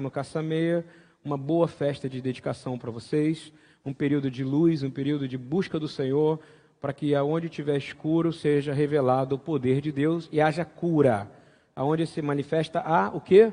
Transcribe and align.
no 0.00 0.10
Caça-Meia, 0.10 0.86
uma 1.22 1.36
boa 1.36 1.68
festa 1.68 2.08
de 2.08 2.20
dedicação 2.22 2.78
para 2.78 2.90
vocês, 2.90 3.52
um 3.84 3.92
período 3.92 4.30
de 4.30 4.42
luz, 4.42 4.82
um 4.82 4.90
período 4.90 5.28
de 5.28 5.36
busca 5.36 5.78
do 5.78 5.86
Senhor, 5.86 6.40
para 6.80 6.94
que 6.94 7.14
aonde 7.14 7.50
tiver 7.50 7.76
escuro 7.76 8.32
seja 8.32 8.72
revelado 8.72 9.34
o 9.34 9.38
poder 9.38 9.82
de 9.82 9.92
Deus 9.92 10.28
e 10.32 10.40
haja 10.40 10.64
cura. 10.64 11.30
Aonde 11.76 12.06
se 12.06 12.22
manifesta 12.22 12.80
a 12.80 13.08
o 13.10 13.20
que? 13.20 13.52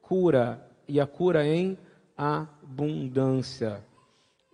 Cura. 0.00 0.64
E 0.86 1.00
a 1.00 1.06
cura 1.06 1.44
em 1.44 1.76
abundância. 2.16 3.84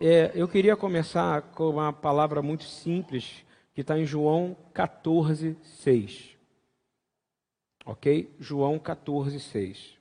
É, 0.00 0.32
eu 0.34 0.48
queria 0.48 0.76
começar 0.76 1.42
com 1.42 1.70
uma 1.70 1.92
palavra 1.92 2.40
muito 2.40 2.64
simples 2.64 3.45
que 3.74 3.82
está 3.82 3.98
em 3.98 4.06
João 4.06 4.56
14, 4.72 5.56
6. 5.62 6.36
Ok? 7.84 8.34
João 8.38 8.79
14, 8.79 9.38
6. 9.38 9.97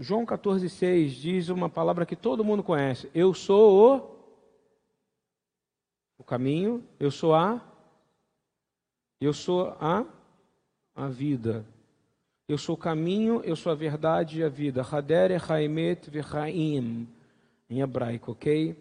João 0.00 0.24
14, 0.24 0.68
6 0.70 1.12
diz 1.12 1.48
uma 1.48 1.68
palavra 1.68 2.06
que 2.06 2.14
todo 2.14 2.44
mundo 2.44 2.62
conhece: 2.62 3.10
Eu 3.12 3.34
sou 3.34 3.96
o, 3.96 4.18
o 6.18 6.24
caminho, 6.24 6.84
eu 7.00 7.10
sou 7.10 7.34
a, 7.34 7.60
eu 9.20 9.32
sou 9.32 9.76
a, 9.80 10.06
a 10.94 11.08
vida. 11.08 11.66
Eu 12.46 12.56
sou 12.56 12.76
o 12.76 12.78
caminho, 12.78 13.42
eu 13.44 13.56
sou 13.56 13.72
a 13.72 13.74
verdade 13.74 14.38
e 14.38 14.44
a 14.44 14.48
vida. 14.48 14.82
Hader 14.82 15.50
Haimet 15.50 16.08
Vechaim, 16.08 17.08
em 17.68 17.80
hebraico, 17.80 18.32
ok? 18.32 18.74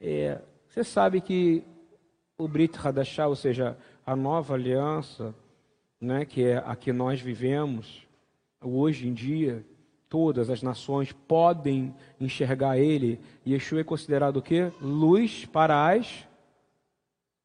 É, 0.00 0.40
você 0.68 0.84
sabe 0.84 1.20
que 1.20 1.64
o 2.38 2.46
Brit 2.48 2.78
Hadashah, 2.78 3.26
ou 3.26 3.36
seja, 3.36 3.76
a 4.06 4.16
nova 4.16 4.54
aliança, 4.54 5.34
né, 6.00 6.24
que 6.24 6.44
é 6.44 6.58
a 6.58 6.74
que 6.74 6.92
nós 6.92 7.20
vivemos 7.20 8.06
hoje 8.60 9.06
em 9.06 9.12
dia, 9.12 9.64
todas 10.12 10.50
as 10.50 10.62
nações 10.62 11.10
podem 11.10 11.94
enxergar 12.20 12.76
ele. 12.76 13.18
E 13.46 13.54
Yeshua 13.54 13.80
é 13.80 13.84
considerado 13.84 14.36
o 14.36 14.42
quê? 14.42 14.70
Luz 14.78 15.46
para 15.46 15.90
as 15.90 16.28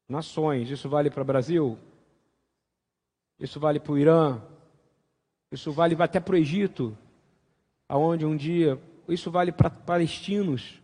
nações. 0.06 0.70
Isso 0.70 0.86
vale 0.86 1.08
para 1.08 1.22
o 1.22 1.24
Brasil? 1.24 1.78
Isso 3.40 3.58
vale 3.58 3.80
para 3.80 3.92
o 3.92 3.96
Irã? 3.96 4.42
Isso 5.50 5.72
vale 5.72 5.96
até 5.98 6.20
para 6.20 6.34
o 6.34 6.36
Egito, 6.36 6.94
aonde 7.88 8.26
um 8.26 8.36
dia. 8.36 8.78
Isso 9.08 9.30
vale 9.30 9.50
para 9.50 9.70
palestinos. 9.70 10.78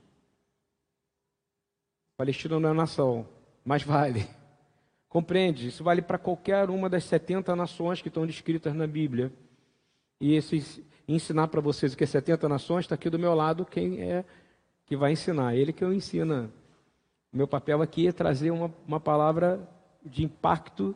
Palestina 2.17 2.59
não 2.59 2.71
é 2.71 2.73
nação, 2.73 3.29
mas 3.63 3.83
vale. 3.83 4.27
Compreende? 5.07 5.69
Isso 5.69 5.85
vale 5.85 6.01
para 6.01 6.17
qualquer 6.17 6.71
uma 6.71 6.89
das 6.89 7.05
70 7.05 7.55
nações 7.55 8.01
que 8.01 8.09
estão 8.09 8.27
descritas 8.27 8.75
na 8.75 8.87
Bíblia. 8.87 9.31
E 10.19 10.35
esses, 10.35 10.81
ensinar 11.07 11.49
para 11.49 11.61
vocês 11.61 11.93
o 11.93 11.97
que 11.97 12.05
é 12.05 12.07
70 12.07 12.49
nações, 12.49 12.85
está 12.85 12.95
aqui 12.95 13.11
do 13.11 13.19
meu 13.19 13.35
lado 13.35 13.65
quem 13.65 14.01
é 14.01 14.25
que 14.87 14.97
vai 14.97 15.13
ensinar. 15.13 15.55
Ele 15.55 15.73
que 15.73 15.85
eu 15.85 15.93
ensina. 15.93 16.51
Meu 17.33 17.49
papel 17.49 17.83
aqui 17.83 18.07
é 18.07 18.13
trazer 18.13 18.51
uma, 18.51 18.73
uma 18.87 19.01
palavra 19.01 19.69
de 20.05 20.25
impacto 20.25 20.95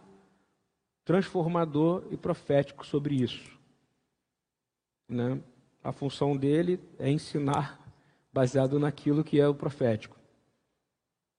transformador 1.05 2.05
e 2.11 2.17
profético 2.17 2.87
sobre 2.87 3.15
isso. 3.15 3.59
Né? 5.09 5.41
A 5.83 5.91
função 5.91 6.37
dele 6.37 6.78
é 6.98 7.11
ensinar 7.11 7.81
baseado 8.33 8.78
naquilo 8.78 9.25
que 9.25 9.41
é 9.41 9.48
o 9.48 9.55
profético, 9.55 10.17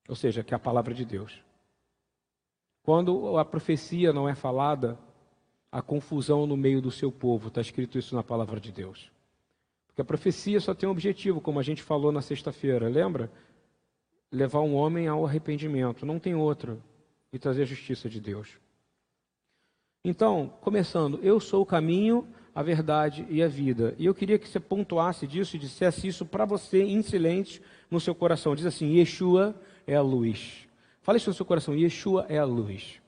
ou 0.08 0.16
seja, 0.16 0.42
que 0.42 0.52
é 0.52 0.56
a 0.56 0.60
palavra 0.60 0.92
de 0.92 1.04
Deus. 1.04 1.40
Quando 2.82 3.38
a 3.38 3.44
profecia 3.44 4.12
não 4.12 4.28
é 4.28 4.34
falada, 4.34 4.98
a 5.70 5.80
confusão 5.80 6.46
no 6.46 6.56
meio 6.56 6.80
do 6.80 6.90
seu 6.90 7.12
povo. 7.12 7.48
Está 7.48 7.60
escrito 7.60 7.98
isso 7.98 8.14
na 8.14 8.22
palavra 8.22 8.58
de 8.58 8.72
Deus. 8.72 9.10
Porque 9.86 10.02
a 10.02 10.04
profecia 10.04 10.60
só 10.60 10.74
tem 10.74 10.88
um 10.88 10.92
objetivo, 10.92 11.40
como 11.40 11.60
a 11.60 11.62
gente 11.62 11.82
falou 11.82 12.10
na 12.10 12.22
sexta-feira, 12.22 12.88
lembra? 12.88 13.30
Levar 14.30 14.60
um 14.60 14.74
homem 14.74 15.06
ao 15.06 15.24
arrependimento, 15.24 16.06
não 16.06 16.18
tem 16.18 16.34
outro, 16.34 16.82
e 17.32 17.38
trazer 17.38 17.62
a 17.62 17.66
justiça 17.66 18.08
de 18.08 18.20
Deus. 18.20 18.48
Então, 20.04 20.52
começando, 20.60 21.20
eu 21.22 21.38
sou 21.38 21.62
o 21.62 21.66
caminho, 21.66 22.26
a 22.54 22.62
verdade 22.62 23.26
e 23.28 23.42
a 23.42 23.48
vida. 23.48 23.94
E 23.98 24.06
eu 24.06 24.14
queria 24.14 24.38
que 24.38 24.48
você 24.48 24.58
pontuasse 24.58 25.26
disso 25.26 25.56
e 25.56 25.58
dissesse 25.58 26.08
isso 26.08 26.24
para 26.24 26.44
você 26.44 26.82
em 26.82 27.02
silêncio 27.02 27.62
no 27.90 28.00
seu 28.00 28.14
coração. 28.14 28.54
Diz 28.54 28.66
assim: 28.66 28.96
Yeshua 28.96 29.54
é 29.86 29.94
a 29.94 30.02
luz. 30.02 30.66
Fale 31.02 31.18
isso 31.18 31.28
no 31.28 31.34
seu 31.34 31.44
coração: 31.44 31.76
Yeshua 31.76 32.24
é 32.28 32.38
a 32.38 32.44
luz 32.44 32.99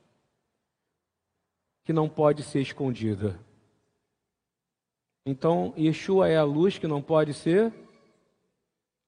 que 1.84 1.92
não 1.92 2.08
pode 2.08 2.42
ser 2.42 2.60
escondida. 2.60 3.38
Então, 5.24 5.72
Yeshua 5.78 6.28
é 6.28 6.36
a 6.36 6.44
luz 6.44 6.78
que 6.78 6.86
não 6.86 7.00
pode 7.00 7.32
ser. 7.34 7.72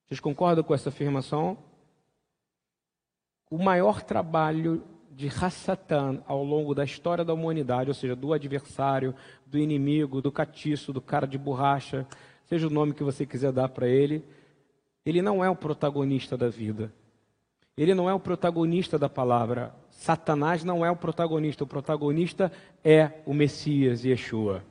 Vocês 0.06 0.20
concordam 0.20 0.62
com 0.62 0.74
essa 0.74 0.88
afirmação? 0.88 1.58
O 3.50 3.58
maior 3.58 4.02
trabalho 4.02 4.82
de 5.10 5.28
Hassatan 5.28 6.22
ao 6.26 6.42
longo 6.42 6.74
da 6.74 6.84
história 6.84 7.24
da 7.24 7.32
humanidade, 7.32 7.90
ou 7.90 7.94
seja, 7.94 8.16
do 8.16 8.32
adversário, 8.32 9.14
do 9.46 9.58
inimigo, 9.58 10.20
do 10.20 10.32
catiço, 10.32 10.92
do 10.92 11.00
cara 11.00 11.26
de 11.26 11.38
borracha, 11.38 12.06
seja 12.46 12.66
o 12.66 12.70
nome 12.70 12.94
que 12.94 13.04
você 13.04 13.24
quiser 13.24 13.52
dar 13.52 13.68
para 13.68 13.88
ele, 13.88 14.24
ele 15.04 15.22
não 15.22 15.44
é 15.44 15.50
o 15.50 15.56
protagonista 15.56 16.36
da 16.36 16.48
vida. 16.48 16.92
Ele 17.76 17.94
não 17.94 18.08
é 18.08 18.14
o 18.14 18.20
protagonista 18.20 18.98
da 18.98 19.08
palavra. 19.08 19.74
Satanás 19.96 20.62
não 20.64 20.84
é 20.84 20.90
o 20.90 20.96
protagonista. 20.96 21.64
O 21.64 21.66
protagonista 21.66 22.52
é 22.82 23.22
o 23.24 23.32
Messias, 23.32 24.04
Yeshua. 24.04 24.62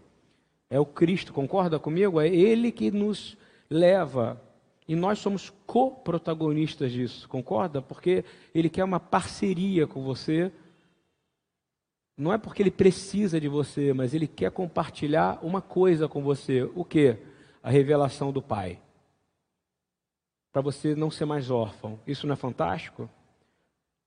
É 0.70 0.80
o 0.80 0.86
Cristo, 0.86 1.34
concorda 1.34 1.80
comigo? 1.80 2.20
É 2.20 2.28
ele 2.28 2.72
que 2.72 2.92
nos 2.92 3.38
leva. 3.70 4.42
E 4.88 4.96
nós 4.96 5.20
somos 5.20 5.50
co-protagonistas 5.66 6.92
disso, 6.92 7.28
concorda? 7.28 7.82
Porque 7.82 8.26
ele 8.54 8.70
quer 8.70 8.84
uma 8.84 9.00
parceria 9.00 9.88
com 9.88 10.04
você. 10.04 10.52
Não 12.18 12.32
é 12.32 12.38
porque 12.38 12.62
ele 12.62 12.72
precisa 12.72 13.40
de 13.40 13.48
você, 13.48 13.94
mas 13.94 14.14
ele 14.14 14.28
quer 14.28 14.52
compartilhar 14.52 15.40
uma 15.42 15.62
coisa 15.62 16.08
com 16.08 16.22
você. 16.22 16.64
O 16.76 16.84
que? 16.84 17.18
A 17.62 17.70
revelação 17.70 18.32
do 18.32 18.42
Pai 18.42 18.80
para 20.54 20.62
você 20.62 20.94
não 20.94 21.10
ser 21.10 21.26
mais 21.26 21.50
órfão. 21.50 22.00
Isso 22.06 22.28
não 22.28 22.34
é 22.34 22.38
fantástico? 22.38 23.10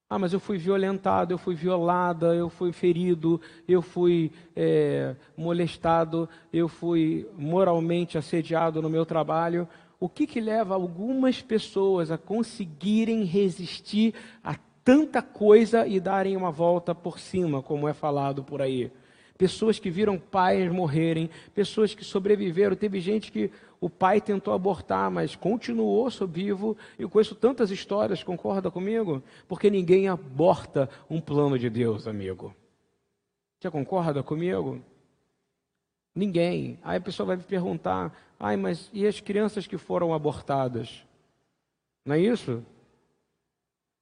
Ah, 0.08 0.20
mas 0.20 0.32
eu 0.32 0.38
fui 0.38 0.56
violentado, 0.56 1.34
eu 1.34 1.38
fui 1.38 1.56
violada, 1.56 2.32
eu 2.32 2.48
fui 2.48 2.70
ferido, 2.70 3.40
eu 3.66 3.82
fui 3.82 4.30
é, 4.54 5.16
molestado, 5.36 6.28
eu 6.52 6.68
fui 6.68 7.28
moralmente 7.36 8.16
assediado 8.16 8.80
no 8.80 8.88
meu 8.88 9.04
trabalho. 9.04 9.68
O 9.98 10.08
que, 10.08 10.24
que 10.24 10.40
leva 10.40 10.74
algumas 10.74 11.42
pessoas 11.42 12.12
a 12.12 12.18
conseguirem 12.18 13.24
resistir 13.24 14.14
a 14.44 14.54
tanta 14.84 15.20
coisa 15.20 15.84
e 15.88 15.98
darem 15.98 16.36
uma 16.36 16.52
volta 16.52 16.94
por 16.94 17.18
cima, 17.18 17.60
como 17.60 17.88
é 17.88 17.92
falado 17.92 18.44
por 18.44 18.62
aí? 18.62 18.92
Pessoas 19.36 19.80
que 19.80 19.90
viram 19.90 20.18
pais 20.18 20.70
morrerem, 20.70 21.28
pessoas 21.52 21.94
que 21.94 22.04
sobreviveram. 22.04 22.76
Teve 22.76 23.00
gente 23.00 23.32
que 23.32 23.50
o 23.80 23.90
pai 23.90 24.20
tentou 24.20 24.54
abortar, 24.54 25.10
mas 25.10 25.36
continuou 25.36 26.08
vivo. 26.28 26.76
Eu 26.98 27.10
conheço 27.10 27.34
tantas 27.34 27.70
histórias, 27.70 28.22
concorda 28.22 28.70
comigo? 28.70 29.22
Porque 29.46 29.70
ninguém 29.70 30.08
aborta 30.08 30.88
um 31.08 31.20
plano 31.20 31.58
de 31.58 31.68
Deus, 31.68 32.06
amigo. 32.06 32.54
Você 33.60 33.70
concorda 33.70 34.22
comigo? 34.22 34.82
Ninguém. 36.14 36.78
Aí 36.82 36.96
a 36.96 37.00
pessoa 37.00 37.26
vai 37.26 37.36
me 37.36 37.42
perguntar: 37.42 38.16
ai, 38.40 38.56
mas 38.56 38.90
e 38.92 39.06
as 39.06 39.20
crianças 39.20 39.66
que 39.66 39.76
foram 39.76 40.14
abortadas? 40.14 41.04
Não 42.04 42.14
é 42.14 42.20
isso? 42.20 42.64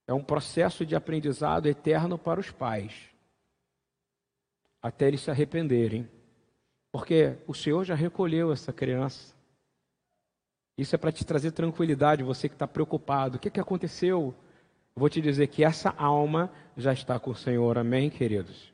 É 0.06 0.12
um 0.12 0.22
processo 0.22 0.84
de 0.84 0.94
aprendizado 0.94 1.66
eterno 1.66 2.18
para 2.18 2.38
os 2.38 2.50
pais, 2.50 2.92
até 4.82 5.08
eles 5.08 5.22
se 5.22 5.30
arrependerem, 5.30 6.08
porque 6.92 7.38
o 7.46 7.54
Senhor 7.54 7.84
já 7.84 7.94
recolheu 7.94 8.52
essa 8.52 8.72
criança. 8.72 9.33
Isso 10.76 10.94
é 10.94 10.98
para 10.98 11.12
te 11.12 11.24
trazer 11.24 11.52
tranquilidade, 11.52 12.22
você 12.22 12.48
que 12.48 12.54
está 12.54 12.66
preocupado. 12.66 13.36
O 13.36 13.40
que, 13.40 13.50
que 13.50 13.60
aconteceu? 13.60 14.34
Eu 14.96 15.00
vou 15.00 15.08
te 15.08 15.20
dizer 15.20 15.46
que 15.46 15.64
essa 15.64 15.94
alma 15.96 16.50
já 16.76 16.92
está 16.92 17.18
com 17.18 17.30
o 17.30 17.34
Senhor, 17.34 17.78
amém, 17.78 18.10
queridos? 18.10 18.72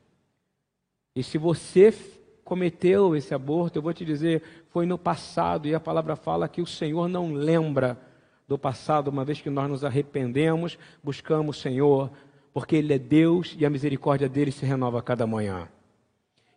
E 1.15 1.21
se 1.23 1.37
você 1.37 1.93
cometeu 2.43 3.15
esse 3.15 3.33
aborto, 3.33 3.77
eu 3.77 3.83
vou 3.83 3.93
te 3.93 4.03
dizer, 4.03 4.41
foi 4.69 4.85
no 4.85 4.97
passado, 4.97 5.67
e 5.67 5.75
a 5.75 5.79
palavra 5.79 6.15
fala 6.15 6.49
que 6.49 6.61
o 6.61 6.65
Senhor 6.65 7.07
não 7.07 7.33
lembra 7.33 7.97
do 8.47 8.57
passado, 8.57 9.09
uma 9.09 9.23
vez 9.23 9.39
que 9.39 9.49
nós 9.49 9.69
nos 9.69 9.85
arrependemos, 9.85 10.77
buscamos 11.03 11.57
o 11.57 11.61
Senhor, 11.61 12.11
porque 12.53 12.75
Ele 12.75 12.93
é 12.93 12.99
Deus 12.99 13.55
e 13.57 13.65
a 13.65 13.69
misericórdia 13.69 14.27
dele 14.27 14.51
se 14.51 14.65
renova 14.65 14.99
a 14.99 15.01
cada 15.01 15.25
manhã. 15.25 15.69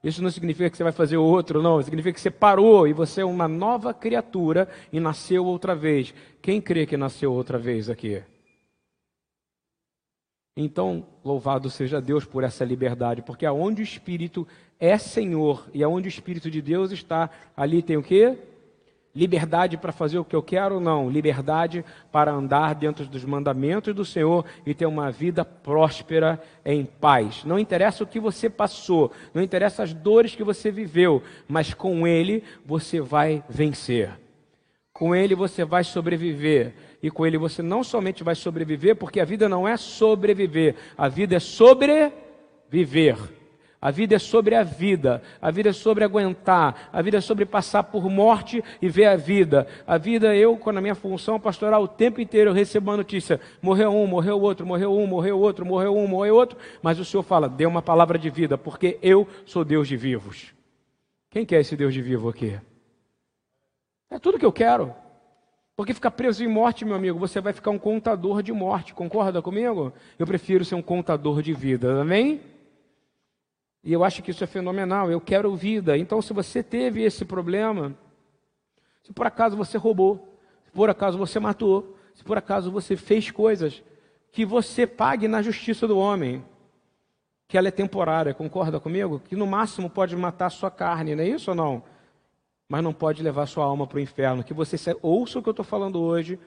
Isso 0.04 0.22
não 0.22 0.30
significa 0.30 0.68
que 0.68 0.76
você 0.76 0.84
vai 0.84 0.92
fazer 0.92 1.16
outro, 1.16 1.62
não. 1.62 1.82
Significa 1.82 2.12
que 2.12 2.20
você 2.20 2.30
parou 2.30 2.86
e 2.86 2.92
você 2.92 3.22
é 3.22 3.24
uma 3.24 3.48
nova 3.48 3.94
criatura 3.94 4.68
e 4.92 5.00
nasceu 5.00 5.46
outra 5.46 5.74
vez. 5.74 6.12
Quem 6.42 6.60
crê 6.60 6.84
que 6.84 6.94
nasceu 6.94 7.32
outra 7.32 7.58
vez 7.58 7.88
aqui? 7.88 8.22
Então, 10.54 11.06
louvado 11.24 11.70
seja 11.70 12.02
Deus 12.02 12.24
por 12.24 12.44
essa 12.44 12.64
liberdade, 12.64 13.22
porque 13.22 13.46
aonde 13.46 13.80
o 13.80 13.82
Espírito 13.82 14.46
é 14.78 14.98
Senhor. 14.98 15.66
E 15.72 15.82
aonde 15.82 16.06
o 16.06 16.10
Espírito 16.10 16.50
de 16.50 16.60
Deus 16.60 16.92
está, 16.92 17.30
ali 17.56 17.82
tem 17.82 17.96
o 17.96 18.02
quê? 18.02 18.38
Liberdade 19.14 19.76
para 19.76 19.92
fazer 19.92 20.18
o 20.18 20.24
que 20.24 20.34
eu 20.34 20.42
quero? 20.42 20.80
Não. 20.80 21.08
Liberdade 21.08 21.84
para 22.10 22.32
andar 22.32 22.74
dentro 22.74 23.06
dos 23.06 23.24
mandamentos 23.24 23.94
do 23.94 24.04
Senhor 24.04 24.44
e 24.66 24.74
ter 24.74 24.86
uma 24.86 25.10
vida 25.12 25.44
próspera 25.44 26.42
em 26.64 26.84
paz. 26.84 27.44
Não 27.44 27.56
interessa 27.58 28.02
o 28.02 28.06
que 28.06 28.18
você 28.18 28.50
passou, 28.50 29.12
não 29.32 29.40
interessa 29.40 29.84
as 29.84 29.94
dores 29.94 30.34
que 30.34 30.42
você 30.42 30.68
viveu, 30.70 31.22
mas 31.46 31.72
com 31.72 32.08
Ele 32.08 32.42
você 32.66 33.00
vai 33.00 33.44
vencer. 33.48 34.10
Com 34.92 35.14
Ele 35.14 35.36
você 35.36 35.64
vai 35.64 35.84
sobreviver. 35.84 36.74
E 37.00 37.08
com 37.08 37.24
Ele 37.24 37.38
você 37.38 37.62
não 37.62 37.84
somente 37.84 38.24
vai 38.24 38.34
sobreviver, 38.34 38.96
porque 38.96 39.20
a 39.20 39.24
vida 39.24 39.48
não 39.48 39.68
é 39.68 39.76
sobreviver, 39.76 40.74
a 40.98 41.06
vida 41.08 41.36
é 41.36 41.40
sobreviver. 41.40 43.16
A 43.84 43.90
vida 43.90 44.14
é 44.14 44.18
sobre 44.18 44.54
a 44.54 44.62
vida, 44.62 45.20
a 45.42 45.50
vida 45.50 45.68
é 45.68 45.72
sobre 45.74 46.04
aguentar, 46.04 46.88
a 46.90 47.02
vida 47.02 47.18
é 47.18 47.20
sobre 47.20 47.44
passar 47.44 47.82
por 47.82 48.08
morte 48.08 48.64
e 48.80 48.88
ver 48.88 49.04
a 49.04 49.14
vida. 49.14 49.66
A 49.86 49.98
vida, 49.98 50.34
eu, 50.34 50.56
com 50.56 50.70
a 50.70 50.80
minha 50.80 50.94
função 50.94 51.38
pastoral, 51.38 51.82
o 51.82 51.88
tempo 51.88 52.18
inteiro 52.18 52.48
eu 52.48 52.54
recebo 52.54 52.90
uma 52.90 52.96
notícia: 52.96 53.38
morreu 53.60 53.94
um, 53.94 54.06
morreu 54.06 54.40
outro, 54.40 54.64
morreu 54.64 54.96
um, 54.96 55.06
morreu 55.06 55.38
outro, 55.38 55.66
morreu 55.66 55.94
um, 55.94 56.06
morreu 56.06 56.34
outro. 56.34 56.56
Mas 56.80 56.98
o 56.98 57.04
Senhor 57.04 57.22
fala: 57.22 57.46
dê 57.46 57.66
uma 57.66 57.82
palavra 57.82 58.18
de 58.18 58.30
vida, 58.30 58.56
porque 58.56 58.98
eu 59.02 59.28
sou 59.44 59.62
Deus 59.62 59.86
de 59.86 59.98
vivos. 59.98 60.54
Quem 61.28 61.44
quer 61.44 61.60
esse 61.60 61.76
Deus 61.76 61.92
de 61.92 62.00
vivo 62.00 62.30
aqui? 62.30 62.58
É 64.10 64.18
tudo 64.18 64.38
que 64.38 64.46
eu 64.46 64.52
quero. 64.52 64.94
Porque 65.76 65.92
ficar 65.92 66.12
preso 66.12 66.42
em 66.42 66.48
morte, 66.48 66.86
meu 66.86 66.94
amigo, 66.94 67.18
você 67.18 67.38
vai 67.38 67.52
ficar 67.52 67.70
um 67.70 67.78
contador 67.78 68.42
de 68.42 68.50
morte, 68.50 68.94
concorda 68.94 69.42
comigo? 69.42 69.92
Eu 70.18 70.26
prefiro 70.26 70.64
ser 70.64 70.74
um 70.74 70.80
contador 70.80 71.42
de 71.42 71.52
vida, 71.52 72.00
amém? 72.00 72.53
E 73.84 73.92
eu 73.92 74.02
acho 74.02 74.22
que 74.22 74.30
isso 74.30 74.42
é 74.42 74.46
fenomenal. 74.46 75.10
Eu 75.10 75.20
quero 75.20 75.54
vida. 75.54 75.96
Então, 75.98 76.22
se 76.22 76.32
você 76.32 76.62
teve 76.62 77.02
esse 77.02 77.24
problema, 77.24 77.94
se 79.02 79.12
por 79.12 79.26
acaso 79.26 79.56
você 79.56 79.76
roubou, 79.76 80.38
se 80.64 80.72
por 80.72 80.88
acaso 80.88 81.18
você 81.18 81.38
matou, 81.38 81.94
se 82.14 82.24
por 82.24 82.38
acaso 82.38 82.70
você 82.70 82.96
fez 82.96 83.30
coisas, 83.30 83.82
que 84.32 84.44
você 84.44 84.86
pague 84.86 85.28
na 85.28 85.42
justiça 85.42 85.86
do 85.86 85.98
homem, 85.98 86.42
que 87.46 87.58
ela 87.58 87.68
é 87.68 87.70
temporária, 87.70 88.32
concorda 88.32 88.80
comigo? 88.80 89.20
Que 89.20 89.36
no 89.36 89.46
máximo 89.46 89.90
pode 89.90 90.16
matar 90.16 90.46
a 90.46 90.50
sua 90.50 90.70
carne, 90.70 91.14
não 91.14 91.22
é 91.22 91.28
isso 91.28 91.50
ou 91.50 91.54
não? 91.54 91.82
Mas 92.66 92.82
não 92.82 92.94
pode 92.94 93.22
levar 93.22 93.46
sua 93.46 93.66
alma 93.66 93.86
para 93.86 93.98
o 93.98 94.00
inferno. 94.00 94.42
Que 94.42 94.54
você 94.54 94.76
ouça 95.02 95.38
o 95.38 95.42
que 95.42 95.48
eu 95.50 95.52
estou 95.52 95.64
falando 95.64 96.00
hoje 96.00 96.38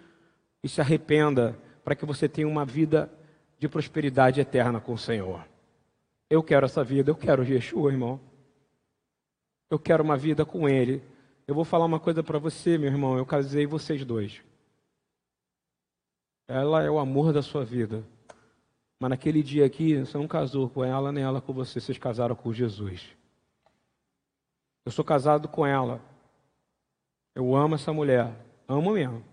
e 0.63 0.67
se 0.67 0.81
arrependa 0.81 1.55
para 1.83 1.95
que 1.95 2.05
você 2.05 2.27
tenha 2.27 2.47
uma 2.47 2.65
vida 2.65 3.11
de 3.59 3.69
prosperidade 3.69 4.41
eterna 4.41 4.79
com 4.81 4.93
o 4.93 4.97
Senhor. 4.97 5.45
Eu 6.29 6.43
quero 6.43 6.65
essa 6.65 6.83
vida, 6.83 7.09
eu 7.09 7.15
quero 7.15 7.43
Yeshua, 7.43 7.91
irmão. 7.91 8.19
Eu 9.69 9.79
quero 9.79 10.03
uma 10.03 10.17
vida 10.17 10.45
com 10.45 10.67
Ele. 10.67 11.01
Eu 11.47 11.55
vou 11.55 11.63
falar 11.63 11.85
uma 11.85 11.99
coisa 11.99 12.21
para 12.21 12.37
você, 12.37 12.77
meu 12.77 12.89
irmão. 12.89 13.17
Eu 13.17 13.25
casei 13.25 13.65
vocês 13.65 14.03
dois. 14.03 14.41
Ela 16.47 16.83
é 16.83 16.89
o 16.89 16.99
amor 16.99 17.31
da 17.31 17.41
sua 17.41 17.63
vida. 17.63 18.03
Mas 18.99 19.09
naquele 19.09 19.41
dia 19.41 19.65
aqui, 19.65 19.99
você 19.99 20.17
não 20.17 20.27
casou 20.27 20.69
com 20.69 20.83
ela, 20.83 21.11
nem 21.11 21.23
ela 21.23 21.39
com 21.39 21.53
você. 21.53 21.79
Vocês 21.79 21.97
casaram 21.97 22.35
com 22.35 22.53
Jesus. 22.53 23.15
Eu 24.85 24.91
sou 24.91 25.05
casado 25.05 25.47
com 25.47 25.65
ela. 25.65 26.01
Eu 27.35 27.55
amo 27.55 27.75
essa 27.75 27.93
mulher. 27.93 28.33
Amo 28.67 28.91
mesmo. 28.91 29.23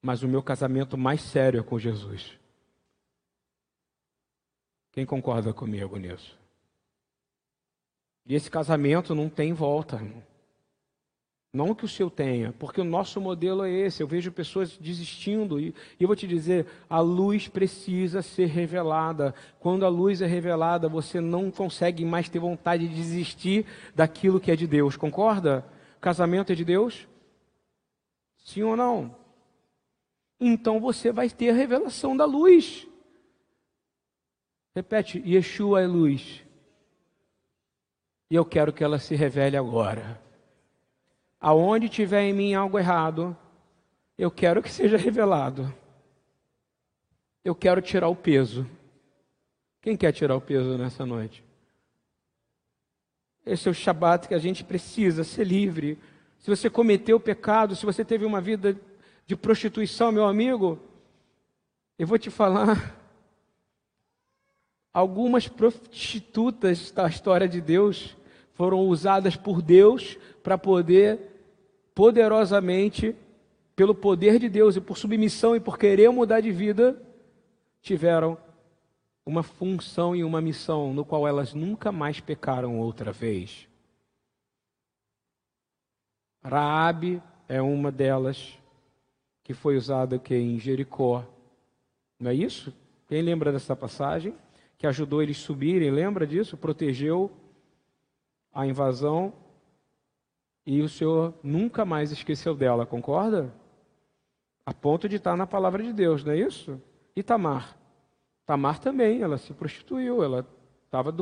Mas 0.00 0.22
o 0.22 0.28
meu 0.28 0.42
casamento 0.42 0.96
mais 0.96 1.20
sério 1.20 1.60
é 1.60 1.62
com 1.62 1.78
Jesus. 1.78 2.39
Quem 4.92 5.06
concorda 5.06 5.52
comigo 5.52 5.96
nisso? 5.96 6.38
E 8.26 8.34
esse 8.34 8.50
casamento 8.50 9.14
não 9.14 9.28
tem 9.28 9.52
volta. 9.52 10.00
Não 11.52 11.74
que 11.74 11.84
o 11.84 11.88
seu 11.88 12.08
tenha, 12.08 12.54
porque 12.58 12.80
o 12.80 12.84
nosso 12.84 13.20
modelo 13.20 13.64
é 13.64 13.70
esse. 13.70 14.02
Eu 14.02 14.06
vejo 14.06 14.30
pessoas 14.30 14.76
desistindo 14.76 15.58
e, 15.58 15.74
e 15.98 16.02
eu 16.02 16.06
vou 16.06 16.14
te 16.14 16.26
dizer: 16.26 16.66
a 16.88 17.00
luz 17.00 17.48
precisa 17.48 18.22
ser 18.22 18.46
revelada. 18.46 19.34
Quando 19.58 19.84
a 19.84 19.88
luz 19.88 20.22
é 20.22 20.26
revelada, 20.26 20.88
você 20.88 21.20
não 21.20 21.50
consegue 21.50 22.04
mais 22.04 22.28
ter 22.28 22.38
vontade 22.38 22.86
de 22.86 22.94
desistir 22.94 23.66
daquilo 23.96 24.38
que 24.38 24.52
é 24.52 24.56
de 24.56 24.66
Deus. 24.66 24.96
Concorda? 24.96 25.66
Casamento 26.00 26.52
é 26.52 26.54
de 26.54 26.64
Deus? 26.64 27.08
Sim 28.44 28.62
ou 28.62 28.76
não? 28.76 29.16
Então 30.38 30.78
você 30.78 31.10
vai 31.10 31.28
ter 31.28 31.50
a 31.50 31.54
revelação 31.54 32.16
da 32.16 32.24
luz. 32.24 32.86
Repete, 34.74 35.22
Yeshua 35.26 35.82
é 35.82 35.86
luz. 35.86 36.42
E 38.30 38.34
eu 38.34 38.44
quero 38.44 38.72
que 38.72 38.84
ela 38.84 38.98
se 38.98 39.14
revele 39.14 39.56
agora. 39.56 40.20
Aonde 41.40 41.88
tiver 41.88 42.22
em 42.22 42.32
mim 42.32 42.54
algo 42.54 42.78
errado, 42.78 43.36
eu 44.16 44.30
quero 44.30 44.62
que 44.62 44.70
seja 44.70 44.96
revelado. 44.96 45.74
Eu 47.44 47.54
quero 47.54 47.80
tirar 47.80 48.08
o 48.08 48.14
peso. 48.14 48.66
Quem 49.80 49.96
quer 49.96 50.12
tirar 50.12 50.36
o 50.36 50.40
peso 50.40 50.76
nessa 50.76 51.06
noite? 51.06 51.42
Esse 53.44 53.66
é 53.66 53.70
o 53.70 53.74
Shabat 53.74 54.28
que 54.28 54.34
a 54.34 54.38
gente 54.38 54.62
precisa 54.62 55.24
ser 55.24 55.44
livre. 55.44 55.98
Se 56.38 56.48
você 56.48 56.70
cometeu 56.70 57.18
pecado, 57.18 57.74
se 57.74 57.86
você 57.86 58.04
teve 58.04 58.24
uma 58.24 58.40
vida 58.40 58.78
de 59.26 59.34
prostituição, 59.34 60.12
meu 60.12 60.26
amigo, 60.26 60.78
eu 61.98 62.06
vou 62.06 62.18
te 62.18 62.30
falar, 62.30 62.96
Algumas 64.92 65.46
prostitutas 65.46 66.90
da 66.90 67.06
história 67.08 67.48
de 67.48 67.60
Deus 67.60 68.16
foram 68.54 68.80
usadas 68.80 69.36
por 69.36 69.62
Deus 69.62 70.18
para 70.42 70.58
poder 70.58 71.30
poderosamente, 71.94 73.14
pelo 73.76 73.94
poder 73.94 74.38
de 74.38 74.48
Deus 74.48 74.76
e 74.76 74.80
por 74.80 74.96
submissão 74.96 75.54
e 75.54 75.60
por 75.60 75.78
querer 75.78 76.10
mudar 76.10 76.40
de 76.40 76.50
vida, 76.50 77.00
tiveram 77.80 78.36
uma 79.24 79.42
função 79.42 80.16
e 80.16 80.24
uma 80.24 80.40
missão 80.40 80.92
no 80.92 81.04
qual 81.04 81.26
elas 81.26 81.54
nunca 81.54 81.92
mais 81.92 82.20
pecaram 82.20 82.78
outra 82.78 83.12
vez. 83.12 83.68
Raabe 86.42 87.22
é 87.48 87.60
uma 87.60 87.92
delas 87.92 88.58
que 89.44 89.52
foi 89.54 89.76
usada 89.76 90.16
aqui 90.16 90.34
em 90.34 90.58
Jericó. 90.58 91.24
Não 92.18 92.30
é 92.30 92.34
isso? 92.34 92.74
Quem 93.08 93.22
lembra 93.22 93.52
dessa 93.52 93.76
passagem? 93.76 94.34
Que 94.80 94.86
ajudou 94.86 95.22
eles 95.22 95.36
subirem, 95.36 95.90
lembra 95.90 96.26
disso? 96.26 96.56
Protegeu 96.56 97.30
a 98.50 98.66
invasão 98.66 99.30
e 100.64 100.80
o 100.80 100.88
Senhor 100.88 101.34
nunca 101.42 101.84
mais 101.84 102.10
esqueceu 102.10 102.54
dela, 102.54 102.86
concorda? 102.86 103.52
A 104.64 104.72
ponto 104.72 105.06
de 105.06 105.16
estar 105.16 105.36
na 105.36 105.46
palavra 105.46 105.82
de 105.82 105.92
Deus, 105.92 106.24
não 106.24 106.32
é 106.32 106.38
isso? 106.38 106.80
E 107.14 107.22
Tamar? 107.22 107.76
Tamar 108.46 108.78
também, 108.78 109.20
ela 109.20 109.36
se 109.36 109.52
prostituiu, 109.52 110.24
ela 110.24 110.46
estava 110.86 111.14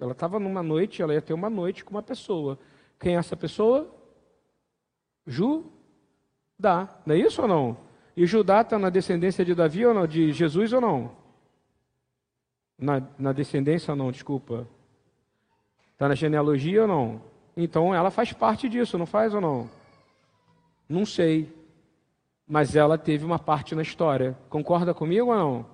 ela, 0.00 0.10
estava 0.10 0.40
numa 0.40 0.62
noite, 0.62 1.00
ela 1.00 1.14
ia 1.14 1.22
ter 1.22 1.34
uma 1.34 1.48
noite 1.48 1.84
com 1.84 1.92
uma 1.92 2.02
pessoa. 2.02 2.58
Quem 2.98 3.14
é 3.14 3.18
essa 3.20 3.36
pessoa? 3.36 3.94
Judá, 5.24 6.98
não 7.06 7.14
é 7.14 7.18
isso 7.18 7.42
ou 7.42 7.46
não? 7.46 7.76
E 8.16 8.26
Judá 8.26 8.62
está 8.62 8.76
na 8.76 8.90
descendência 8.90 9.44
de 9.44 9.54
Davi 9.54 9.86
ou 9.86 9.94
não? 9.94 10.04
De 10.04 10.32
Jesus 10.32 10.72
ou 10.72 10.80
não? 10.80 11.27
Na, 12.78 13.02
na 13.18 13.32
descendência 13.32 13.96
não, 13.96 14.12
desculpa? 14.12 14.66
Está 15.92 16.08
na 16.08 16.14
genealogia 16.14 16.82
ou 16.82 16.88
não? 16.88 17.20
Então 17.56 17.92
ela 17.92 18.10
faz 18.10 18.32
parte 18.32 18.68
disso, 18.68 18.96
não 18.96 19.06
faz 19.06 19.34
ou 19.34 19.40
não? 19.40 19.68
Não 20.88 21.04
sei. 21.04 21.52
Mas 22.46 22.76
ela 22.76 22.96
teve 22.96 23.24
uma 23.24 23.38
parte 23.38 23.74
na 23.74 23.82
história. 23.82 24.38
Concorda 24.48 24.94
comigo 24.94 25.30
ou 25.30 25.36
não? 25.36 25.66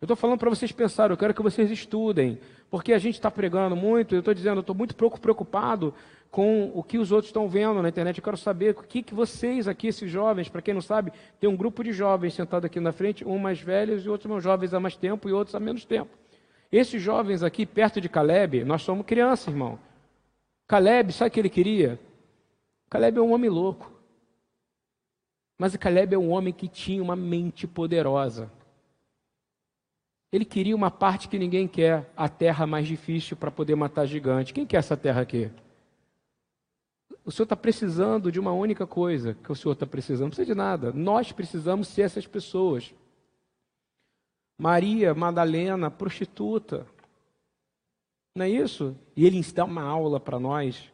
Eu 0.00 0.04
estou 0.04 0.16
falando 0.16 0.38
para 0.38 0.50
vocês 0.50 0.70
pensarem, 0.72 1.12
eu 1.12 1.16
quero 1.16 1.32
que 1.32 1.42
vocês 1.42 1.70
estudem. 1.70 2.38
Porque 2.70 2.92
a 2.92 2.98
gente 2.98 3.14
está 3.14 3.30
pregando 3.30 3.74
muito, 3.74 4.14
eu 4.14 4.18
estou 4.18 4.34
dizendo, 4.34 4.56
eu 4.56 4.60
estou 4.60 4.74
muito 4.74 4.94
pouco 4.94 5.20
preocupado 5.20 5.94
com 6.30 6.70
o 6.74 6.82
que 6.82 6.98
os 6.98 7.12
outros 7.12 7.28
estão 7.28 7.48
vendo 7.48 7.80
na 7.82 7.88
internet. 7.88 8.18
Eu 8.18 8.24
quero 8.24 8.36
saber 8.36 8.70
o 8.70 8.82
que, 8.82 9.02
que 9.02 9.14
vocês 9.14 9.68
aqui, 9.68 9.86
esses 9.86 10.10
jovens, 10.10 10.48
para 10.48 10.62
quem 10.62 10.74
não 10.74 10.80
sabe, 10.80 11.12
tem 11.38 11.48
um 11.48 11.56
grupo 11.56 11.84
de 11.84 11.92
jovens 11.92 12.34
sentado 12.34 12.64
aqui 12.64 12.80
na 12.80 12.92
frente, 12.92 13.26
um 13.26 13.38
mais 13.38 13.60
velhos 13.60 14.04
e 14.04 14.08
outros 14.08 14.30
mais 14.30 14.42
jovens 14.42 14.74
há 14.74 14.80
mais 14.80 14.96
tempo 14.96 15.28
e 15.28 15.32
outros 15.32 15.54
há 15.54 15.60
menos 15.60 15.84
tempo. 15.84 16.21
Esses 16.72 17.02
jovens 17.02 17.42
aqui, 17.42 17.66
perto 17.66 18.00
de 18.00 18.08
Caleb, 18.08 18.64
nós 18.64 18.80
somos 18.80 19.04
crianças, 19.04 19.48
irmão. 19.48 19.78
Caleb, 20.66 21.12
sabe 21.12 21.28
o 21.28 21.30
que 21.30 21.38
ele 21.38 21.50
queria? 21.50 22.00
Caleb 22.88 23.18
é 23.18 23.20
um 23.20 23.34
homem 23.34 23.50
louco. 23.50 23.92
Mas 25.58 25.76
Caleb 25.76 26.14
é 26.14 26.18
um 26.18 26.30
homem 26.30 26.52
que 26.52 26.66
tinha 26.66 27.02
uma 27.02 27.14
mente 27.14 27.66
poderosa. 27.66 28.50
Ele 30.32 30.46
queria 30.46 30.74
uma 30.74 30.90
parte 30.90 31.28
que 31.28 31.38
ninguém 31.38 31.68
quer, 31.68 32.10
a 32.16 32.26
terra 32.26 32.66
mais 32.66 32.88
difícil 32.88 33.36
para 33.36 33.50
poder 33.50 33.74
matar 33.74 34.06
gigante. 34.06 34.54
Quem 34.54 34.64
quer 34.64 34.78
essa 34.78 34.96
terra 34.96 35.20
aqui? 35.20 35.50
O 37.22 37.30
Senhor 37.30 37.44
está 37.44 37.54
precisando 37.54 38.32
de 38.32 38.40
uma 38.40 38.52
única 38.52 38.86
coisa 38.86 39.34
que 39.34 39.52
o 39.52 39.54
Senhor 39.54 39.74
está 39.74 39.86
precisando. 39.86 40.22
Não 40.22 40.30
precisa 40.30 40.46
de 40.46 40.54
nada. 40.54 40.90
Nós 40.90 41.32
precisamos 41.32 41.86
ser 41.88 42.02
essas 42.02 42.26
pessoas. 42.26 42.94
Maria 44.62 45.12
Madalena, 45.12 45.90
prostituta. 45.90 46.86
Não 48.32 48.44
é 48.44 48.48
isso? 48.48 48.96
E 49.16 49.26
ele 49.26 49.44
dá 49.52 49.64
uma 49.64 49.82
aula 49.82 50.20
para 50.20 50.38
nós. 50.38 50.84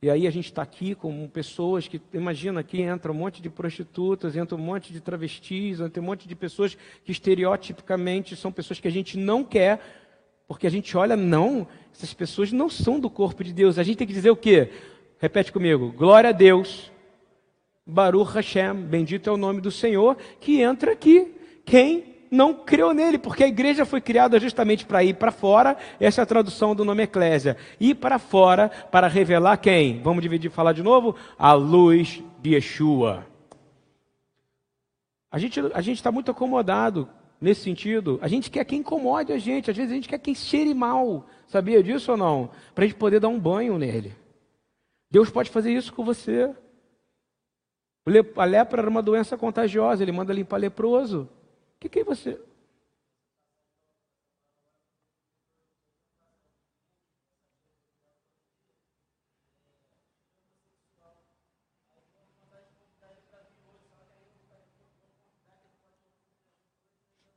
E 0.00 0.08
aí 0.08 0.26
a 0.26 0.30
gente 0.30 0.46
está 0.46 0.62
aqui 0.62 0.94
com 0.94 1.28
pessoas 1.28 1.86
que, 1.86 2.00
imagina, 2.14 2.60
aqui 2.60 2.80
entra 2.80 3.12
um 3.12 3.14
monte 3.14 3.42
de 3.42 3.50
prostitutas, 3.50 4.34
entra 4.34 4.56
um 4.56 4.60
monte 4.60 4.94
de 4.94 5.00
travestis, 5.02 5.78
entra 5.78 6.02
um 6.02 6.06
monte 6.06 6.26
de 6.26 6.34
pessoas 6.34 6.74
que 7.04 7.12
estereotipicamente 7.12 8.34
são 8.34 8.50
pessoas 8.50 8.80
que 8.80 8.88
a 8.88 8.90
gente 8.90 9.18
não 9.18 9.44
quer, 9.44 9.78
porque 10.46 10.66
a 10.66 10.70
gente 10.70 10.96
olha, 10.96 11.14
não, 11.14 11.68
essas 11.92 12.14
pessoas 12.14 12.50
não 12.50 12.70
são 12.70 12.98
do 12.98 13.10
corpo 13.10 13.44
de 13.44 13.52
Deus. 13.52 13.78
A 13.78 13.82
gente 13.82 13.98
tem 13.98 14.06
que 14.06 14.14
dizer 14.14 14.30
o 14.30 14.36
quê? 14.36 14.70
Repete 15.18 15.52
comigo, 15.52 15.92
glória 15.92 16.30
a 16.30 16.32
Deus, 16.32 16.90
Baruch 17.86 18.32
Hashem, 18.32 18.74
bendito 18.74 19.28
é 19.28 19.32
o 19.34 19.36
nome 19.36 19.60
do 19.60 19.70
Senhor, 19.70 20.16
que 20.40 20.62
entra 20.62 20.92
aqui. 20.92 21.34
Quem 21.66 22.07
não 22.30 22.54
creu 22.54 22.92
nele, 22.92 23.18
porque 23.18 23.44
a 23.44 23.48
igreja 23.48 23.84
foi 23.84 24.00
criada 24.00 24.38
justamente 24.38 24.86
para 24.86 25.02
ir 25.02 25.14
para 25.14 25.30
fora, 25.30 25.76
essa 26.00 26.20
é 26.20 26.24
a 26.24 26.26
tradução 26.26 26.74
do 26.74 26.84
nome 26.84 27.02
eclésia. 27.02 27.56
Ir 27.80 27.94
para 27.94 28.18
fora 28.18 28.68
para 28.68 29.08
revelar 29.08 29.56
quem? 29.58 30.00
Vamos 30.02 30.22
dividir 30.22 30.50
falar 30.50 30.72
de 30.72 30.82
novo? 30.82 31.14
A 31.38 31.52
luz 31.52 32.22
de 32.40 32.54
Yeshua. 32.54 33.26
A 35.30 35.38
gente 35.38 35.60
a 35.60 35.80
está 35.80 36.10
muito 36.10 36.30
acomodado 36.30 37.08
nesse 37.40 37.62
sentido. 37.62 38.18
A 38.22 38.28
gente 38.28 38.50
quer 38.50 38.64
quem 38.64 38.80
incomode 38.80 39.32
a 39.32 39.38
gente, 39.38 39.70
às 39.70 39.76
vezes 39.76 39.92
a 39.92 39.94
gente 39.94 40.08
quer 40.08 40.18
quem 40.18 40.34
cheire 40.34 40.74
mal. 40.74 41.26
Sabia 41.46 41.82
disso 41.82 42.12
ou 42.12 42.16
não? 42.16 42.50
Para 42.74 42.84
a 42.84 42.86
gente 42.86 42.96
poder 42.96 43.20
dar 43.20 43.28
um 43.28 43.38
banho 43.38 43.78
nele. 43.78 44.14
Deus 45.10 45.30
pode 45.30 45.50
fazer 45.50 45.72
isso 45.72 45.92
com 45.92 46.04
você. 46.04 46.54
A 48.36 48.44
lepra 48.44 48.80
era 48.80 48.90
uma 48.90 49.02
doença 49.02 49.36
contagiosa, 49.36 50.02
ele 50.02 50.12
manda 50.12 50.32
limpar 50.32 50.56
leproso. 50.56 51.28
Que, 51.80 51.88
que 51.88 52.04
você. 52.04 52.38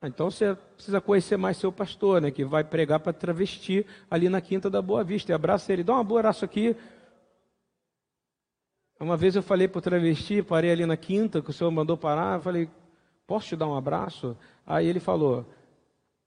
Então 0.03 0.31
você 0.31 0.55
precisa 0.55 0.99
conhecer 0.99 1.37
mais 1.37 1.57
seu 1.57 1.71
pastor, 1.71 2.19
né? 2.21 2.31
Que 2.31 2.43
vai 2.43 2.63
pregar 2.63 2.99
para 2.99 3.13
travesti 3.13 3.85
ali 4.09 4.29
na 4.29 4.41
Quinta 4.41 4.67
da 4.67 4.81
Boa 4.81 5.03
Vista. 5.03 5.31
E 5.31 5.35
abraça 5.35 5.71
ele, 5.71 5.83
dá 5.83 5.93
um 5.93 5.99
abraço 5.99 6.43
aqui. 6.43 6.75
Uma 8.99 9.15
vez 9.15 9.35
eu 9.35 9.43
falei 9.43 9.67
para 9.67 9.79
o 9.79 9.81
travesti, 9.81 10.41
parei 10.41 10.71
ali 10.71 10.85
na 10.87 10.97
Quinta, 10.97 11.41
que 11.41 11.51
o 11.51 11.53
senhor 11.53 11.69
mandou 11.69 11.95
parar. 11.97 12.37
Eu 12.37 12.41
falei, 12.41 12.69
posso 13.27 13.47
te 13.47 13.55
dar 13.55 13.67
um 13.67 13.75
abraço? 13.75 14.35
Aí 14.65 14.87
ele 14.87 14.99
falou, 14.99 15.45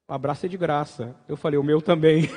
abraço 0.09 0.47
é 0.47 0.49
de 0.49 0.57
graça. 0.57 1.15
Eu 1.29 1.37
falei, 1.37 1.59
o 1.59 1.65
meu 1.65 1.83
também. 1.83 2.31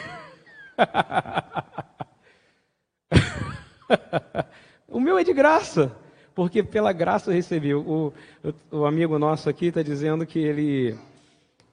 o 4.87 4.99
meu 4.99 5.17
é 5.17 5.23
de 5.23 5.33
graça, 5.33 5.95
porque 6.35 6.63
pela 6.63 6.93
graça 6.93 7.29
eu 7.29 7.35
recebi. 7.35 7.73
O, 7.73 8.13
o, 8.43 8.79
o 8.79 8.85
amigo 8.85 9.17
nosso 9.17 9.49
aqui 9.49 9.67
está 9.67 9.81
dizendo 9.81 10.25
que 10.25 10.39
ele, 10.39 10.97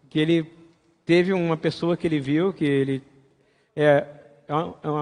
que 0.08 0.18
ele 0.18 0.50
teve 1.04 1.32
uma 1.32 1.56
pessoa 1.56 1.96
que 1.96 2.06
ele 2.06 2.20
viu, 2.20 2.52
que 2.52 2.64
ele 2.64 3.02
é, 3.76 3.84
é, 3.84 4.06
é 4.48 4.54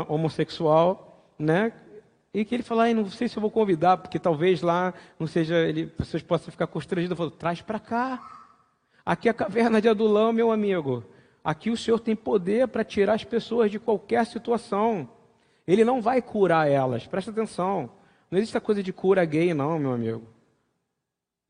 homossexual, 0.08 1.24
né? 1.38 1.72
E 2.34 2.44
que 2.44 2.54
ele 2.54 2.62
falou, 2.62 2.86
não 2.94 3.10
sei 3.10 3.28
se 3.28 3.36
eu 3.36 3.40
vou 3.42 3.50
convidar, 3.50 3.98
porque 3.98 4.18
talvez 4.18 4.62
lá 4.62 4.94
não 5.18 5.26
seja, 5.26 5.56
ele, 5.56 5.86
pessoas 5.86 6.22
possam 6.22 6.50
ficar 6.50 6.66
constrangidas. 6.66 7.16
Falou, 7.16 7.30
traz 7.30 7.60
para 7.60 7.78
cá. 7.78 8.40
Aqui 9.04 9.28
é 9.28 9.30
a 9.30 9.34
caverna 9.34 9.80
de 9.82 9.88
Adulão, 9.88 10.32
meu 10.32 10.50
amigo. 10.50 11.04
Aqui 11.44 11.70
o 11.70 11.76
Senhor 11.76 11.98
tem 11.98 12.16
poder 12.16 12.68
para 12.68 12.84
tirar 12.84 13.14
as 13.14 13.24
pessoas 13.24 13.70
de 13.70 13.78
qualquer 13.78 14.24
situação. 14.24 15.08
Ele 15.66 15.84
não 15.84 16.00
vai 16.00 16.22
curar 16.22 16.70
elas, 16.70 17.06
presta 17.06 17.30
atenção. 17.30 17.90
Não 18.30 18.38
existe 18.38 18.56
a 18.56 18.60
coisa 18.60 18.82
de 18.82 18.92
cura 18.92 19.24
gay, 19.24 19.52
não, 19.52 19.78
meu 19.78 19.92
amigo. 19.92 20.22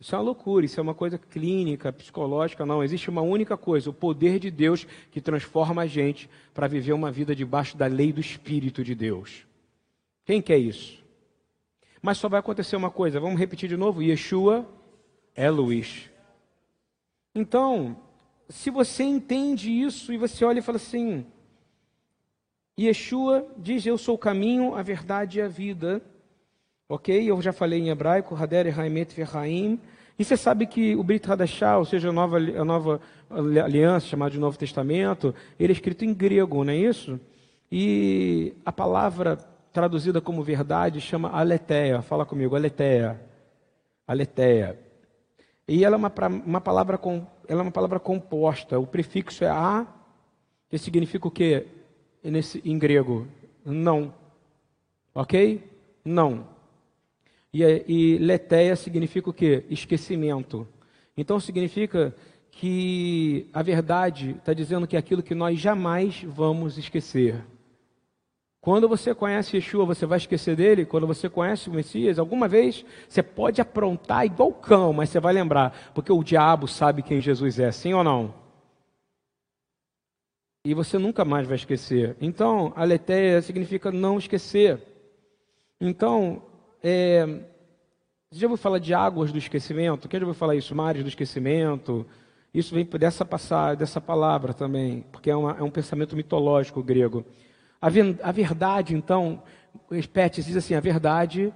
Isso 0.00 0.16
é 0.16 0.18
uma 0.18 0.24
loucura, 0.24 0.66
isso 0.66 0.80
é 0.80 0.82
uma 0.82 0.94
coisa 0.94 1.16
clínica, 1.16 1.92
psicológica, 1.92 2.66
não. 2.66 2.82
Existe 2.82 3.08
uma 3.08 3.22
única 3.22 3.56
coisa: 3.56 3.88
o 3.88 3.92
poder 3.92 4.40
de 4.40 4.50
Deus 4.50 4.84
que 5.12 5.20
transforma 5.20 5.82
a 5.82 5.86
gente 5.86 6.28
para 6.52 6.66
viver 6.66 6.92
uma 6.92 7.12
vida 7.12 7.36
debaixo 7.36 7.76
da 7.76 7.86
lei 7.86 8.12
do 8.12 8.20
Espírito 8.20 8.82
de 8.82 8.96
Deus. 8.96 9.46
Quem 10.24 10.40
quer 10.40 10.58
isso? 10.58 11.02
Mas 12.00 12.18
só 12.18 12.28
vai 12.28 12.40
acontecer 12.40 12.76
uma 12.76 12.90
coisa, 12.90 13.20
vamos 13.20 13.38
repetir 13.38 13.68
de 13.68 13.76
novo: 13.76 14.02
Yeshua 14.02 14.66
é 15.34 15.48
Luiz. 15.50 16.10
Então, 17.34 17.96
se 18.48 18.70
você 18.70 19.02
entende 19.04 19.70
isso 19.70 20.12
e 20.12 20.18
você 20.18 20.44
olha 20.44 20.58
e 20.58 20.62
fala 20.62 20.76
assim: 20.76 21.24
Yeshua 22.78 23.46
diz: 23.56 23.86
Eu 23.86 23.96
sou 23.96 24.16
o 24.16 24.18
caminho, 24.18 24.74
a 24.74 24.82
verdade 24.82 25.38
e 25.38 25.42
a 25.42 25.48
vida. 25.48 26.02
Ok? 26.88 27.30
Eu 27.30 27.40
já 27.40 27.52
falei 27.52 27.80
em 27.80 27.88
hebraico, 27.88 28.34
Hader 28.34 28.78
Haimet 28.78 29.14
Verhaim. 29.14 29.80
E 30.18 30.24
você 30.24 30.36
sabe 30.36 30.66
que 30.66 30.94
o 30.94 31.02
Brit 31.02 31.30
Hadashah, 31.30 31.78
ou 31.78 31.84
seja, 31.84 32.10
a 32.10 32.12
nova, 32.12 32.36
a 32.36 32.64
nova 32.64 33.00
aliança, 33.30 34.06
chamada 34.06 34.30
de 34.30 34.38
Novo 34.38 34.58
Testamento, 34.58 35.34
ele 35.58 35.72
é 35.72 35.74
escrito 35.74 36.04
em 36.04 36.12
grego, 36.12 36.62
não 36.62 36.72
é 36.72 36.76
isso? 36.76 37.18
E 37.70 38.54
a 38.64 38.70
palavra 38.70 39.38
traduzida 39.72 40.20
como 40.20 40.42
verdade, 40.42 41.00
chama 41.00 41.30
aletheia. 41.30 42.02
Fala 42.02 42.26
comigo, 42.26 42.54
aletheia. 42.54 43.20
Aletheia. 44.06 44.78
E 45.66 45.84
ela 45.84 45.96
é 45.96 45.98
uma, 45.98 46.12
uma, 46.44 46.60
palavra, 46.60 46.98
com, 46.98 47.26
ela 47.48 47.60
é 47.60 47.62
uma 47.62 47.70
palavra 47.70 47.98
composta. 47.98 48.78
O 48.78 48.86
prefixo 48.86 49.44
é 49.44 49.48
a, 49.48 49.86
que 50.68 50.76
significa 50.76 51.26
o 51.26 51.30
quê 51.30 51.66
nesse, 52.22 52.60
em 52.64 52.78
grego? 52.78 53.26
Não. 53.64 54.12
Ok? 55.14 55.62
Não. 56.04 56.46
E, 57.52 57.62
e 57.86 58.18
letéia 58.18 58.76
significa 58.76 59.30
o 59.30 59.32
quê? 59.32 59.64
Esquecimento. 59.70 60.66
Então 61.16 61.38
significa 61.38 62.14
que 62.50 63.48
a 63.52 63.62
verdade 63.62 64.32
está 64.38 64.52
dizendo 64.52 64.86
que 64.86 64.96
é 64.96 64.98
aquilo 64.98 65.22
que 65.22 65.34
nós 65.34 65.58
jamais 65.58 66.22
vamos 66.22 66.76
esquecer. 66.76 67.42
Quando 68.62 68.88
você 68.88 69.12
conhece 69.12 69.56
Yeshua, 69.56 69.84
você 69.84 70.06
vai 70.06 70.18
esquecer 70.18 70.54
dele? 70.54 70.86
Quando 70.86 71.04
você 71.04 71.28
conhece 71.28 71.68
o 71.68 71.72
Messias, 71.72 72.16
alguma 72.16 72.46
vez 72.46 72.84
você 73.08 73.20
pode 73.20 73.60
aprontar 73.60 74.24
igual 74.24 74.52
cão, 74.52 74.92
mas 74.92 75.08
você 75.08 75.18
vai 75.18 75.32
lembrar, 75.34 75.90
porque 75.92 76.12
o 76.12 76.22
diabo 76.22 76.68
sabe 76.68 77.02
quem 77.02 77.20
Jesus 77.20 77.58
é, 77.58 77.72
sim 77.72 77.92
ou 77.92 78.04
não? 78.04 78.32
E 80.64 80.74
você 80.74 80.96
nunca 80.96 81.24
mais 81.24 81.44
vai 81.44 81.56
esquecer. 81.56 82.16
Então, 82.20 82.72
aletheia 82.76 83.42
significa 83.42 83.90
não 83.90 84.16
esquecer. 84.16 84.80
Então, 85.80 86.40
é, 86.84 87.40
já 88.30 88.46
ouviu 88.46 88.56
falar 88.56 88.78
de 88.78 88.94
águas 88.94 89.32
do 89.32 89.38
esquecimento? 89.38 90.08
Quem 90.08 90.20
já 90.20 90.24
ouviu 90.24 90.38
falar 90.38 90.54
isso? 90.54 90.72
Mares 90.72 91.02
do 91.02 91.08
esquecimento? 91.08 92.06
Isso 92.54 92.72
vem 92.72 92.84
dessa 92.84 93.24
passagem, 93.24 93.76
dessa 93.76 94.00
palavra 94.00 94.54
também, 94.54 95.04
porque 95.10 95.30
é, 95.30 95.34
uma, 95.34 95.58
é 95.58 95.62
um 95.64 95.70
pensamento 95.70 96.14
mitológico 96.14 96.80
grego. 96.80 97.24
A, 97.82 97.88
verdade, 98.30 98.94
então, 98.94 99.42
Spetz 99.90 100.44
diz 100.46 100.56
assim: 100.56 100.74
a 100.74 100.80
verdade 100.80 101.52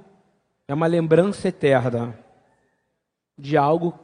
é 0.67 0.75
uma 0.75 0.89
lembrança 0.89 1.47
eterna 1.47 2.19
de 3.39 3.57
algo 3.57 3.97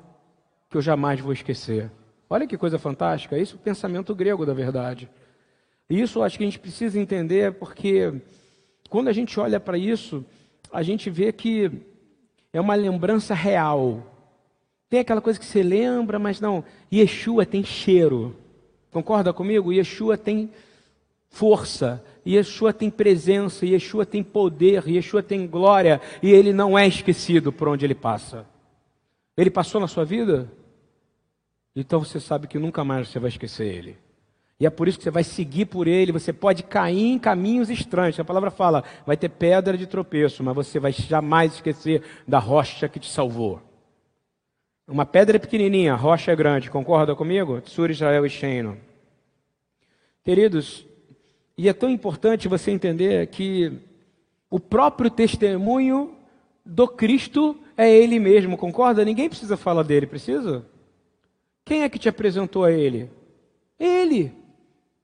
que 0.71 0.77
eu 0.77 0.81
jamais 0.81 1.19
vou 1.19 1.33
esquecer. 1.33 1.91
Olha 2.31 2.47
que 2.47 2.57
coisa 2.57 2.79
fantástica, 2.79 3.37
isso 3.37 3.57
é 3.57 3.59
o 3.59 3.63
pensamento 3.63 4.15
grego 4.15 4.47
da 4.47 4.55
verdade. 4.55 5.11
Isso 5.91 6.23
acho 6.23 6.39
que 6.39 6.45
a 6.45 6.47
gente 6.47 6.61
precisa 6.61 6.99
entender, 6.99 7.55
porque 7.55 8.23
quando 8.89 9.09
a 9.09 9.13
gente 9.13 9.41
olha 9.41 9.59
para 9.59 9.77
isso, 9.77 10.25
a 10.73 10.81
gente 10.81 11.11
vê 11.11 11.33
que 11.33 11.73
é 12.53 12.61
uma 12.61 12.77
lembrança 12.77 13.35
real. 13.35 14.07
Tem 14.89 15.01
aquela 15.01 15.21
coisa 15.21 15.41
que 15.41 15.45
você 15.45 15.63
lembra, 15.63 16.21
mas 16.21 16.41
não. 16.41 16.65
Yeshua 16.93 17.45
tem 17.45 17.65
cheiro. 17.65 18.37
Concorda 18.93 19.33
comigo? 19.33 19.73
Yeshua 19.73 20.17
tem 20.17 20.53
força, 21.29 22.05
Yeshua 22.27 22.73
tem 22.73 22.91
presença, 22.91 23.67
Yeshua 23.67 24.07
tem 24.07 24.23
poder, 24.23 24.89
Yeshua 24.89 25.23
tem 25.23 25.47
glória, 25.47 26.01
e 26.23 26.31
ele 26.31 26.53
não 26.53 26.79
é 26.79 26.87
esquecido 26.87 27.53
por 27.53 27.69
onde 27.69 27.85
ele 27.85 27.95
passa. 27.95 28.47
Ele 29.37 29.51
passou 29.51 29.81
na 29.81 29.89
sua 29.89 30.05
vida? 30.05 30.51
Então 31.75 32.01
você 32.01 32.21
sabe 32.21 32.47
que 32.47 32.59
nunca 32.59 32.85
mais 32.85 33.09
você 33.09 33.19
vai 33.19 33.29
esquecer 33.29 33.67
ele. 33.67 33.97
E 34.61 34.67
é 34.67 34.71
por 34.71 34.87
isso 34.87 34.99
que 34.99 35.03
você 35.03 35.11
vai 35.11 35.25
seguir 35.25 35.67
por 35.67 35.89
ele, 35.89 36.13
você 36.13 36.33
pode 36.33 36.63
cair 36.63 37.07
em 37.07 37.19
caminhos 37.19 37.69
estranhos. 37.69 38.21
A 38.21 38.25
palavra 38.25 38.51
fala, 38.51 38.85
vai 39.05 39.17
ter 39.17 39.29
pedra 39.29 39.77
de 39.77 39.87
tropeço, 39.89 40.45
mas 40.45 40.55
você 40.55 40.79
vai 40.79 40.93
jamais 40.93 41.55
esquecer 41.55 42.03
da 42.29 42.39
rocha 42.39 42.89
que 42.89 43.01
te 43.01 43.11
salvou. 43.11 43.61
Uma 44.87 45.07
pedra 45.07 45.37
é 45.37 45.41
pequenininha, 45.41 45.95
a 45.95 45.97
rocha 45.97 46.31
é 46.31 46.37
grande, 46.37 46.71
concorda 46.71 47.17
comigo? 47.17 47.61
Tsur 47.61 47.91
Israel 47.91 48.25
e 48.27 48.31
Sheino. 48.31 48.79
Queridos, 50.23 50.87
e 51.57 51.69
é 51.69 51.73
tão 51.73 51.91
importante 51.91 52.49
você 52.49 52.71
entender 52.71 53.27
que 53.29 53.73
o 54.51 54.59
próprio 54.59 55.11
testemunho 55.11 56.15
do 56.65 56.89
Cristo 56.89 57.57
é 57.77 57.91
Ele 57.91 58.19
mesmo, 58.19 58.57
concorda? 58.57 59.05
Ninguém 59.05 59.29
precisa 59.29 59.57
falar 59.57 59.83
dele, 59.83 60.07
precisa? 60.07 60.65
Quem 61.65 61.83
é 61.83 61.89
que 61.89 61.99
te 61.99 62.09
apresentou 62.09 62.65
a 62.65 62.73
Ele? 62.73 63.11
Ele, 63.79 64.33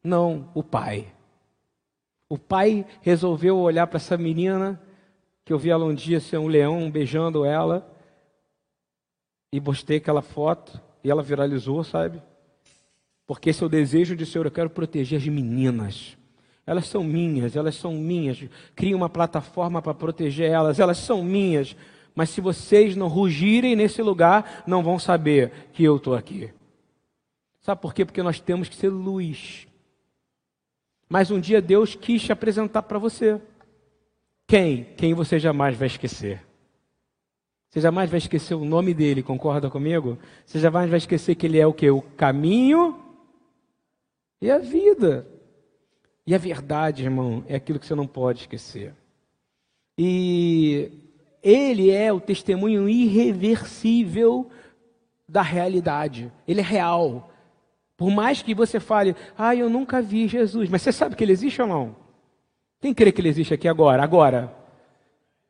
não 0.02 0.50
o 0.54 0.62
Pai. 0.62 1.06
O 2.28 2.36
pai 2.36 2.84
resolveu 3.00 3.56
olhar 3.56 3.86
para 3.86 3.96
essa 3.96 4.16
menina, 4.18 4.78
que 5.46 5.52
eu 5.52 5.58
vi 5.58 5.70
ela 5.70 5.86
um 5.86 5.94
dia 5.94 6.20
ser 6.20 6.36
um 6.36 6.46
leão 6.46 6.90
beijando 6.90 7.42
ela, 7.42 7.90
e 9.50 9.58
postei 9.58 9.96
aquela 9.96 10.20
foto, 10.20 10.78
e 11.02 11.10
ela 11.10 11.22
viralizou, 11.22 11.82
sabe? 11.82 12.22
Porque 13.26 13.48
esse 13.48 13.62
é 13.62 13.66
o 13.66 13.70
desejo 13.70 14.14
de 14.14 14.26
Senhor, 14.26 14.44
eu 14.44 14.50
quero 14.50 14.68
proteger 14.68 15.18
as 15.18 15.26
meninas. 15.26 16.17
Elas 16.68 16.86
são 16.86 17.02
minhas, 17.02 17.56
elas 17.56 17.76
são 17.76 17.94
minhas. 17.94 18.44
Cria 18.76 18.94
uma 18.94 19.08
plataforma 19.08 19.80
para 19.80 19.94
proteger 19.94 20.50
elas, 20.50 20.78
elas 20.78 20.98
são 20.98 21.22
minhas. 21.22 21.74
Mas 22.14 22.28
se 22.28 22.42
vocês 22.42 22.94
não 22.94 23.08
rugirem 23.08 23.74
nesse 23.74 24.02
lugar, 24.02 24.64
não 24.66 24.82
vão 24.82 24.98
saber 24.98 25.50
que 25.72 25.82
eu 25.82 25.96
estou 25.96 26.14
aqui. 26.14 26.52
Sabe 27.62 27.80
por 27.80 27.94
quê? 27.94 28.04
Porque 28.04 28.22
nós 28.22 28.38
temos 28.38 28.68
que 28.68 28.76
ser 28.76 28.90
luz. 28.90 29.66
Mas 31.08 31.30
um 31.30 31.40
dia 31.40 31.62
Deus 31.62 31.94
quis 31.94 32.22
te 32.22 32.32
apresentar 32.32 32.82
para 32.82 32.98
você. 32.98 33.40
Quem? 34.46 34.84
Quem 34.94 35.14
você 35.14 35.38
jamais 35.38 35.74
vai 35.74 35.86
esquecer. 35.86 36.44
Você 37.70 37.80
jamais 37.80 38.10
vai 38.10 38.18
esquecer 38.18 38.52
o 38.52 38.64
nome 38.66 38.92
dele, 38.92 39.22
concorda 39.22 39.70
comigo? 39.70 40.18
Você 40.44 40.58
jamais 40.58 40.90
vai 40.90 40.98
esquecer 40.98 41.34
que 41.34 41.46
ele 41.46 41.58
é 41.58 41.66
o 41.66 41.72
que? 41.72 41.90
O 41.90 42.02
caminho 42.02 43.02
e 44.38 44.50
a 44.50 44.58
vida. 44.58 45.37
E 46.28 46.34
a 46.34 46.38
verdade, 46.38 47.04
irmão, 47.04 47.42
é 47.48 47.56
aquilo 47.56 47.78
que 47.78 47.86
você 47.86 47.94
não 47.94 48.06
pode 48.06 48.40
esquecer. 48.40 48.92
E 49.96 50.92
ele 51.42 51.90
é 51.90 52.12
o 52.12 52.20
testemunho 52.20 52.86
irreversível 52.86 54.50
da 55.26 55.40
realidade. 55.40 56.30
Ele 56.46 56.60
é 56.60 56.62
real. 56.62 57.30
Por 57.96 58.10
mais 58.10 58.42
que 58.42 58.54
você 58.54 58.78
fale, 58.78 59.16
ah, 59.38 59.56
eu 59.56 59.70
nunca 59.70 60.02
vi 60.02 60.28
Jesus, 60.28 60.68
mas 60.68 60.82
você 60.82 60.92
sabe 60.92 61.16
que 61.16 61.24
ele 61.24 61.32
existe 61.32 61.62
ou 61.62 61.66
não? 61.66 61.96
Quem 62.78 62.92
crê 62.92 63.10
que 63.10 63.22
ele 63.22 63.30
existe 63.30 63.54
aqui 63.54 63.66
agora? 63.66 64.02
Agora. 64.02 64.52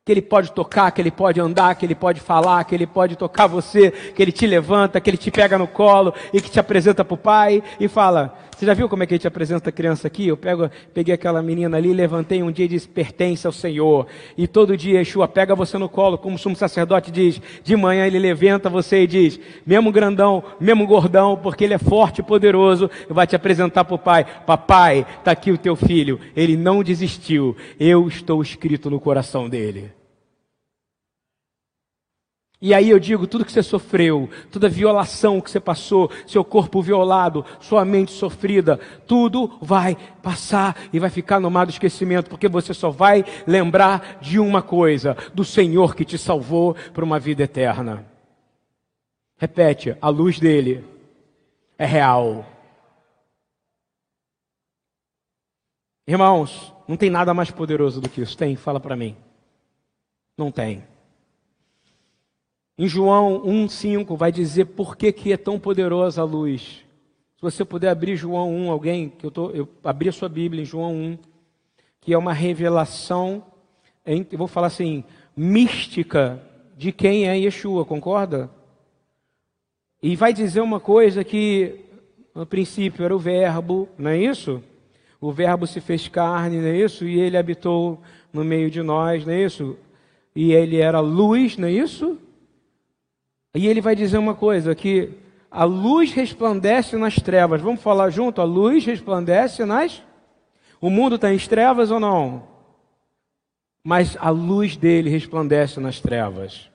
Que 0.05 0.13
ele 0.13 0.21
pode 0.21 0.53
tocar, 0.53 0.89
que 0.91 1.01
ele 1.01 1.11
pode 1.11 1.41
andar, 1.41 1.75
que 1.75 1.85
ele 1.85 1.93
pode 1.93 2.21
falar, 2.21 2.63
que 2.63 2.73
ele 2.73 2.87
pode 2.87 3.17
tocar 3.17 3.47
você, 3.47 3.91
que 3.91 4.21
ele 4.21 4.31
te 4.31 4.47
levanta, 4.47 5.01
que 5.01 5.09
ele 5.09 5.17
te 5.17 5.29
pega 5.29 5.57
no 5.57 5.67
colo 5.67 6.13
e 6.31 6.41
que 6.41 6.49
te 6.49 6.57
apresenta 6.57 7.03
para 7.03 7.15
o 7.15 7.17
pai 7.17 7.61
e 7.81 7.89
fala: 7.89 8.33
você 8.59 8.65
já 8.65 8.73
viu 8.73 8.89
como 8.89 9.01
é 9.01 9.05
que 9.05 9.13
a 9.13 9.17
gente 9.17 9.25
apresenta 9.25 9.69
a 9.69 9.71
criança 9.71 10.05
aqui? 10.05 10.27
Eu 10.27 10.35
pego, 10.35 10.69
peguei 10.93 11.15
aquela 11.15 11.41
menina 11.41 11.77
ali, 11.77 11.93
levantei 11.93 12.43
um 12.43 12.51
dia 12.51 12.65
e 12.65 12.67
disse, 12.67 12.89
pertence 12.89 13.47
ao 13.47 13.53
Senhor. 13.53 14.05
E 14.37 14.49
todo 14.49 14.75
dia 14.75 14.99
Yeshua 14.99 15.29
pega 15.29 15.55
você 15.55 15.77
no 15.77 15.87
colo, 15.87 16.17
como 16.17 16.35
o 16.35 16.37
sumo 16.37 16.57
sacerdote 16.57 17.09
diz. 17.09 17.41
De 17.63 17.77
manhã 17.77 18.05
ele 18.05 18.19
levanta 18.19 18.69
você 18.69 19.03
e 19.03 19.07
diz, 19.07 19.39
mesmo 19.65 19.93
grandão, 19.93 20.43
mesmo 20.59 20.85
gordão, 20.85 21.39
porque 21.41 21.63
ele 21.63 21.73
é 21.73 21.77
forte 21.77 22.19
e 22.19 22.23
poderoso, 22.23 22.91
vai 23.07 23.25
te 23.25 23.33
apresentar 23.33 23.85
para 23.85 23.95
o 23.95 23.97
pai. 23.97 24.25
Papai, 24.45 25.05
está 25.19 25.31
aqui 25.31 25.53
o 25.53 25.57
teu 25.57 25.77
filho. 25.77 26.19
Ele 26.35 26.57
não 26.57 26.83
desistiu. 26.83 27.55
Eu 27.79 28.09
estou 28.09 28.41
escrito 28.41 28.89
no 28.89 28.99
coração 28.99 29.47
dele. 29.47 29.98
E 32.61 32.73
aí 32.73 32.89
eu 32.89 32.99
digo, 32.99 33.25
tudo 33.25 33.45
que 33.45 33.53
você 33.53 33.63
sofreu, 33.63 34.29
toda 34.51 34.67
violação 34.67 35.39
que 35.39 35.49
você 35.49 35.61
passou, 35.61 36.11
seu 36.27 36.43
corpo 36.43 36.81
violado, 36.81 37.45
sua 37.61 37.85
mente 37.85 38.11
sofrida, 38.11 38.77
tudo 39.07 39.57
vai 39.61 39.95
passar 40.21 40.75
e 40.91 40.99
vai 40.99 41.09
ficar 41.09 41.39
no 41.39 41.49
mar 41.49 41.65
do 41.65 41.69
esquecimento, 41.69 42.29
porque 42.29 42.49
você 42.49 42.73
só 42.73 42.89
vai 42.89 43.23
lembrar 43.47 44.17
de 44.19 44.39
uma 44.39 44.61
coisa, 44.61 45.15
do 45.33 45.45
Senhor 45.45 45.95
que 45.95 46.03
te 46.03 46.17
salvou 46.17 46.75
para 46.93 47.05
uma 47.05 47.17
vida 47.17 47.43
eterna. 47.43 48.05
Repete, 49.37 49.95
a 50.01 50.09
luz 50.09 50.37
dele 50.37 50.83
é 51.77 51.85
real. 51.85 52.45
Irmãos, 56.05 56.73
não 56.85 56.97
tem 56.97 57.09
nada 57.09 57.33
mais 57.33 57.51
poderoso 57.51 58.01
do 58.01 58.09
que 58.09 58.19
isso. 58.19 58.35
Tem? 58.35 58.57
Fala 58.57 58.81
para 58.81 58.97
mim. 58.97 59.15
Não 60.37 60.51
tem. 60.51 60.88
Em 62.79 62.87
João 62.87 63.41
1,5 63.41 64.15
vai 64.15 64.31
dizer 64.31 64.63
por 64.67 64.95
que, 64.95 65.11
que 65.11 65.33
é 65.33 65.37
tão 65.37 65.59
poderosa 65.59 66.21
a 66.21 66.23
luz. 66.23 66.85
Se 67.35 67.41
você 67.41 67.65
puder 67.65 67.89
abrir 67.89 68.15
João 68.15 68.55
1, 68.55 68.71
alguém, 68.71 69.09
que 69.09 69.25
eu, 69.25 69.29
tô, 69.29 69.49
eu 69.49 69.67
abri 69.83 70.07
a 70.07 70.13
sua 70.13 70.29
Bíblia 70.29 70.61
em 70.61 70.65
João 70.65 70.95
1, 70.95 71.17
que 71.99 72.13
é 72.13 72.17
uma 72.17 72.31
revelação, 72.31 73.43
eu 74.05 74.37
vou 74.37 74.47
falar 74.47 74.67
assim, 74.67 75.03
mística 75.35 76.41
de 76.77 76.93
quem 76.93 77.27
é 77.27 77.37
Yeshua, 77.37 77.83
concorda? 77.83 78.49
E 80.01 80.15
vai 80.15 80.31
dizer 80.31 80.61
uma 80.61 80.79
coisa 80.79 81.21
que 81.21 81.81
no 82.33 82.45
princípio 82.45 83.03
era 83.03 83.13
o 83.13 83.19
verbo, 83.19 83.89
não 83.97 84.11
é 84.11 84.17
isso? 84.17 84.63
O 85.19 85.33
verbo 85.33 85.67
se 85.67 85.81
fez 85.81 86.07
carne, 86.07 86.61
não 86.61 86.67
é 86.67 86.77
isso? 86.77 87.05
E 87.05 87.19
ele 87.19 87.35
habitou 87.35 88.01
no 88.31 88.45
meio 88.45 88.71
de 88.71 88.81
nós, 88.81 89.25
não 89.25 89.33
é 89.33 89.43
isso? 89.43 89.75
E 90.33 90.53
ele 90.53 90.77
era 90.77 91.01
luz, 91.01 91.57
não 91.57 91.67
é 91.67 91.73
isso? 91.73 92.17
E 93.55 93.67
ele 93.67 93.81
vai 93.81 93.95
dizer 93.95 94.17
uma 94.17 94.35
coisa: 94.35 94.75
que 94.75 95.11
a 95.49 95.63
luz 95.63 96.11
resplandece 96.11 96.95
nas 96.95 97.15
trevas. 97.15 97.61
Vamos 97.61 97.81
falar 97.81 98.09
junto? 98.09 98.41
A 98.41 98.43
luz 98.43 98.85
resplandece 98.85 99.65
nas. 99.65 100.03
O 100.79 100.89
mundo 100.89 101.15
está 101.15 101.33
em 101.33 101.37
trevas 101.37 101.91
ou 101.91 101.99
não? 101.99 102.47
Mas 103.83 104.15
a 104.19 104.29
luz 104.29 104.77
dele 104.77 105.09
resplandece 105.09 105.79
nas 105.79 105.99
trevas. 105.99 106.69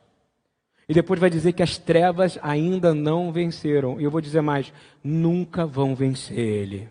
E 0.88 0.92
depois 0.92 1.18
vai 1.18 1.30
dizer 1.30 1.52
que 1.52 1.62
as 1.62 1.78
trevas 1.78 2.38
ainda 2.42 2.92
não 2.92 3.32
venceram. 3.32 4.00
E 4.00 4.04
eu 4.04 4.10
vou 4.10 4.20
dizer 4.20 4.42
mais: 4.42 4.72
nunca 5.02 5.64
vão 5.64 5.94
vencer 5.94 6.38
ele. 6.38 6.88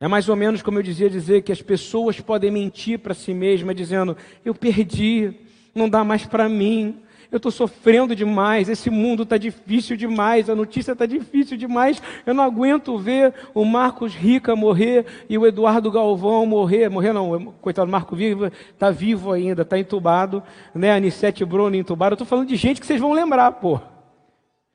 É 0.00 0.08
mais 0.08 0.30
ou 0.30 0.34
menos 0.34 0.62
como 0.62 0.78
eu 0.78 0.82
dizia 0.82 1.10
dizer 1.10 1.42
que 1.42 1.52
as 1.52 1.60
pessoas 1.60 2.18
podem 2.18 2.50
mentir 2.50 2.98
para 2.98 3.12
si 3.12 3.34
mesmas, 3.34 3.76
dizendo: 3.76 4.16
eu 4.44 4.54
perdi, 4.54 5.34
não 5.74 5.88
dá 5.88 6.02
mais 6.02 6.24
para 6.24 6.48
mim, 6.48 7.02
eu 7.30 7.36
estou 7.36 7.52
sofrendo 7.52 8.14
demais, 8.14 8.68
esse 8.68 8.90
mundo 8.90 9.22
está 9.22 9.36
difícil 9.36 9.96
demais, 9.96 10.50
a 10.50 10.54
notícia 10.54 10.92
está 10.92 11.06
difícil 11.06 11.56
demais, 11.56 12.02
eu 12.26 12.34
não 12.34 12.42
aguento 12.42 12.98
ver 12.98 13.32
o 13.54 13.64
Marcos 13.64 14.14
Rica 14.14 14.56
morrer 14.56 15.06
e 15.28 15.38
o 15.38 15.46
Eduardo 15.46 15.90
Galvão 15.90 16.44
morrer, 16.44 16.88
morrer 16.88 17.12
não, 17.12 17.52
coitado, 17.60 17.90
Marco 17.90 18.16
Viva 18.16 18.52
está 18.72 18.90
vivo 18.90 19.32
ainda, 19.32 19.62
está 19.62 19.78
entubado, 19.78 20.42
né, 20.74 20.92
Anissete 20.92 21.44
Bruno 21.44 21.76
entubado, 21.76 22.12
eu 22.12 22.16
estou 22.16 22.26
falando 22.26 22.48
de 22.48 22.56
gente 22.56 22.80
que 22.80 22.86
vocês 22.86 23.00
vão 23.00 23.12
lembrar, 23.12 23.52
pô. 23.52 23.80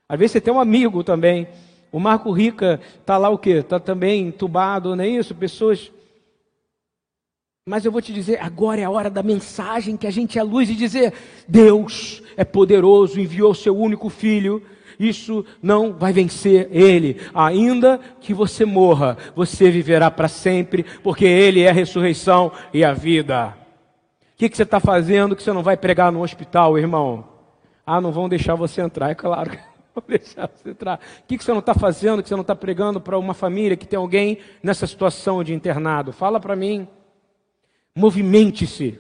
Às 0.08 0.20
vezes 0.20 0.34
você 0.34 0.42
tem 0.42 0.54
um 0.54 0.60
amigo 0.60 1.04
também, 1.04 1.48
o 1.92 2.00
Marco 2.00 2.32
Rica 2.32 2.80
está 3.00 3.18
lá 3.18 3.30
o 3.30 3.38
quê? 3.38 3.52
Está 3.52 3.80
também 3.80 4.28
entubado, 4.28 4.96
não 4.96 5.04
é 5.04 5.08
isso? 5.08 5.34
Pessoas 5.34 5.92
mas 7.68 7.84
eu 7.84 7.92
vou 7.92 8.00
te 8.00 8.14
dizer, 8.14 8.40
agora 8.40 8.80
é 8.80 8.84
a 8.84 8.92
hora 8.92 9.10
da 9.10 9.24
mensagem 9.24 9.98
que 9.98 10.06
a 10.06 10.12
gente 10.12 10.38
é 10.38 10.44
luz 10.44 10.70
e 10.70 10.76
dizer: 10.76 11.14
Deus 11.48 12.22
é 12.38 12.46
poderoso, 12.46 13.20
enviou 13.20 13.56
seu 13.56 13.76
único 13.76 14.08
filho. 14.08 14.62
Isso 15.00 15.44
não 15.64 15.92
vai 15.92 16.14
vencer 16.14 16.70
ele. 16.72 17.20
Ainda 17.34 18.00
que 18.22 18.36
você 18.36 18.66
morra, 18.66 19.18
você 19.36 19.72
viverá 19.72 20.12
para 20.12 20.28
sempre, 20.28 20.86
porque 21.04 21.26
ele 21.26 21.62
é 21.64 21.72
a 21.72 21.74
ressurreição 21.74 22.52
e 22.72 22.86
a 22.86 22.94
vida. 22.94 23.58
O 24.34 24.38
que, 24.38 24.48
que 24.48 24.56
você 24.56 24.62
está 24.62 24.80
fazendo 24.80 25.36
que 25.36 25.42
você 25.42 25.52
não 25.52 25.64
vai 25.64 25.76
pregar 25.76 26.12
no 26.12 26.22
hospital, 26.22 26.78
irmão? 26.78 27.28
Ah, 27.84 28.00
não 28.00 28.12
vão 28.12 28.30
deixar 28.30 28.54
você 28.54 28.80
entrar, 28.80 29.10
é 29.10 29.16
claro 29.16 29.50
que 29.50 29.58
vão 29.96 30.04
deixar 30.08 30.48
você 30.54 30.70
entrar. 30.70 31.00
O 31.24 31.28
que, 31.28 31.36
que 31.36 31.44
você 31.44 31.52
não 31.52 31.62
está 31.62 31.74
fazendo 31.74 32.22
que 32.22 32.30
você 32.30 32.36
não 32.36 32.42
está 32.42 32.56
pregando 32.56 33.02
para 33.02 33.18
uma 33.18 33.34
família 33.34 33.76
que 33.76 33.88
tem 33.88 33.98
alguém 33.98 34.38
nessa 34.62 34.86
situação 34.86 35.44
de 35.44 35.52
internado? 35.52 36.14
Fala 36.14 36.40
para 36.40 36.56
mim. 36.56 36.88
Movimente-se. 37.96 39.00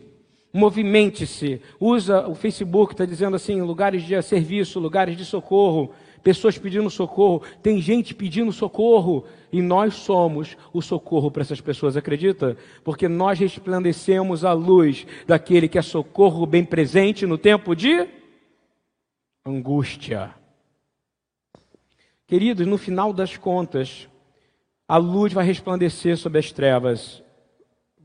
Movimente-se. 0.54 1.62
Usa 1.80 2.28
o 2.30 2.34
Facebook, 2.34 2.94
está 2.94 3.06
dizendo 3.06 3.36
assim: 3.36 3.62
lugares 3.62 4.04
de 4.04 4.20
serviço, 4.22 4.80
lugares 4.80 5.18
de 5.18 5.26
socorro, 5.26 5.92
pessoas 6.24 6.58
pedindo 6.58 6.90
socorro. 6.90 7.44
Tem 7.62 7.82
gente 7.82 8.16
pedindo 8.16 8.54
socorro. 8.54 9.26
E 9.52 9.62
nós 9.62 9.96
somos 9.96 10.56
o 10.72 10.82
socorro 10.82 11.30
para 11.30 11.42
essas 11.42 11.60
pessoas, 11.60 11.98
acredita? 11.98 12.58
Porque 12.84 13.08
nós 13.10 13.38
resplandecemos 13.38 14.46
a 14.46 14.54
luz 14.54 15.06
daquele 15.28 15.68
que 15.68 15.78
é 15.78 15.82
socorro 15.82 16.46
bem 16.46 16.64
presente 16.64 17.26
no 17.26 17.38
tempo 17.38 17.76
de 17.76 18.08
angústia. 19.46 20.34
Queridos, 22.28 22.66
no 22.66 22.78
final 22.78 23.14
das 23.14 23.38
contas, 23.38 24.10
a 24.88 24.98
luz 24.98 25.32
vai 25.32 25.46
resplandecer 25.46 26.18
sobre 26.18 26.40
as 26.40 26.52
trevas. 26.52 27.25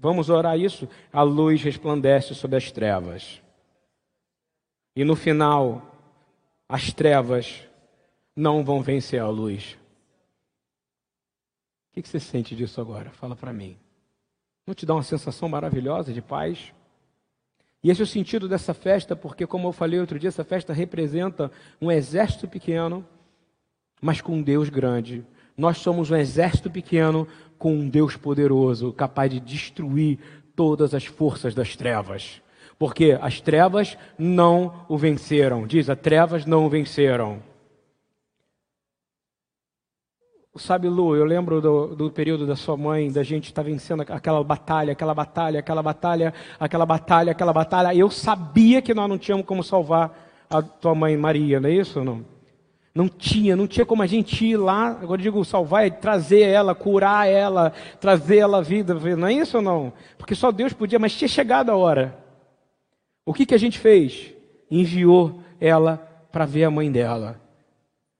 Vamos 0.00 0.30
orar 0.30 0.58
isso? 0.58 0.88
A 1.12 1.20
luz 1.20 1.62
resplandece 1.62 2.34
sobre 2.34 2.56
as 2.56 2.72
trevas. 2.72 3.42
E 4.96 5.04
no 5.04 5.14
final, 5.14 5.94
as 6.66 6.90
trevas 6.90 7.62
não 8.34 8.64
vão 8.64 8.80
vencer 8.80 9.20
a 9.20 9.28
luz. 9.28 9.76
O 11.94 12.00
que 12.00 12.08
você 12.08 12.18
sente 12.18 12.56
disso 12.56 12.80
agora? 12.80 13.10
Fala 13.10 13.36
para 13.36 13.52
mim. 13.52 13.76
Não 14.66 14.74
te 14.74 14.86
dá 14.86 14.94
uma 14.94 15.02
sensação 15.02 15.50
maravilhosa 15.50 16.14
de 16.14 16.22
paz? 16.22 16.72
E 17.84 17.90
esse 17.90 18.00
é 18.00 18.04
o 18.04 18.06
sentido 18.06 18.48
dessa 18.48 18.72
festa, 18.72 19.14
porque, 19.14 19.46
como 19.46 19.68
eu 19.68 19.72
falei 19.72 20.00
outro 20.00 20.18
dia, 20.18 20.28
essa 20.28 20.44
festa 20.44 20.72
representa 20.72 21.52
um 21.78 21.90
exército 21.90 22.48
pequeno, 22.48 23.06
mas 24.00 24.22
com 24.22 24.36
um 24.36 24.42
Deus 24.42 24.70
grande, 24.70 25.26
Nós 25.60 25.76
somos 25.76 26.10
um 26.10 26.16
exército 26.16 26.70
pequeno 26.70 27.28
com 27.58 27.74
um 27.74 27.86
Deus 27.86 28.16
poderoso, 28.16 28.94
capaz 28.94 29.30
de 29.30 29.38
destruir 29.38 30.18
todas 30.56 30.94
as 30.94 31.04
forças 31.04 31.54
das 31.54 31.76
trevas. 31.76 32.40
Porque 32.78 33.18
as 33.20 33.42
trevas 33.42 33.98
não 34.18 34.86
o 34.88 34.96
venceram. 34.96 35.66
Diz, 35.66 35.90
as 35.90 35.98
trevas 35.98 36.46
não 36.46 36.64
o 36.64 36.70
venceram. 36.70 37.42
Sabe, 40.56 40.88
Lu, 40.88 41.14
eu 41.14 41.26
lembro 41.26 41.60
do, 41.60 41.94
do, 41.94 42.10
período 42.10 42.46
da 42.46 42.56
sua 42.56 42.78
mãe, 42.78 43.12
da 43.12 43.22
gente 43.22 43.44
estar 43.50 43.62
tá 43.62 43.68
vencendo 43.68 44.00
aquela 44.00 44.42
batalha, 44.42 44.92
aquela 44.92 45.14
batalha, 45.14 45.60
aquela 45.60 45.82
batalha, 45.82 46.34
aquela 46.58 46.86
batalha, 46.86 47.32
aquela 47.32 47.52
batalha. 47.52 47.94
Eu 47.94 48.10
sabia 48.10 48.80
que 48.80 48.94
nós 48.94 49.10
não 49.10 49.18
tínhamos 49.18 49.44
como 49.44 49.62
salvar 49.62 50.10
a 50.48 50.62
tua 50.62 50.94
mãe 50.94 51.14
Maria, 51.18 51.60
não 51.60 51.68
é 51.68 51.74
isso 51.74 51.98
ou 51.98 52.04
não? 52.04 52.39
Não 52.94 53.08
tinha, 53.08 53.54
não 53.54 53.68
tinha 53.68 53.86
como 53.86 54.02
a 54.02 54.06
gente 54.06 54.44
ir 54.44 54.56
lá, 54.56 54.88
agora 55.00 55.22
digo 55.22 55.44
salvar, 55.44 55.88
trazer 55.92 56.40
ela, 56.40 56.74
curar 56.74 57.28
ela, 57.28 57.72
trazer 58.00 58.38
ela 58.38 58.58
à 58.58 58.60
vida, 58.60 58.94
não 58.94 59.28
é 59.28 59.32
isso 59.32 59.58
ou 59.58 59.62
não? 59.62 59.92
Porque 60.18 60.34
só 60.34 60.50
Deus 60.50 60.72
podia, 60.72 60.98
mas 60.98 61.14
tinha 61.14 61.28
chegado 61.28 61.70
a 61.70 61.76
hora. 61.76 62.18
O 63.24 63.32
que, 63.32 63.46
que 63.46 63.54
a 63.54 63.58
gente 63.58 63.78
fez? 63.78 64.34
Enviou 64.68 65.40
ela 65.60 65.98
para 66.32 66.44
ver 66.44 66.64
a 66.64 66.70
mãe 66.70 66.90
dela. 66.90 67.40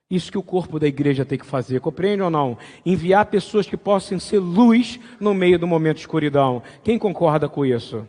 Isso 0.09 0.31
que 0.31 0.39
o 0.39 0.43
corpo 0.43 0.79
da 0.79 0.87
igreja 0.87 1.25
tem 1.25 1.39
que 1.39 1.47
fazer, 1.47 1.81
compreende 1.81 2.23
ou 2.23 2.31
não? 2.31 2.57
Enviar 2.85 3.27
pessoas 3.27 3.67
que 3.67 3.77
possam 3.77 4.19
ser 4.19 4.39
luz 4.39 5.01
no 5.21 5.35
meio 5.35 5.59
do 5.59 5.67
momento 5.67 5.97
de 5.97 6.03
escuridão. 6.03 6.63
Quem 6.83 6.99
concorda 6.99 7.49
com 7.49 7.65
isso? 7.67 8.07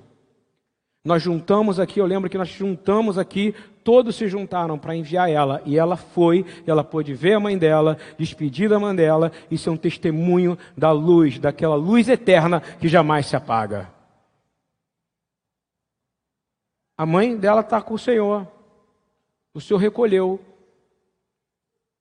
Nós 1.04 1.24
juntamos 1.24 1.80
aqui, 1.80 2.00
eu 2.00 2.06
lembro 2.06 2.30
que 2.30 2.38
nós 2.38 2.50
juntamos 2.50 3.18
aqui, 3.18 3.56
todos 3.84 4.16
se 4.16 4.28
juntaram 4.28 4.78
para 4.78 4.96
enviar 4.96 5.32
ela, 5.32 5.60
e 5.66 5.78
ela 5.78 5.98
foi, 5.98 6.46
ela 6.66 6.84
pôde 6.84 7.14
ver 7.16 7.34
a 7.34 7.40
mãe 7.40 7.58
dela, 7.58 7.98
despedir 8.20 8.70
da 8.70 8.80
mãe 8.80 8.96
dela, 8.96 9.32
e 9.50 9.58
ser 9.58 9.72
um 9.72 9.78
testemunho 9.78 10.58
da 10.78 10.92
luz, 10.92 11.40
daquela 11.40 11.76
luz 11.76 12.08
eterna 12.08 12.62
que 12.62 12.88
jamais 12.88 13.26
se 13.26 13.36
apaga. 13.36 13.92
A 16.96 17.06
mãe 17.06 17.36
dela 17.36 17.62
está 17.62 17.82
com 17.82 17.96
o 17.96 18.00
Senhor, 18.00 18.48
o 19.56 19.60
Senhor 19.60 19.80
recolheu, 19.80 20.40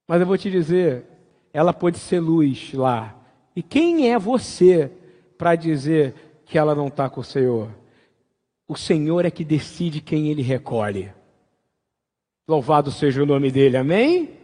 mas 0.06 0.20
eu 0.20 0.26
vou 0.26 0.36
te 0.36 0.50
dizer, 0.50 1.06
ela 1.54 1.72
pôde 1.72 1.98
ser 1.98 2.20
luz 2.20 2.74
lá. 2.74 3.16
E 3.56 3.62
quem 3.62 4.12
é 4.12 4.18
você 4.18 4.92
para 5.38 5.54
dizer 5.54 6.42
que 6.44 6.58
ela 6.58 6.74
não 6.74 6.88
está 6.88 7.08
com 7.08 7.22
o 7.22 7.24
Senhor? 7.24 7.70
O 8.70 8.76
Senhor 8.76 9.24
é 9.24 9.32
que 9.32 9.44
decide 9.44 10.00
quem 10.00 10.28
ele 10.28 10.42
recolhe. 10.42 11.12
Louvado 12.46 12.92
seja 12.92 13.20
o 13.20 13.26
nome 13.26 13.50
dele, 13.50 13.76
amém? 13.76 14.38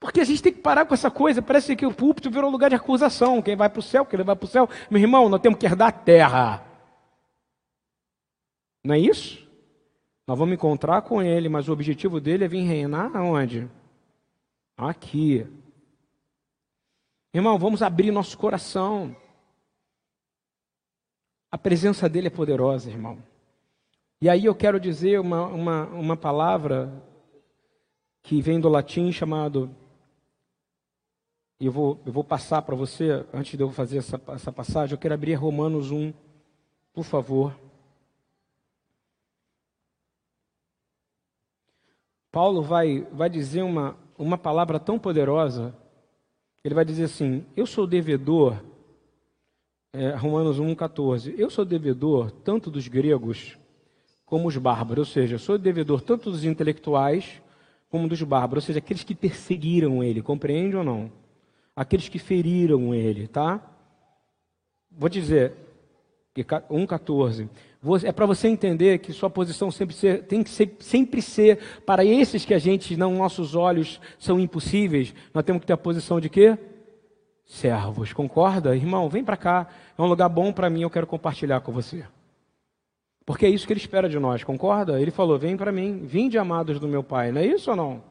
Porque 0.00 0.18
a 0.18 0.24
gente 0.24 0.42
tem 0.42 0.52
que 0.52 0.58
parar 0.58 0.84
com 0.84 0.92
essa 0.92 1.08
coisa. 1.08 1.40
Parece 1.40 1.76
que 1.76 1.86
o 1.86 1.94
púlpito 1.94 2.32
virou 2.32 2.50
lugar 2.50 2.70
de 2.70 2.74
acusação. 2.74 3.40
Quem 3.40 3.54
vai 3.54 3.70
para 3.70 3.78
o 3.78 3.82
céu, 3.82 4.04
quem 4.04 4.20
vai 4.24 4.34
para 4.34 4.44
o 4.44 4.48
céu. 4.48 4.68
Meu 4.90 5.00
irmão, 5.00 5.28
nós 5.28 5.40
temos 5.40 5.56
que 5.56 5.66
herdar 5.66 5.86
a 5.86 5.92
terra. 5.92 6.66
Não 8.82 8.96
é 8.96 8.98
isso? 8.98 9.48
Nós 10.26 10.36
vamos 10.36 10.54
encontrar 10.54 11.02
com 11.02 11.22
ele, 11.22 11.48
mas 11.48 11.68
o 11.68 11.72
objetivo 11.72 12.20
dele 12.20 12.44
é 12.44 12.48
vir 12.48 12.64
reinar 12.64 13.16
aonde? 13.16 13.70
Aqui. 14.76 15.46
Irmão, 17.32 17.56
vamos 17.56 17.82
abrir 17.82 18.10
nosso 18.10 18.36
coração. 18.36 19.14
A 21.54 21.56
presença 21.56 22.08
dele 22.08 22.26
é 22.26 22.30
poderosa, 22.30 22.90
irmão. 22.90 23.16
E 24.20 24.28
aí 24.28 24.44
eu 24.44 24.56
quero 24.56 24.80
dizer 24.80 25.20
uma, 25.20 25.46
uma, 25.46 25.86
uma 25.86 26.16
palavra 26.16 26.92
que 28.24 28.42
vem 28.42 28.58
do 28.58 28.68
latim 28.68 29.12
chamado. 29.12 29.70
Eu 31.60 31.70
vou, 31.70 32.00
eu 32.04 32.12
vou 32.12 32.24
passar 32.24 32.60
para 32.62 32.74
você, 32.74 33.24
antes 33.32 33.56
de 33.56 33.62
eu 33.62 33.70
fazer 33.70 33.98
essa, 33.98 34.20
essa 34.30 34.50
passagem, 34.50 34.94
eu 34.94 34.98
quero 34.98 35.14
abrir 35.14 35.34
Romanos 35.34 35.92
1, 35.92 36.12
por 36.92 37.04
favor. 37.04 37.56
Paulo 42.32 42.62
vai, 42.62 43.02
vai 43.12 43.30
dizer 43.30 43.62
uma, 43.62 43.96
uma 44.18 44.36
palavra 44.36 44.80
tão 44.80 44.98
poderosa. 44.98 45.72
Ele 46.64 46.74
vai 46.74 46.84
dizer 46.84 47.04
assim: 47.04 47.46
Eu 47.54 47.64
sou 47.64 47.86
devedor 47.86 48.73
é, 49.94 50.10
Romanos 50.16 50.58
1,14. 50.58 51.34
Eu 51.38 51.48
sou 51.48 51.64
devedor 51.64 52.30
tanto 52.30 52.70
dos 52.70 52.88
gregos 52.88 53.56
como 54.26 54.48
os 54.48 54.56
bárbaros, 54.56 55.08
ou 55.08 55.12
seja, 55.12 55.38
sou 55.38 55.56
devedor 55.56 56.00
tanto 56.00 56.30
dos 56.30 56.44
intelectuais 56.44 57.40
como 57.88 58.08
dos 58.08 58.20
bárbaros, 58.22 58.64
ou 58.64 58.66
seja, 58.66 58.80
aqueles 58.80 59.04
que 59.04 59.14
perseguiram 59.14 60.02
ele, 60.02 60.20
compreende 60.20 60.74
ou 60.74 60.82
não? 60.82 61.12
Aqueles 61.76 62.08
que 62.08 62.18
feriram 62.18 62.92
ele, 62.92 63.28
tá? 63.28 63.62
Vou 64.90 65.08
dizer, 65.08 65.52
1,14. 66.36 67.48
É 68.02 68.10
para 68.10 68.26
você 68.26 68.48
entender 68.48 68.98
que 68.98 69.12
sua 69.12 69.30
posição 69.30 69.70
sempre 69.70 69.94
ser, 69.94 70.24
tem 70.24 70.42
que 70.42 70.50
ser, 70.50 70.74
sempre 70.80 71.22
ser 71.22 71.58
para 71.86 72.04
esses 72.04 72.44
que 72.44 72.54
a 72.54 72.58
gente, 72.58 72.96
não 72.96 73.14
nossos 73.14 73.54
olhos, 73.54 74.00
são 74.18 74.40
impossíveis. 74.40 75.14
Nós 75.32 75.44
temos 75.44 75.60
que 75.60 75.66
ter 75.66 75.74
a 75.74 75.76
posição 75.76 76.20
de 76.20 76.28
quê? 76.28 76.58
Servos. 77.44 78.12
Concorda? 78.12 78.76
Irmão, 78.76 79.08
vem 79.08 79.24
para 79.24 79.36
cá. 79.36 79.66
É 79.96 80.02
um 80.02 80.06
lugar 80.06 80.28
bom 80.28 80.52
para 80.52 80.70
mim, 80.70 80.82
eu 80.82 80.90
quero 80.90 81.06
compartilhar 81.06 81.60
com 81.60 81.72
você. 81.72 82.04
Porque 83.26 83.46
é 83.46 83.48
isso 83.48 83.66
que 83.66 83.72
ele 83.72 83.80
espera 83.80 84.08
de 84.08 84.18
nós, 84.18 84.44
concorda? 84.44 85.00
Ele 85.00 85.10
falou: 85.10 85.38
Vem 85.38 85.56
para 85.56 85.72
mim, 85.72 86.02
vinde 86.04 86.36
amados 86.36 86.78
do 86.78 86.88
meu 86.88 87.02
Pai. 87.02 87.32
Não 87.32 87.40
é 87.40 87.46
isso 87.46 87.70
ou 87.70 87.76
não? 87.76 88.02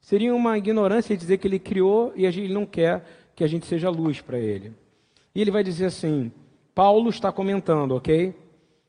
Seria 0.00 0.34
uma 0.34 0.58
ignorância 0.58 1.16
dizer 1.16 1.38
que 1.38 1.46
ele 1.46 1.58
criou 1.58 2.12
e 2.14 2.26
ele 2.26 2.52
não 2.52 2.66
quer 2.66 3.04
que 3.34 3.44
a 3.44 3.46
gente 3.46 3.66
seja 3.66 3.88
luz 3.88 4.20
para 4.20 4.38
ele. 4.38 4.72
E 5.34 5.40
ele 5.40 5.50
vai 5.50 5.64
dizer 5.64 5.86
assim: 5.86 6.30
Paulo 6.74 7.08
está 7.08 7.32
comentando, 7.32 7.92
ok? 7.92 8.34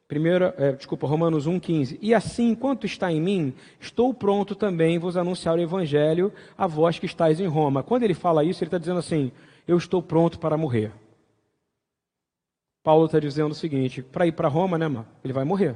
Primeiro, 0.08 0.54
é, 0.58 0.74
desculpa, 0.74 1.08
Romanos 1.08 1.48
1,15. 1.48 1.98
E 2.02 2.14
assim, 2.14 2.50
enquanto 2.50 2.86
está 2.86 3.12
em 3.12 3.22
mim, 3.22 3.54
estou 3.80 4.14
pronto 4.14 4.54
também 4.54 5.00
vos 5.00 5.16
anunciar 5.16 5.58
o 5.58 5.62
evangelho 5.62 6.32
a 6.58 6.68
vós 6.68 7.00
que 7.00 7.06
estáis 7.06 7.40
em 7.40 7.48
Roma. 7.48 7.82
Quando 7.82 8.04
ele 8.04 8.14
fala 8.14 8.44
isso, 8.44 8.64
ele 8.64 8.68
está 8.68 8.78
dizendo 8.78 9.00
assim: 9.00 9.32
eu 9.68 9.78
estou 9.78 10.02
pronto 10.02 10.40
para 10.40 10.58
morrer. 10.58 10.92
Paulo 12.84 13.06
está 13.06 13.20
dizendo 13.20 13.52
o 13.52 13.56
seguinte: 13.56 14.02
para 14.02 14.28
ir 14.28 14.34
para 14.34 14.48
Roma, 14.48 14.78
né, 14.78 14.88
mano? 14.88 15.08
Ele 15.24 15.34
vai 15.34 15.44
morrer. 15.44 15.76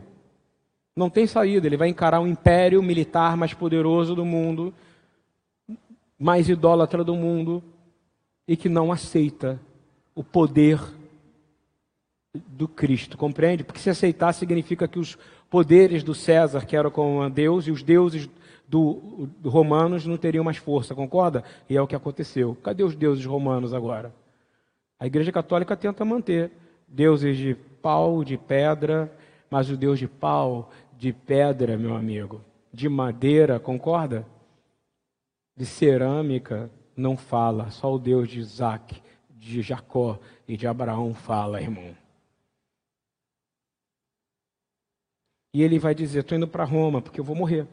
Não 0.95 1.09
tem 1.09 1.27
saída, 1.27 1.67
ele 1.67 1.77
vai 1.77 1.87
encarar 1.87 2.19
o 2.19 2.27
império 2.27 2.81
militar 2.81 3.37
mais 3.37 3.53
poderoso 3.53 4.15
do 4.15 4.25
mundo, 4.25 4.73
mais 6.17 6.49
idólatra 6.49 7.03
do 7.03 7.15
mundo, 7.15 7.63
e 8.47 8.57
que 8.57 8.67
não 8.67 8.91
aceita 8.91 9.59
o 10.15 10.23
poder 10.23 10.81
do 12.33 12.67
Cristo, 12.67 13.17
compreende? 13.17 13.63
Porque 13.63 13.79
se 13.79 13.89
aceitar 13.89 14.33
significa 14.33 14.87
que 14.87 14.99
os 14.99 15.17
poderes 15.49 16.03
do 16.03 16.13
César, 16.13 16.65
que 16.65 16.75
era 16.75 16.89
como 16.89 17.29
Deus, 17.29 17.67
e 17.67 17.71
os 17.71 17.83
deuses 17.83 18.27
do, 18.67 19.29
do 19.39 19.49
romanos 19.49 20.05
não 20.05 20.17
teriam 20.17 20.43
mais 20.43 20.57
força, 20.57 20.93
concorda? 20.93 21.43
E 21.69 21.77
é 21.77 21.81
o 21.81 21.87
que 21.87 21.95
aconteceu. 21.95 22.55
Cadê 22.61 22.83
os 22.83 22.95
deuses 22.95 23.25
romanos 23.25 23.73
agora? 23.73 24.13
A 24.99 25.05
Igreja 25.07 25.31
Católica 25.31 25.75
tenta 25.77 26.03
manter 26.03 26.51
deuses 26.87 27.37
de 27.37 27.55
pau, 27.81 28.23
de 28.23 28.37
pedra, 28.37 29.11
mas 29.49 29.69
o 29.69 29.77
Deus 29.77 29.97
de 29.99 30.07
pau, 30.07 30.71
de 30.97 31.13
pedra, 31.13 31.77
meu 31.77 31.95
amigo, 31.95 32.41
de 32.73 32.89
madeira, 32.89 33.59
concorda? 33.59 34.25
De 35.55 35.65
cerâmica 35.65 36.69
não 36.95 37.15
fala, 37.15 37.69
só 37.69 37.93
o 37.93 37.99
Deus 37.99 38.27
de 38.27 38.39
Isaac, 38.39 39.01
de 39.29 39.61
Jacó 39.61 40.19
e 40.47 40.57
de 40.57 40.67
Abraão 40.67 41.13
fala, 41.13 41.61
irmão. 41.61 41.95
E 45.53 45.63
ele 45.63 45.79
vai 45.79 45.95
dizer: 45.95 46.19
Estou 46.19 46.37
indo 46.37 46.47
para 46.47 46.63
Roma 46.63 47.01
porque 47.01 47.19
eu 47.19 47.23
vou 47.23 47.35
morrer. 47.35 47.67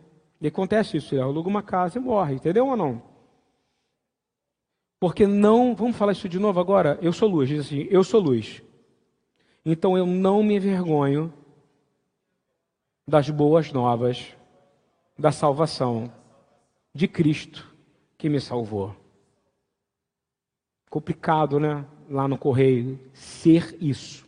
E 0.44 0.48
acontece 0.48 0.98
isso, 0.98 1.14
ele 1.14 1.22
aluga 1.22 1.48
uma 1.48 1.62
casa 1.62 1.98
e 1.98 2.02
morre, 2.02 2.34
entendeu 2.34 2.66
ou 2.66 2.76
não? 2.76 3.02
Porque 5.00 5.26
não, 5.26 5.74
vamos 5.74 5.96
falar 5.96 6.12
isso 6.12 6.28
de 6.28 6.38
novo 6.38 6.60
agora? 6.60 6.98
Eu 7.00 7.14
sou 7.14 7.30
luz, 7.30 7.48
diz 7.48 7.60
assim, 7.64 7.86
eu 7.90 8.04
sou 8.04 8.20
luz. 8.20 8.62
Então 9.64 9.96
eu 9.96 10.04
não 10.04 10.42
me 10.42 10.56
envergonho 10.56 11.32
das 13.08 13.30
boas 13.30 13.72
novas 13.72 14.36
da 15.18 15.32
salvação 15.32 16.12
de 16.94 17.08
Cristo 17.08 17.74
que 18.18 18.28
me 18.28 18.38
salvou. 18.38 18.94
Complicado, 20.90 21.58
né? 21.58 21.86
Lá 22.06 22.28
no 22.28 22.36
correio, 22.36 23.00
ser 23.14 23.78
isso. 23.80 24.26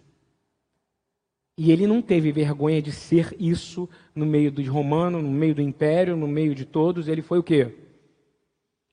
E 1.59 1.71
ele 1.71 1.87
não 1.87 2.01
teve 2.01 2.33
vergonha 2.33 2.81
de 2.81 2.91
ser 2.91 3.37
isso 3.39 3.87
no 4.17 4.25
meio 4.25 4.51
dos 4.51 4.67
romanos, 4.67 5.23
no 5.23 5.31
meio 5.31 5.55
do 5.55 5.61
império, 5.61 6.17
no 6.17 6.27
meio 6.27 6.55
de 6.55 6.65
todos. 6.65 7.07
Ele 7.07 7.21
foi 7.21 7.39
o 7.39 7.43
quê? 7.43 7.77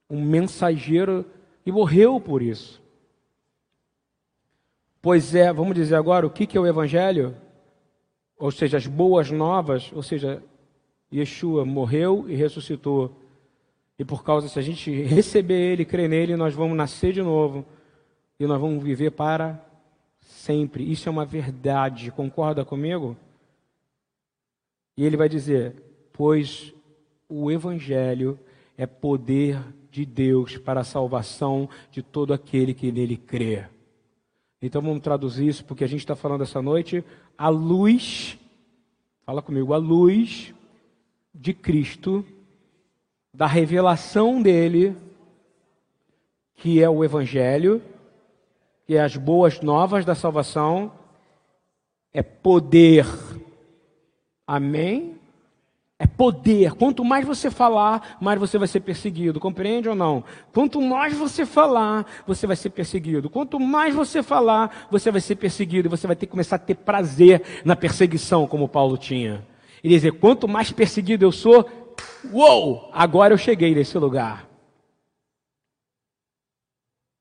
Um 0.09 0.21
mensageiro 0.21 1.25
e 1.65 1.71
morreu 1.71 2.19
por 2.19 2.41
isso. 2.41 2.83
Pois 5.01 5.33
é, 5.33 5.51
vamos 5.51 5.75
dizer 5.75 5.95
agora 5.95 6.27
o 6.27 6.29
que 6.29 6.57
é 6.57 6.59
o 6.59 6.67
evangelho? 6.67 7.35
Ou 8.37 8.51
seja, 8.51 8.77
as 8.77 8.85
boas 8.85 9.31
novas, 9.31 9.89
ou 9.93 10.03
seja, 10.03 10.43
Yeshua 11.11 11.63
morreu 11.63 12.25
e 12.27 12.35
ressuscitou. 12.35 13.15
E 13.97 14.03
por 14.03 14.23
causa, 14.23 14.49
se 14.49 14.59
a 14.59 14.61
gente 14.61 14.91
receber 15.03 15.71
Ele, 15.71 15.85
crer 15.85 16.09
nele, 16.09 16.35
nós 16.35 16.53
vamos 16.53 16.75
nascer 16.75 17.13
de 17.13 17.21
novo 17.21 17.65
e 18.37 18.45
nós 18.45 18.59
vamos 18.59 18.83
viver 18.83 19.11
para 19.11 19.63
sempre. 20.19 20.89
Isso 20.91 21.07
é 21.07 21.11
uma 21.11 21.25
verdade, 21.25 22.11
concorda 22.11 22.65
comigo? 22.65 23.15
E 24.97 25.05
ele 25.05 25.17
vai 25.17 25.27
dizer: 25.29 25.75
Pois 26.11 26.73
o 27.27 27.51
Evangelho 27.51 28.39
é 28.77 28.85
poder 28.85 29.59
de 29.89 30.05
Deus 30.05 30.57
para 30.57 30.81
a 30.81 30.83
salvação 30.83 31.69
de 31.91 32.01
todo 32.01 32.33
aquele 32.33 32.73
que 32.73 32.91
nele 32.91 33.17
crê. 33.17 33.65
Então 34.61 34.81
vamos 34.81 35.01
traduzir 35.01 35.47
isso, 35.47 35.65
porque 35.65 35.83
a 35.83 35.87
gente 35.87 35.99
está 35.99 36.15
falando 36.15 36.41
essa 36.41 36.61
noite, 36.61 37.03
a 37.37 37.49
luz, 37.49 38.39
fala 39.25 39.41
comigo, 39.41 39.73
a 39.73 39.77
luz 39.77 40.53
de 41.33 41.53
Cristo, 41.53 42.25
da 43.33 43.45
revelação 43.45 44.41
dele, 44.41 44.95
que 46.55 46.81
é 46.81 46.89
o 46.89 47.03
Evangelho, 47.03 47.81
que 48.85 48.95
é 48.95 49.01
as 49.01 49.17
boas 49.17 49.59
novas 49.61 50.05
da 50.05 50.15
salvação, 50.15 50.91
é 52.13 52.21
poder. 52.21 53.05
Amém? 54.47 55.19
É 55.97 56.07
poder. 56.07 56.73
Quanto 56.73 57.05
mais 57.05 57.25
você 57.25 57.49
falar, 57.49 58.17
mais 58.19 58.39
você 58.39 58.57
vai 58.57 58.67
ser 58.67 58.81
perseguido. 58.81 59.39
Compreende 59.39 59.87
ou 59.87 59.95
não? 59.95 60.23
Quanto 60.51 60.81
mais 60.81 61.15
você 61.15 61.45
falar, 61.45 62.05
você 62.27 62.45
vai 62.45 62.55
ser 62.55 62.71
perseguido. 62.71 63.29
Quanto 63.29 63.59
mais 63.59 63.95
você 63.95 64.21
falar, 64.21 64.87
você 64.91 65.11
vai 65.11 65.21
ser 65.21 65.35
perseguido. 65.35 65.87
E 65.87 65.89
você 65.89 66.05
vai 66.05 66.15
ter 66.15 66.25
que 66.25 66.31
começar 66.31 66.57
a 66.57 66.59
ter 66.59 66.75
prazer 66.75 67.41
na 67.63 67.75
perseguição, 67.75 68.47
como 68.47 68.67
Paulo 68.67 68.97
tinha. 68.97 69.45
E 69.83 69.87
dizer: 69.87 70.11
quanto 70.13 70.47
mais 70.47 70.71
perseguido 70.71 71.23
eu 71.23 71.31
sou, 71.31 71.69
uou, 72.33 72.89
agora 72.91 73.33
eu 73.33 73.37
cheguei 73.37 73.73
nesse 73.73 73.97
lugar. 73.97 74.49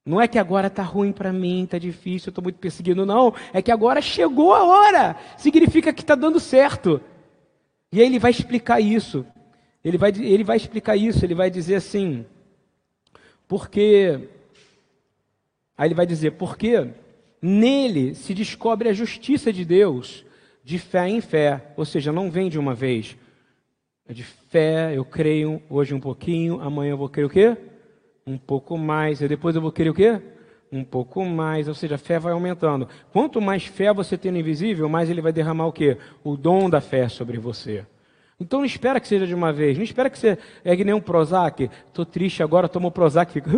Não 0.04 0.20
é 0.20 0.26
que 0.26 0.38
agora 0.38 0.66
está 0.66 0.82
ruim 0.82 1.12
para 1.12 1.32
mim, 1.32 1.62
está 1.62 1.78
difícil, 1.78 2.28
eu 2.28 2.30
estou 2.32 2.42
muito 2.42 2.58
perseguido. 2.58 3.06
Não, 3.06 3.32
é 3.52 3.62
que 3.62 3.70
agora 3.70 4.02
chegou 4.02 4.52
a 4.52 4.64
hora. 4.64 5.16
Significa 5.36 5.92
que 5.92 6.00
está 6.00 6.16
dando 6.16 6.40
certo. 6.40 7.00
E 7.92 8.00
aí 8.00 8.06
ele 8.06 8.18
vai 8.18 8.30
explicar 8.30 8.80
isso. 8.80 9.24
Ele 9.84 9.98
vai, 9.98 10.10
ele 10.10 10.42
vai 10.42 10.56
explicar 10.56 10.96
isso, 10.96 11.24
ele 11.24 11.34
vai 11.34 11.50
dizer 11.50 11.74
assim, 11.76 12.24
porque. 13.46 14.28
Aí 15.76 15.88
ele 15.88 15.94
vai 15.94 16.06
dizer, 16.06 16.32
porque 16.32 16.88
nele 17.40 18.14
se 18.14 18.32
descobre 18.34 18.88
a 18.88 18.92
justiça 18.92 19.52
de 19.52 19.64
Deus 19.64 20.24
de 20.64 20.78
fé 20.78 21.08
em 21.08 21.20
fé. 21.20 21.72
Ou 21.76 21.84
seja, 21.84 22.12
não 22.12 22.30
vem 22.30 22.48
de 22.48 22.58
uma 22.58 22.74
vez. 22.74 23.16
É 24.08 24.12
de 24.12 24.22
fé, 24.22 24.96
eu 24.96 25.04
creio 25.04 25.62
hoje 25.68 25.94
um 25.94 26.00
pouquinho, 26.00 26.60
amanhã 26.60 26.90
eu 26.90 26.98
vou 26.98 27.08
crer 27.08 27.26
o 27.26 27.30
quê? 27.30 27.56
um 28.26 28.38
pouco 28.38 28.78
mais, 28.78 29.20
e 29.20 29.28
depois 29.28 29.56
eu 29.56 29.62
vou 29.62 29.72
querer 29.72 29.90
o 29.90 29.94
quê? 29.94 30.20
Um 30.72 30.82
pouco 30.82 31.22
mais, 31.24 31.68
ou 31.68 31.74
seja, 31.74 31.96
a 31.96 31.98
fé 31.98 32.18
vai 32.18 32.32
aumentando. 32.32 32.88
Quanto 33.12 33.42
mais 33.42 33.66
fé 33.66 33.92
você 33.92 34.16
tem 34.16 34.32
no 34.32 34.38
invisível, 34.38 34.88
mais 34.88 35.10
ele 35.10 35.20
vai 35.20 35.32
derramar 35.32 35.66
o 35.66 35.72
quê? 35.72 35.98
O 36.24 36.34
dom 36.34 36.70
da 36.70 36.80
fé 36.80 37.08
sobre 37.10 37.38
você. 37.38 37.84
Então 38.42 38.58
não 38.58 38.66
espera 38.66 38.98
que 38.98 39.06
seja 39.06 39.24
de 39.24 39.34
uma 39.34 39.52
vez, 39.52 39.76
não 39.76 39.84
espera 39.84 40.10
que 40.10 40.18
você 40.18 40.36
é 40.64 40.76
que 40.76 40.84
nem 40.84 40.92
um 40.92 41.00
Prozac. 41.00 41.70
Estou 41.88 42.04
triste 42.04 42.42
agora, 42.42 42.68
tomou 42.68 42.90
Prozac 42.90 43.32
fica 43.32 43.48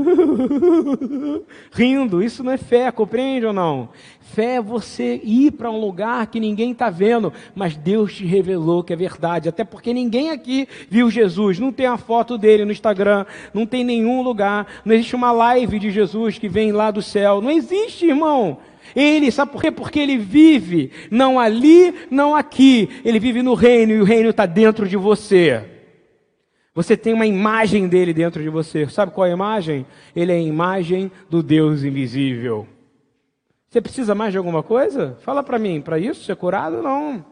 rindo. 1.73 2.23
Isso 2.23 2.45
não 2.45 2.53
é 2.53 2.59
fé, 2.59 2.93
compreende 2.93 3.47
ou 3.47 3.53
não? 3.53 3.89
Fé 4.21 4.57
é 4.57 4.61
você 4.61 5.21
ir 5.25 5.53
para 5.53 5.71
um 5.71 5.81
lugar 5.81 6.27
que 6.27 6.39
ninguém 6.39 6.73
está 6.73 6.91
vendo, 6.91 7.33
mas 7.55 7.77
Deus 7.77 8.15
te 8.15 8.27
revelou 8.27 8.85
que 8.85 8.93
é 8.93 8.97
verdade. 8.97 9.49
Até 9.49 9.65
porque 9.65 9.95
ninguém 9.95 10.31
aqui 10.31 10.69
viu 10.91 11.11
Jesus, 11.11 11.59
não 11.59 11.73
tem 11.73 11.87
a 11.87 11.97
foto 11.97 12.37
dele 12.37 12.67
no 12.67 12.73
Instagram, 12.73 13.25
não 13.55 13.65
tem 13.65 13.85
nenhum 13.85 14.23
lugar, 14.23 14.67
não 14.85 14.95
existe 14.95 15.17
uma 15.17 15.33
live 15.33 15.79
de 15.79 15.91
Jesus 15.91 16.37
que 16.37 16.49
vem 16.49 16.73
lá 16.73 16.91
do 16.91 17.01
céu. 17.01 17.41
Não 17.41 17.51
existe, 17.51 18.07
irmão. 18.07 18.59
Ele, 18.95 19.31
sabe 19.31 19.53
por 19.53 19.61
quê? 19.61 19.71
Porque 19.71 19.99
ele 19.99 20.17
vive 20.17 20.91
não 21.11 21.39
ali, 21.39 21.95
não 22.11 22.35
aqui. 22.35 22.89
Ele 23.05 23.19
vive 23.19 23.43
no 23.43 23.55
reino 23.55 23.93
e 23.93 24.01
o 24.01 24.05
reino 24.05 24.31
está 24.31 24.47
dentro 24.47 24.89
de 24.89 24.97
você. 24.97 25.65
Você 26.75 26.97
tem 26.97 27.13
uma 27.13 27.27
imagem 27.27 27.87
dele 27.89 28.13
dentro 28.13 28.43
de 28.43 28.49
você. 28.49 28.87
Sabe 28.89 29.13
qual 29.13 29.27
é 29.27 29.31
a 29.31 29.35
imagem? 29.35 29.87
Ele 30.15 30.33
é 30.33 30.37
a 30.37 30.41
imagem 30.41 31.11
do 31.31 31.43
Deus 31.43 31.85
invisível. 31.85 32.67
Você 33.69 33.81
precisa 33.81 34.15
mais 34.15 34.33
de 34.33 34.39
alguma 34.39 34.63
coisa? 34.63 35.17
Fala 35.21 35.43
para 35.43 35.59
mim, 35.59 35.81
para 35.81 35.99
isso 35.99 36.25
ser 36.25 36.37
curado? 36.37 36.83
Não. 36.83 37.25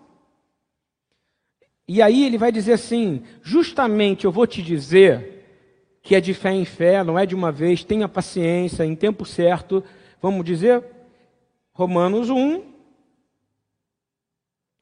E 1.86 2.00
aí 2.00 2.24
ele 2.24 2.38
vai 2.38 2.50
dizer 2.50 2.72
assim: 2.72 3.22
justamente 3.42 4.24
eu 4.24 4.32
vou 4.32 4.46
te 4.46 4.62
dizer 4.62 5.40
que 6.02 6.16
é 6.16 6.20
de 6.20 6.34
fé 6.34 6.50
em 6.52 6.64
fé, 6.64 7.04
não 7.04 7.18
é 7.18 7.24
de 7.24 7.34
uma 7.34 7.52
vez, 7.52 7.84
tenha 7.84 8.08
paciência, 8.08 8.84
em 8.84 8.94
tempo 8.94 9.24
certo. 9.24 9.84
Vamos 10.20 10.44
dizer, 10.44 10.82
Romanos 11.82 12.30
1, 12.30 12.62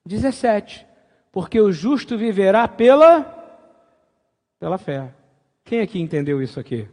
17. 0.05 0.87
Porque 1.33 1.59
o 1.59 1.73
justo 1.73 2.19
viverá 2.19 2.69
pela, 2.69 3.23
pela 4.59 4.77
fé. 4.77 5.15
Quem 5.65 5.81
aqui 5.81 5.99
entendeu 5.99 6.43
isso 6.43 6.61
aqui? 6.61 6.87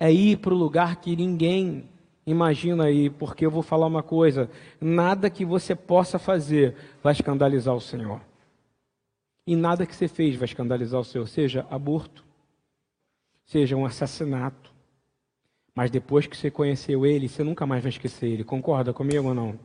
É 0.00 0.12
ir 0.12 0.38
para 0.38 0.52
o 0.52 0.56
lugar 0.56 0.96
que 0.96 1.14
ninguém 1.14 1.88
imagina 2.26 2.90
ir, 2.90 3.12
porque 3.12 3.46
eu 3.46 3.52
vou 3.52 3.62
falar 3.62 3.86
uma 3.86 4.02
coisa: 4.02 4.50
nada 4.80 5.30
que 5.30 5.44
você 5.44 5.76
possa 5.76 6.18
fazer 6.18 6.74
vai 7.00 7.12
escandalizar 7.12 7.76
o 7.76 7.80
Senhor. 7.80 8.20
E 9.46 9.54
nada 9.54 9.86
que 9.86 9.94
você 9.94 10.08
fez 10.08 10.34
vai 10.34 10.46
escandalizar 10.46 10.98
o 11.00 11.04
Senhor, 11.04 11.28
seja 11.28 11.64
aborto, 11.70 12.24
seja 13.44 13.76
um 13.76 13.86
assassinato, 13.86 14.67
mas 15.78 15.92
depois 15.92 16.26
que 16.26 16.36
você 16.36 16.50
conheceu 16.50 17.06
ele, 17.06 17.28
você 17.28 17.44
nunca 17.44 17.64
mais 17.64 17.80
vai 17.80 17.90
esquecer 17.90 18.26
ele. 18.26 18.42
Concorda 18.42 18.92
comigo 18.92 19.28
ou 19.28 19.32
não? 19.32 19.56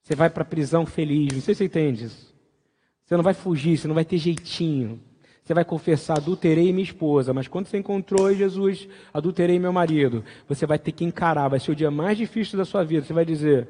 Você 0.00 0.14
vai 0.14 0.30
para 0.30 0.44
a 0.44 0.46
prisão 0.46 0.86
feliz. 0.86 1.32
Não 1.32 1.40
sei 1.40 1.56
se 1.56 1.58
você 1.58 1.64
entende 1.64 2.04
isso. 2.04 2.32
Você 3.04 3.16
não 3.16 3.24
vai 3.24 3.34
fugir, 3.34 3.76
você 3.76 3.88
não 3.88 3.96
vai 3.96 4.04
ter 4.04 4.16
jeitinho. 4.16 5.00
Você 5.42 5.52
vai 5.52 5.64
confessar, 5.64 6.18
adulterei 6.18 6.72
minha 6.72 6.84
esposa, 6.84 7.34
mas 7.34 7.48
quando 7.48 7.66
você 7.66 7.78
encontrou 7.78 8.32
Jesus, 8.32 8.86
adulterei 9.12 9.58
meu 9.58 9.72
marido, 9.72 10.24
você 10.48 10.64
vai 10.66 10.78
ter 10.78 10.92
que 10.92 11.04
encarar, 11.04 11.48
vai 11.48 11.58
ser 11.58 11.72
o 11.72 11.74
dia 11.74 11.90
mais 11.90 12.16
difícil 12.16 12.56
da 12.56 12.64
sua 12.64 12.84
vida. 12.84 13.04
Você 13.04 13.12
vai 13.12 13.24
dizer: 13.24 13.66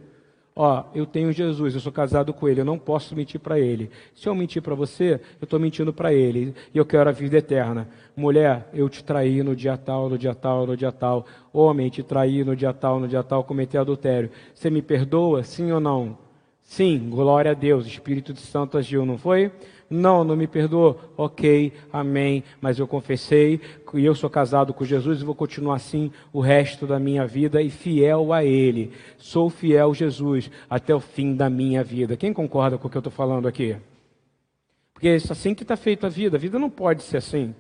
Ó, 0.55 0.85
eu 0.95 1.07
tenho 1.07 1.33
Jesus, 1.33 1.75
eu 1.75 1.81
sou 1.81 1.93
casado 1.93 2.35
com 2.35 2.49
ele, 2.49 2.61
eu 2.61 2.65
não 2.65 2.79
posso 2.79 3.15
mentir 3.15 3.41
para 3.41 3.59
ele. 3.59 3.91
Se 4.15 4.29
eu 4.29 4.35
mentir 4.35 4.61
para 4.61 4.75
você, 4.75 5.21
eu 5.41 5.45
estou 5.45 5.61
mentindo 5.61 5.93
para 5.93 6.13
ele 6.13 6.55
e 6.75 6.79
eu 6.79 6.85
quero 6.85 7.09
a 7.09 7.13
vida 7.13 7.37
eterna. 7.37 7.89
Mulher, 8.17 8.69
eu 8.75 8.89
te 8.89 9.03
traí 9.03 9.43
no 9.43 9.55
dia 9.55 9.77
tal, 9.77 10.09
no 10.09 10.19
dia 10.19 10.35
tal, 10.35 10.67
no 10.67 10.77
dia 10.77 10.93
tal. 10.93 11.25
Homem, 11.53 11.89
te 11.89 12.03
traí 12.03 12.45
no 12.45 12.57
dia 12.57 12.73
tal, 12.73 12.99
no 12.99 13.09
dia 13.09 13.23
tal, 13.23 13.45
cometi 13.45 13.79
adultério. 13.79 14.31
Você 14.55 14.69
me 14.69 14.83
perdoa, 14.83 15.43
sim 15.43 15.71
ou 15.71 15.81
não? 15.81 16.19
Sim, 16.63 17.09
glória 17.11 17.53
a 17.53 17.55
Deus, 17.55 17.87
Espírito 17.87 18.37
Santo 18.37 18.77
agiu, 18.77 19.05
não 19.07 19.19
foi? 19.19 19.51
Não, 19.91 20.23
não 20.23 20.37
me 20.37 20.47
perdoou. 20.47 21.01
Ok, 21.17 21.73
amém. 21.93 22.45
Mas 22.61 22.79
eu 22.79 22.87
confessei 22.87 23.61
e 23.93 24.05
eu 24.05 24.15
sou 24.15 24.31
casado 24.31 24.73
com 24.73 24.85
Jesus 24.85 25.21
e 25.21 25.25
vou 25.25 25.35
continuar 25.35 25.75
assim 25.75 26.13
o 26.33 26.41
resto 26.41 26.87
da 26.87 27.01
minha 27.01 27.27
vida 27.27 27.61
e 27.61 27.69
fiel 27.69 28.33
a 28.33 28.45
Ele. 28.45 28.93
Sou 29.19 29.51
fiel 29.51 29.91
a 29.91 29.95
Jesus 29.95 30.49
até 30.71 30.95
o 30.95 31.01
fim 31.01 31.35
da 31.35 31.51
minha 31.51 31.83
vida. 31.83 32.17
Quem 32.17 32.33
concorda 32.33 32.79
com 32.79 32.87
o 32.87 32.91
que 32.91 32.97
eu 32.97 33.01
estou 33.01 33.13
falando 33.13 33.49
aqui? 33.49 33.77
Porque 34.95 35.09
é 35.09 35.17
assim 35.17 35.57
que 35.57 35.65
está 35.65 35.77
feita 35.77 36.07
a 36.07 36.11
vida. 36.11 36.37
A 36.37 36.41
vida 36.41 36.57
não 36.57 36.71
pode 36.71 37.03
ser 37.03 37.17
assim. 37.17 37.53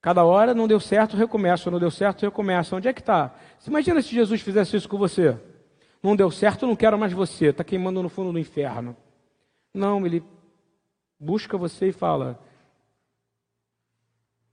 Cada 0.00 0.24
hora 0.24 0.54
não 0.54 0.66
deu 0.66 0.80
certo, 0.80 1.18
recomeça. 1.18 1.70
Não 1.70 1.78
deu 1.78 1.90
certo, 1.90 2.22
recomeça. 2.22 2.74
Onde 2.74 2.88
é 2.88 2.94
que 2.94 3.00
está? 3.00 3.34
Imagina 3.66 4.00
se 4.00 4.14
Jesus 4.14 4.40
fizesse 4.40 4.74
isso 4.74 4.88
com 4.88 4.96
você? 4.96 5.38
Não 6.02 6.16
deu 6.16 6.30
certo, 6.30 6.66
não 6.66 6.76
quero 6.76 6.98
mais 6.98 7.12
você. 7.12 7.46
Está 7.46 7.62
queimando 7.62 8.02
no 8.02 8.08
fundo 8.08 8.32
do 8.32 8.38
inferno. 8.38 8.96
Não, 9.74 10.06
ele 10.06 10.22
busca 11.18 11.58
você 11.58 11.88
e 11.88 11.92
fala: 11.92 12.40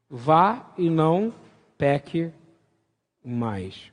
vá 0.09 0.73
e 0.77 0.89
não 0.89 1.31
peque 1.77 2.33
mais. 3.23 3.91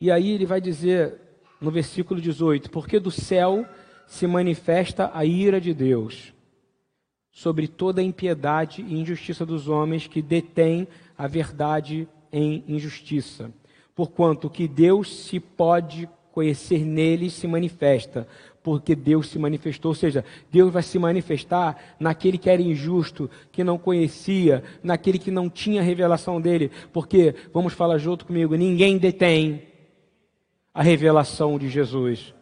E 0.00 0.10
aí 0.10 0.32
ele 0.32 0.44
vai 0.44 0.60
dizer 0.60 1.18
no 1.60 1.70
versículo 1.70 2.20
18: 2.20 2.70
Porque 2.70 3.00
do 3.00 3.10
céu 3.10 3.66
se 4.06 4.26
manifesta 4.26 5.10
a 5.14 5.24
ira 5.24 5.58
de 5.58 5.72
Deus 5.72 6.34
sobre 7.32 7.66
toda 7.66 8.00
a 8.00 8.04
impiedade 8.04 8.82
e 8.82 8.94
injustiça 8.94 9.46
dos 9.46 9.66
homens 9.66 10.06
que 10.06 10.22
detêm 10.22 10.86
a 11.16 11.26
verdade 11.26 12.06
em 12.30 12.62
injustiça. 12.68 13.50
Porquanto 13.94 14.50
que 14.50 14.68
Deus 14.68 15.24
se 15.24 15.40
pode 15.40 16.08
conhecer 16.34 16.84
neles 16.84 17.32
se 17.32 17.46
manifesta, 17.46 18.26
porque 18.60 18.96
Deus 18.96 19.28
se 19.28 19.38
manifestou, 19.38 19.92
ou 19.92 19.94
seja, 19.94 20.24
Deus 20.50 20.72
vai 20.72 20.82
se 20.82 20.98
manifestar 20.98 21.94
naquele 22.00 22.36
que 22.36 22.50
era 22.50 22.60
injusto, 22.60 23.30
que 23.52 23.62
não 23.62 23.78
conhecia, 23.78 24.64
naquele 24.82 25.16
que 25.16 25.30
não 25.30 25.48
tinha 25.48 25.80
revelação 25.80 26.40
dele, 26.40 26.72
porque, 26.92 27.36
vamos 27.52 27.72
falar 27.72 27.98
junto 27.98 28.26
comigo, 28.26 28.56
ninguém 28.56 28.98
detém 28.98 29.62
a 30.74 30.82
revelação 30.82 31.56
de 31.56 31.68
Jesus. 31.68 32.34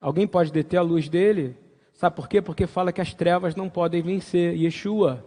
Alguém 0.00 0.28
pode 0.28 0.52
deter 0.52 0.78
a 0.78 0.82
luz 0.82 1.08
dele? 1.08 1.56
Sabe 1.92 2.14
por 2.14 2.28
quê? 2.28 2.40
Porque 2.40 2.68
fala 2.68 2.92
que 2.92 3.00
as 3.00 3.12
trevas 3.12 3.56
não 3.56 3.68
podem 3.68 4.02
vencer 4.02 4.56
Yeshua. 4.56 5.26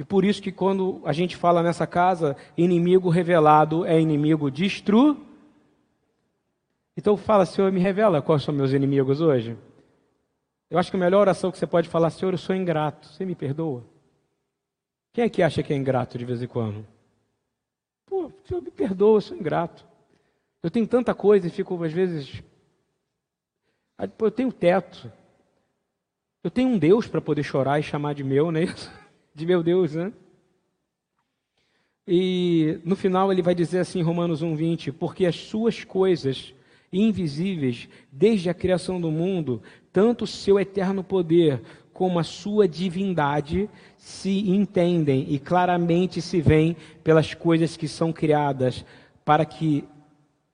E 0.00 0.04
por 0.04 0.24
isso 0.24 0.40
que 0.40 0.50
quando 0.50 1.02
a 1.04 1.12
gente 1.12 1.36
fala 1.36 1.62
nessa 1.62 1.86
casa, 1.86 2.34
inimigo 2.56 3.10
revelado 3.10 3.84
é 3.84 4.00
inimigo 4.00 4.50
destru. 4.50 5.26
Então 6.96 7.18
fala, 7.18 7.44
Senhor, 7.44 7.70
me 7.70 7.80
revela 7.80 8.22
quais 8.22 8.42
são 8.42 8.54
meus 8.54 8.72
inimigos 8.72 9.20
hoje. 9.20 9.58
Eu 10.70 10.78
acho 10.78 10.90
que 10.90 10.96
a 10.96 11.00
melhor 11.00 11.20
oração 11.20 11.52
que 11.52 11.58
você 11.58 11.66
pode 11.66 11.86
falar, 11.86 12.08
Senhor, 12.08 12.32
eu 12.32 12.38
sou 12.38 12.56
ingrato. 12.56 13.08
Você 13.08 13.26
me 13.26 13.34
perdoa? 13.34 13.84
Quem 15.12 15.24
é 15.24 15.28
que 15.28 15.42
acha 15.42 15.62
que 15.62 15.70
é 15.70 15.76
ingrato 15.76 16.16
de 16.16 16.24
vez 16.24 16.42
em 16.42 16.46
quando? 16.46 16.86
Pô, 18.06 18.32
Senhor, 18.48 18.62
me 18.62 18.70
perdoa, 18.70 19.18
eu 19.18 19.20
sou 19.20 19.36
ingrato. 19.36 19.84
Eu 20.62 20.70
tenho 20.70 20.86
tanta 20.86 21.14
coisa 21.14 21.46
e 21.46 21.50
fico, 21.50 21.84
às 21.84 21.92
vezes. 21.92 22.42
Eu 24.18 24.30
tenho 24.30 24.50
teto. 24.50 25.12
Eu 26.42 26.50
tenho 26.50 26.70
um 26.70 26.78
Deus 26.78 27.06
para 27.06 27.20
poder 27.20 27.42
chorar 27.42 27.78
e 27.78 27.82
chamar 27.82 28.14
de 28.14 28.24
meu, 28.24 28.50
né? 28.50 28.64
De 29.40 29.46
meu 29.46 29.62
Deus, 29.62 29.94
né? 29.94 30.12
E 32.06 32.78
no 32.84 32.94
final 32.94 33.32
ele 33.32 33.40
vai 33.40 33.54
dizer 33.54 33.78
assim, 33.78 34.02
Romanos 34.02 34.42
1,20: 34.42 34.92
Porque 34.92 35.24
as 35.24 35.34
suas 35.34 35.82
coisas 35.82 36.52
invisíveis, 36.92 37.88
desde 38.12 38.50
a 38.50 38.54
criação 38.54 39.00
do 39.00 39.10
mundo, 39.10 39.62
tanto 39.90 40.24
o 40.24 40.26
seu 40.26 40.60
eterno 40.60 41.02
poder 41.02 41.62
como 41.90 42.18
a 42.18 42.22
sua 42.22 42.68
divindade 42.68 43.66
se 43.96 44.50
entendem 44.50 45.24
e 45.32 45.38
claramente 45.38 46.20
se 46.20 46.38
veem 46.38 46.76
pelas 47.02 47.32
coisas 47.32 47.78
que 47.78 47.88
são 47.88 48.12
criadas, 48.12 48.84
para 49.24 49.46
que 49.46 49.84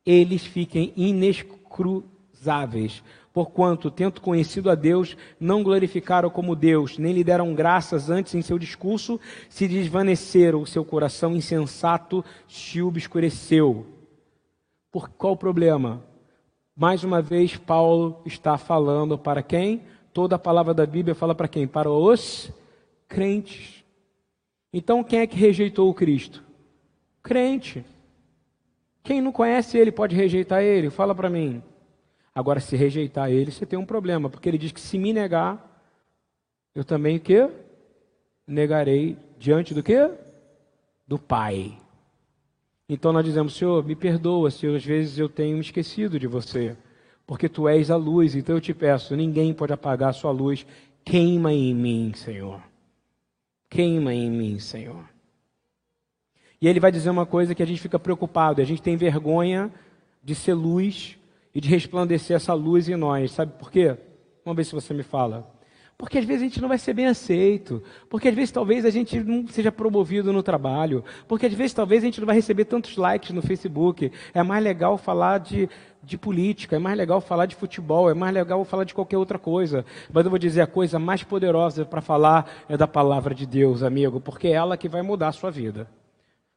eles 0.04 0.46
fiquem 0.46 0.92
inescrutáveis. 0.96 3.02
Porquanto, 3.36 3.90
tendo 3.90 4.18
conhecido 4.18 4.70
a 4.70 4.74
Deus, 4.74 5.14
não 5.38 5.62
glorificaram 5.62 6.30
como 6.30 6.56
Deus, 6.56 6.96
nem 6.96 7.12
lhe 7.12 7.22
deram 7.22 7.54
graças 7.54 8.08
antes 8.08 8.34
em 8.34 8.40
seu 8.40 8.58
discurso, 8.58 9.20
se 9.50 9.68
desvaneceram, 9.68 10.62
o 10.62 10.66
seu 10.66 10.82
coração 10.82 11.36
insensato 11.36 12.24
se 12.48 12.80
obscureceu. 12.80 13.88
Por 14.90 15.10
qual 15.10 15.34
o 15.34 15.36
problema? 15.36 16.02
Mais 16.74 17.04
uma 17.04 17.20
vez, 17.20 17.58
Paulo 17.58 18.22
está 18.24 18.56
falando 18.56 19.18
para 19.18 19.42
quem? 19.42 19.82
Toda 20.14 20.36
a 20.36 20.38
palavra 20.38 20.72
da 20.72 20.86
Bíblia 20.86 21.14
fala 21.14 21.34
para 21.34 21.46
quem? 21.46 21.68
Para 21.68 21.90
os 21.90 22.50
crentes. 23.06 23.84
Então, 24.72 25.04
quem 25.04 25.18
é 25.18 25.26
que 25.26 25.36
rejeitou 25.36 25.90
o 25.90 25.94
Cristo? 25.94 26.42
Crente. 27.22 27.84
Quem 29.02 29.20
não 29.20 29.30
conhece 29.30 29.76
ele 29.76 29.92
pode 29.92 30.16
rejeitar 30.16 30.62
ele? 30.62 30.88
Fala 30.88 31.14
para 31.14 31.28
mim. 31.28 31.62
Agora, 32.36 32.60
se 32.60 32.76
rejeitar 32.76 33.30
ele, 33.30 33.50
você 33.50 33.64
tem 33.64 33.78
um 33.78 33.86
problema, 33.86 34.28
porque 34.28 34.46
ele 34.46 34.58
diz 34.58 34.70
que 34.70 34.78
se 34.78 34.98
me 34.98 35.10
negar, 35.10 35.82
eu 36.74 36.84
também 36.84 37.16
o 37.16 37.20
quê? 37.20 37.48
Negarei 38.46 39.16
diante 39.38 39.72
do 39.72 39.82
quê? 39.82 40.10
Do 41.08 41.18
Pai. 41.18 41.78
Então 42.86 43.10
nós 43.10 43.24
dizemos, 43.24 43.56
Senhor, 43.56 43.82
me 43.82 43.96
perdoa 43.96 44.50
se 44.50 44.66
às 44.66 44.84
vezes 44.84 45.18
eu 45.18 45.30
tenho 45.30 45.58
esquecido 45.58 46.20
de 46.20 46.26
você, 46.26 46.76
porque 47.26 47.48
tu 47.48 47.66
és 47.66 47.90
a 47.90 47.96
luz, 47.96 48.34
então 48.34 48.56
eu 48.56 48.60
te 48.60 48.74
peço, 48.74 49.16
ninguém 49.16 49.54
pode 49.54 49.72
apagar 49.72 50.10
a 50.10 50.12
sua 50.12 50.30
luz, 50.30 50.66
queima 51.02 51.54
em 51.54 51.74
mim, 51.74 52.12
Senhor. 52.14 52.62
Queima 53.70 54.12
em 54.12 54.30
mim, 54.30 54.58
Senhor. 54.58 55.08
E 56.60 56.68
ele 56.68 56.80
vai 56.80 56.92
dizer 56.92 57.08
uma 57.08 57.24
coisa 57.24 57.54
que 57.54 57.62
a 57.62 57.66
gente 57.66 57.80
fica 57.80 57.98
preocupado, 57.98 58.60
a 58.60 58.64
gente 58.64 58.82
tem 58.82 58.94
vergonha 58.94 59.72
de 60.22 60.34
ser 60.34 60.52
luz 60.52 61.18
e 61.56 61.60
de 61.60 61.70
resplandecer 61.70 62.36
essa 62.36 62.52
luz 62.52 62.86
em 62.86 62.96
nós. 62.96 63.32
Sabe 63.32 63.54
por 63.58 63.70
quê? 63.70 63.96
Vamos 64.44 64.58
ver 64.58 64.64
se 64.64 64.74
você 64.74 64.92
me 64.92 65.02
fala. 65.02 65.50
Porque 65.96 66.18
às 66.18 66.24
vezes 66.26 66.42
a 66.42 66.44
gente 66.44 66.60
não 66.60 66.68
vai 66.68 66.76
ser 66.76 66.92
bem 66.92 67.06
aceito. 67.06 67.82
Porque 68.10 68.28
às 68.28 68.34
vezes 68.34 68.50
talvez 68.50 68.84
a 68.84 68.90
gente 68.90 69.18
não 69.20 69.48
seja 69.48 69.72
promovido 69.72 70.34
no 70.34 70.42
trabalho. 70.42 71.02
Porque 71.26 71.46
às 71.46 71.54
vezes 71.54 71.72
talvez 71.72 72.02
a 72.02 72.04
gente 72.04 72.20
não 72.20 72.26
vai 72.26 72.36
receber 72.36 72.66
tantos 72.66 72.98
likes 72.98 73.30
no 73.30 73.40
Facebook. 73.40 74.12
É 74.34 74.42
mais 74.42 74.62
legal 74.62 74.98
falar 74.98 75.38
de, 75.38 75.66
de 76.02 76.18
política, 76.18 76.76
é 76.76 76.78
mais 76.78 76.94
legal 76.94 77.22
falar 77.22 77.46
de 77.46 77.56
futebol, 77.56 78.10
é 78.10 78.14
mais 78.14 78.34
legal 78.34 78.62
falar 78.62 78.84
de 78.84 78.92
qualquer 78.92 79.16
outra 79.16 79.38
coisa. 79.38 79.82
Mas 80.12 80.26
eu 80.26 80.30
vou 80.30 80.38
dizer, 80.38 80.60
a 80.60 80.66
coisa 80.66 80.98
mais 80.98 81.22
poderosa 81.22 81.86
para 81.86 82.02
falar 82.02 82.50
é 82.68 82.76
da 82.76 82.86
palavra 82.86 83.34
de 83.34 83.46
Deus, 83.46 83.82
amigo. 83.82 84.20
Porque 84.20 84.48
é 84.48 84.52
ela 84.52 84.76
que 84.76 84.90
vai 84.90 85.00
mudar 85.00 85.28
a 85.28 85.32
sua 85.32 85.50
vida. 85.50 85.88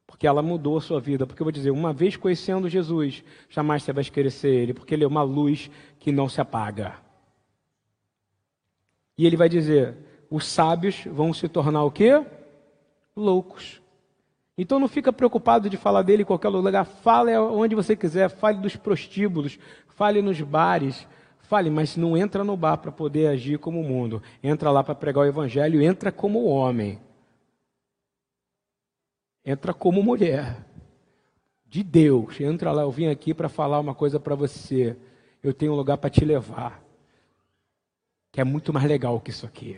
Porque 0.09 0.25
ela 0.25 0.41
mudou 0.41 0.75
a 0.75 0.81
sua 0.81 0.99
vida. 0.99 1.27
Porque 1.27 1.39
eu 1.39 1.45
vou 1.45 1.51
dizer, 1.51 1.69
uma 1.69 1.93
vez 1.93 2.17
conhecendo 2.17 2.67
Jesus, 2.67 3.23
jamais 3.47 3.83
você 3.83 3.93
vai 3.93 4.01
esquecer 4.01 4.49
ele. 4.49 4.73
Porque 4.73 4.95
ele 4.95 5.03
é 5.03 5.07
uma 5.07 5.21
luz 5.21 5.69
que 5.99 6.11
não 6.11 6.27
se 6.27 6.41
apaga. 6.41 6.95
E 9.15 9.27
ele 9.27 9.37
vai 9.37 9.47
dizer: 9.47 9.95
os 10.27 10.47
sábios 10.47 11.05
vão 11.05 11.31
se 11.31 11.47
tornar 11.47 11.83
o 11.83 11.91
quê? 11.91 12.25
Loucos. 13.15 13.79
Então 14.57 14.79
não 14.79 14.87
fica 14.87 15.13
preocupado 15.13 15.69
de 15.69 15.77
falar 15.77 16.01
dele 16.01 16.23
em 16.23 16.25
qualquer 16.25 16.49
lugar. 16.49 16.85
Fale 16.85 17.37
onde 17.37 17.75
você 17.75 17.95
quiser, 17.95 18.29
fale 18.29 18.57
dos 18.57 18.75
prostíbulos, 18.75 19.59
fale 19.89 20.23
nos 20.23 20.41
bares, 20.41 21.07
fale, 21.43 21.69
mas 21.69 21.95
não 21.95 22.17
entra 22.17 22.43
no 22.43 22.57
bar 22.57 22.77
para 22.77 22.91
poder 22.91 23.27
agir 23.27 23.59
como 23.59 23.79
o 23.79 23.83
mundo. 23.83 24.23
Entra 24.41 24.71
lá 24.71 24.83
para 24.83 24.95
pregar 24.95 25.23
o 25.23 25.27
evangelho, 25.27 25.83
entra 25.83 26.11
como 26.11 26.45
homem. 26.45 26.99
Entra 29.45 29.73
como 29.73 30.03
mulher. 30.03 30.65
De 31.65 31.83
Deus. 31.83 32.39
Entra 32.39 32.71
lá, 32.71 32.81
eu 32.81 32.91
vim 32.91 33.07
aqui 33.07 33.33
para 33.33 33.49
falar 33.49 33.79
uma 33.79 33.93
coisa 33.93 34.19
para 34.19 34.35
você. 34.35 34.97
Eu 35.41 35.53
tenho 35.53 35.73
um 35.73 35.75
lugar 35.75 35.97
para 35.97 36.09
te 36.09 36.25
levar 36.25 36.83
que 38.31 38.39
é 38.39 38.43
muito 38.43 38.71
mais 38.71 38.87
legal 38.87 39.19
que 39.19 39.31
isso 39.31 39.45
aqui. 39.45 39.77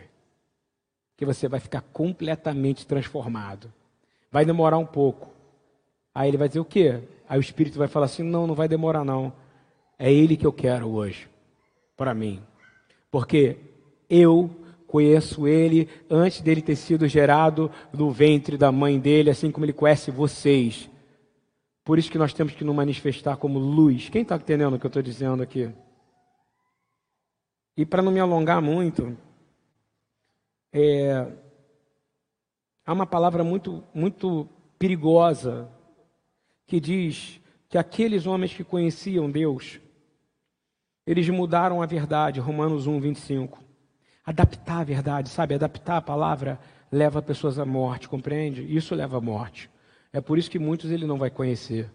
Que 1.16 1.24
você 1.24 1.48
vai 1.48 1.60
ficar 1.60 1.80
completamente 1.80 2.86
transformado. 2.86 3.72
Vai 4.30 4.44
demorar 4.44 4.78
um 4.78 4.86
pouco. 4.86 5.30
Aí 6.14 6.28
ele 6.28 6.36
vai 6.36 6.48
dizer 6.48 6.60
o 6.60 6.64
quê? 6.64 7.02
Aí 7.28 7.38
o 7.38 7.40
Espírito 7.40 7.78
vai 7.78 7.88
falar 7.88 8.06
assim: 8.06 8.22
não, 8.22 8.46
não 8.46 8.54
vai 8.54 8.68
demorar 8.68 9.04
não. 9.04 9.32
É 9.98 10.12
ele 10.12 10.36
que 10.36 10.46
eu 10.46 10.52
quero 10.52 10.88
hoje, 10.88 11.28
para 11.96 12.14
mim. 12.14 12.42
Porque 13.10 13.56
eu 14.08 14.50
conheço 14.92 15.48
ele 15.48 15.88
antes 16.10 16.42
dele 16.42 16.60
ter 16.60 16.76
sido 16.76 17.08
gerado 17.08 17.70
no 17.94 18.10
ventre 18.10 18.58
da 18.58 18.70
mãe 18.70 19.00
dele, 19.00 19.30
assim 19.30 19.50
como 19.50 19.64
ele 19.64 19.72
conhece 19.72 20.10
vocês. 20.10 20.90
Por 21.82 21.98
isso 21.98 22.10
que 22.10 22.18
nós 22.18 22.34
temos 22.34 22.52
que 22.52 22.62
nos 22.62 22.76
manifestar 22.76 23.38
como 23.38 23.58
luz. 23.58 24.10
Quem 24.10 24.20
está 24.20 24.36
entendendo 24.36 24.74
o 24.74 24.78
que 24.78 24.84
eu 24.84 24.88
estou 24.88 25.02
dizendo 25.02 25.42
aqui? 25.42 25.72
E 27.74 27.86
para 27.86 28.02
não 28.02 28.12
me 28.12 28.20
alongar 28.20 28.60
muito, 28.60 29.16
é, 30.70 31.26
há 32.84 32.92
uma 32.92 33.06
palavra 33.06 33.42
muito, 33.42 33.82
muito 33.94 34.46
perigosa 34.78 35.70
que 36.66 36.78
diz 36.78 37.40
que 37.66 37.78
aqueles 37.78 38.26
homens 38.26 38.52
que 38.52 38.62
conheciam 38.62 39.30
Deus, 39.30 39.80
eles 41.06 41.26
mudaram 41.30 41.80
a 41.80 41.86
verdade, 41.86 42.40
Romanos 42.40 42.86
1, 42.86 43.00
25. 43.00 43.71
Adaptar 44.24 44.80
a 44.80 44.84
verdade, 44.84 45.28
sabe? 45.28 45.54
Adaptar 45.54 45.96
a 45.96 46.02
palavra 46.02 46.58
leva 46.90 47.20
pessoas 47.22 47.58
à 47.58 47.64
morte, 47.64 48.08
compreende? 48.08 48.62
Isso 48.74 48.94
leva 48.94 49.18
à 49.18 49.20
morte. 49.20 49.70
É 50.12 50.20
por 50.20 50.38
isso 50.38 50.50
que 50.50 50.58
muitos 50.58 50.90
ele 50.90 51.06
não 51.06 51.18
vai 51.18 51.30
conhecer. 51.30 51.90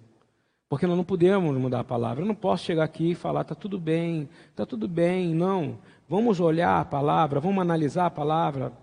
Porque 0.68 0.86
nós 0.86 0.98
não 0.98 1.04
podemos 1.04 1.56
mudar 1.58 1.80
a 1.80 1.84
palavra. 1.84 2.24
Eu 2.24 2.28
não 2.28 2.36
posso 2.36 2.66
chegar 2.66 2.84
aqui 2.84 3.12
e 3.12 3.16
falar, 3.16 3.42
está 3.42 3.56
tudo 3.56 3.80
bem, 3.80 4.28
está 4.50 4.66
tudo 4.66 4.88
bem. 4.88 5.34
Não. 5.34 5.80
Vamos 6.10 6.40
olhar 6.40 6.82
a 6.82 6.86
palavra, 6.86 7.40
vamos 7.40 7.62
analisar 7.62 8.08
a 8.08 8.12
palavra. 8.12 8.74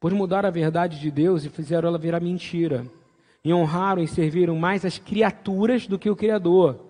Pois 0.00 0.14
mudaram 0.14 0.48
a 0.48 0.52
verdade 0.52 0.98
de 1.00 1.10
Deus 1.10 1.44
e 1.44 1.50
fizeram 1.50 1.88
ela 1.88 1.98
virar 1.98 2.20
mentira. 2.20 2.86
E 3.44 3.52
honraram 3.52 4.02
e 4.02 4.08
serviram 4.08 4.56
mais 4.56 4.84
as 4.84 4.98
criaturas 4.98 5.86
do 5.86 5.98
que 5.98 6.08
o 6.08 6.16
Criador, 6.16 6.85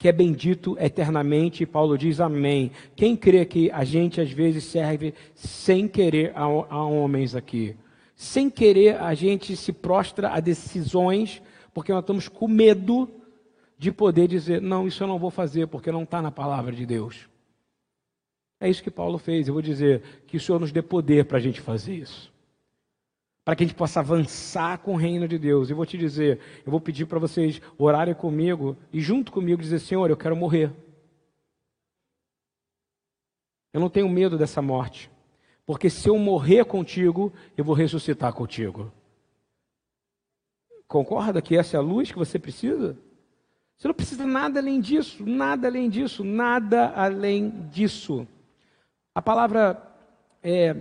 que 0.00 0.08
é 0.08 0.12
bendito 0.12 0.78
eternamente. 0.80 1.62
E 1.62 1.66
Paulo 1.66 1.98
diz 1.98 2.20
amém. 2.20 2.72
Quem 2.96 3.14
crê 3.14 3.44
que 3.44 3.70
a 3.70 3.84
gente 3.84 4.18
às 4.18 4.32
vezes 4.32 4.64
serve 4.64 5.12
sem 5.34 5.86
querer 5.86 6.32
a, 6.34 6.44
a 6.44 6.84
homens 6.84 7.36
aqui? 7.36 7.76
Sem 8.16 8.48
querer 8.48 8.96
a 8.96 9.12
gente 9.12 9.54
se 9.54 9.74
prostra 9.74 10.30
a 10.30 10.40
decisões 10.40 11.42
porque 11.74 11.92
nós 11.92 12.00
estamos 12.00 12.28
com 12.28 12.48
medo 12.48 13.10
de 13.76 13.92
poder 13.92 14.26
dizer: 14.26 14.62
não, 14.62 14.88
isso 14.88 15.02
eu 15.02 15.06
não 15.06 15.18
vou 15.18 15.30
fazer, 15.30 15.66
porque 15.66 15.92
não 15.92 16.04
está 16.04 16.22
na 16.22 16.30
palavra 16.30 16.72
de 16.72 16.86
Deus. 16.86 17.28
É 18.58 18.70
isso 18.70 18.82
que 18.82 18.90
Paulo 18.90 19.18
fez. 19.18 19.48
Eu 19.48 19.54
vou 19.54 19.62
dizer 19.62 20.02
que 20.26 20.38
o 20.38 20.40
Senhor 20.40 20.58
nos 20.58 20.72
dê 20.72 20.80
poder 20.80 21.26
para 21.26 21.36
a 21.36 21.40
gente 21.40 21.60
fazer 21.60 21.94
isso. 21.94 22.29
Para 23.44 23.56
que 23.56 23.64
a 23.64 23.66
gente 23.66 23.76
possa 23.76 24.00
avançar 24.00 24.78
com 24.78 24.94
o 24.94 24.96
reino 24.96 25.26
de 25.26 25.38
Deus. 25.38 25.70
Eu 25.70 25.76
vou 25.76 25.86
te 25.86 25.96
dizer, 25.96 26.38
eu 26.64 26.70
vou 26.70 26.80
pedir 26.80 27.06
para 27.06 27.18
vocês 27.18 27.60
orarem 27.78 28.14
comigo 28.14 28.76
e 28.92 29.00
junto 29.00 29.32
comigo 29.32 29.62
dizer, 29.62 29.80
Senhor, 29.80 30.10
eu 30.10 30.16
quero 30.16 30.36
morrer. 30.36 30.72
Eu 33.72 33.80
não 33.80 33.88
tenho 33.88 34.08
medo 34.08 34.36
dessa 34.36 34.60
morte. 34.60 35.10
Porque 35.64 35.88
se 35.88 36.08
eu 36.08 36.18
morrer 36.18 36.64
contigo, 36.64 37.32
eu 37.56 37.64
vou 37.64 37.74
ressuscitar 37.74 38.32
contigo. 38.32 38.92
Concorda 40.88 41.40
que 41.40 41.56
essa 41.56 41.76
é 41.76 41.78
a 41.78 41.82
luz 41.82 42.10
que 42.10 42.18
você 42.18 42.38
precisa? 42.38 42.98
Você 43.76 43.86
não 43.86 43.94
precisa 43.94 44.26
nada 44.26 44.58
além 44.58 44.80
disso, 44.80 45.24
nada 45.24 45.68
além 45.68 45.88
disso, 45.88 46.24
nada 46.24 46.92
além 46.94 47.68
disso. 47.70 48.26
A 49.14 49.22
palavra 49.22 49.80
é, 50.42 50.76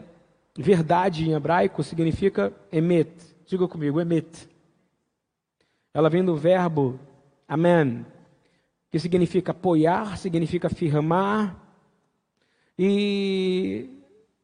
verdade 0.62 1.28
em 1.28 1.34
hebraico 1.34 1.82
significa 1.84 2.54
emet. 2.72 3.12
Diga 3.46 3.68
comigo, 3.68 4.00
emet. 4.00 4.48
Ela 5.94 6.10
vem 6.10 6.24
do 6.24 6.36
verbo 6.36 7.00
amen, 7.48 8.06
que 8.92 9.00
significa 9.00 9.52
apoiar, 9.52 10.18
significa 10.18 10.68
afirmar. 10.68 11.58
E 12.78 13.90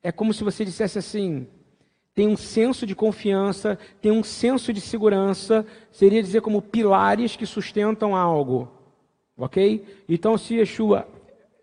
é 0.01 0.11
como 0.11 0.33
se 0.33 0.43
você 0.43 0.65
dissesse 0.65 0.97
assim: 0.97 1.47
tem 2.15 2.27
um 2.27 2.37
senso 2.37 2.87
de 2.87 2.95
confiança, 2.95 3.77
tem 4.01 4.11
um 4.11 4.23
senso 4.23 4.73
de 4.73 4.81
segurança, 4.81 5.65
seria 5.91 6.23
dizer 6.23 6.41
como 6.41 6.61
pilares 6.61 7.35
que 7.35 7.45
sustentam 7.45 8.15
algo. 8.15 8.71
Ok? 9.37 9.85
Então, 10.07 10.37
se 10.37 10.55
Yeshua 10.55 11.07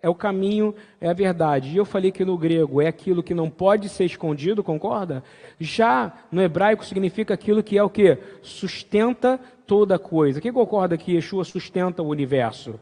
é 0.02 0.08
o 0.08 0.14
caminho, 0.14 0.74
é 1.00 1.08
a 1.08 1.12
verdade. 1.12 1.70
E 1.70 1.76
eu 1.76 1.84
falei 1.84 2.10
que 2.10 2.24
no 2.24 2.36
grego 2.36 2.82
é 2.82 2.88
aquilo 2.88 3.22
que 3.22 3.32
não 3.32 3.48
pode 3.48 3.88
ser 3.88 4.04
escondido, 4.04 4.64
concorda? 4.64 5.22
Já 5.60 6.12
no 6.30 6.42
hebraico 6.42 6.84
significa 6.84 7.32
aquilo 7.32 7.62
que 7.62 7.78
é 7.78 7.82
o 7.82 7.88
que? 7.88 8.18
Sustenta 8.42 9.38
toda 9.64 10.00
coisa. 10.00 10.40
Quem 10.40 10.52
concorda 10.52 10.98
que 10.98 11.14
Yeshua 11.14 11.44
sustenta 11.44 12.02
o 12.02 12.08
universo? 12.08 12.80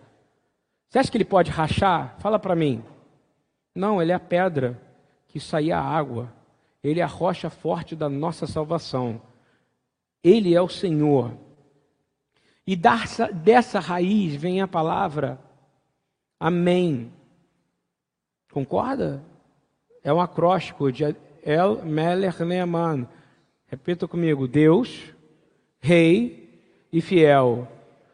Você 0.89 0.99
acha 0.99 1.11
que 1.11 1.19
ele 1.19 1.25
pode 1.27 1.51
rachar? 1.51 2.17
Fala 2.21 2.39
para 2.39 2.57
mim. 2.57 2.83
Não, 3.75 4.01
ele 4.01 4.13
é 4.13 4.15
a 4.15 4.21
pedra 4.21 4.81
que 5.29 5.39
saía 5.39 5.77
a 5.77 5.85
água. 5.85 6.33
Ele 6.83 7.01
é 7.01 7.03
a 7.03 7.07
rocha 7.07 7.51
forte 7.51 7.95
da 7.95 8.09
nossa 8.09 8.47
salvação. 8.47 9.21
Ele 10.25 10.55
é 10.55 10.63
o 10.63 10.69
Senhor. 10.69 11.33
E 12.67 12.75
dessa, 12.75 13.27
dessa 13.31 13.79
raiz 13.79 14.35
vem 14.35 14.63
a 14.63 14.67
palavra 14.67 15.39
Amém. 16.41 17.13
Concorda? 18.51 19.23
É 20.03 20.11
um 20.11 20.21
acróstico 20.21 20.91
de 20.91 21.15
El 21.45 21.85
Meler 21.85 22.43
Neaman. 22.43 23.07
Repita 23.67 24.09
comigo: 24.09 24.49
Deus, 24.49 25.15
Rei 25.79 26.49
e 26.91 27.03
Fiel. 27.03 27.69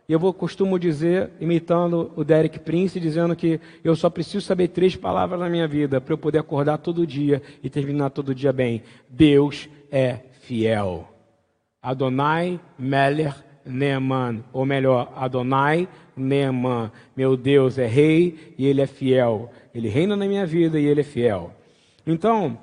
E 0.08 0.12
eu 0.12 0.18
vou 0.18 0.32
costumo 0.32 0.78
dizer, 0.78 1.30
imitando 1.40 2.12
o 2.14 2.24
Derek 2.24 2.60
Prince, 2.60 3.00
dizendo 3.00 3.34
que 3.34 3.60
eu 3.82 3.96
só 3.96 4.10
preciso 4.10 4.44
saber 4.44 4.68
três 4.68 4.94
palavras 4.94 5.38
na 5.38 5.48
minha 5.48 5.66
vida 5.66 6.00
para 6.00 6.14
eu 6.14 6.18
poder 6.18 6.38
acordar 6.38 6.78
todo 6.78 7.06
dia 7.06 7.42
e 7.62 7.70
terminar 7.70 8.10
todo 8.10 8.34
dia 8.34 8.52
bem. 8.52 8.82
Deus 9.08 9.68
é 9.90 10.20
fiel. 10.42 11.08
Adonai 11.82 12.60
Meller 12.78 13.34
Neeman, 13.64 14.44
ou 14.52 14.64
melhor, 14.64 15.12
Adonai 15.16 15.88
Neeman. 16.16 16.90
Meu 17.16 17.36
Deus 17.36 17.78
é 17.78 17.86
rei 17.86 18.54
e 18.56 18.66
ele 18.66 18.80
é 18.80 18.86
fiel. 18.86 19.50
Ele 19.74 19.88
reina 19.88 20.16
na 20.16 20.26
minha 20.26 20.46
vida 20.46 20.80
e 20.80 20.86
ele 20.86 21.02
é 21.02 21.04
fiel. 21.04 21.52
Então, 22.06 22.58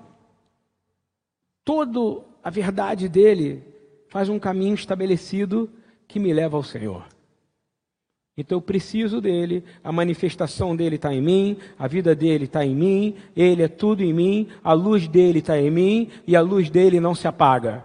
toda 1.64 2.24
a 2.44 2.50
verdade 2.50 3.08
dele 3.08 3.64
faz 4.10 4.30
um 4.30 4.40
caminho 4.40 4.76
estabelecido 4.76 5.70
que 6.08 6.20
me 6.20 6.34
leva 6.34 6.58
ao 6.58 6.64
Senhor. 6.64 7.06
Então 8.36 8.58
eu 8.58 8.62
preciso 8.62 9.22
dele, 9.22 9.64
a 9.84 9.92
manifestação 9.92 10.76
dele 10.76 10.96
está 10.96 11.14
em 11.14 11.22
mim, 11.22 11.58
a 11.78 11.88
vida 11.88 12.16
dele 12.16 12.46
está 12.46 12.66
em 12.66 12.76
mim, 12.76 13.16
ele 13.36 13.62
é 13.62 13.68
tudo 13.68 14.02
em 14.02 14.12
mim, 14.12 14.48
a 14.64 14.74
luz 14.74 15.08
dele 15.08 15.40
está 15.40 15.60
em 15.60 15.70
mim 15.70 16.10
e 16.26 16.36
a 16.36 16.42
luz 16.42 16.70
dele 16.70 17.00
não 17.00 17.14
se 17.14 17.28
apaga. 17.28 17.84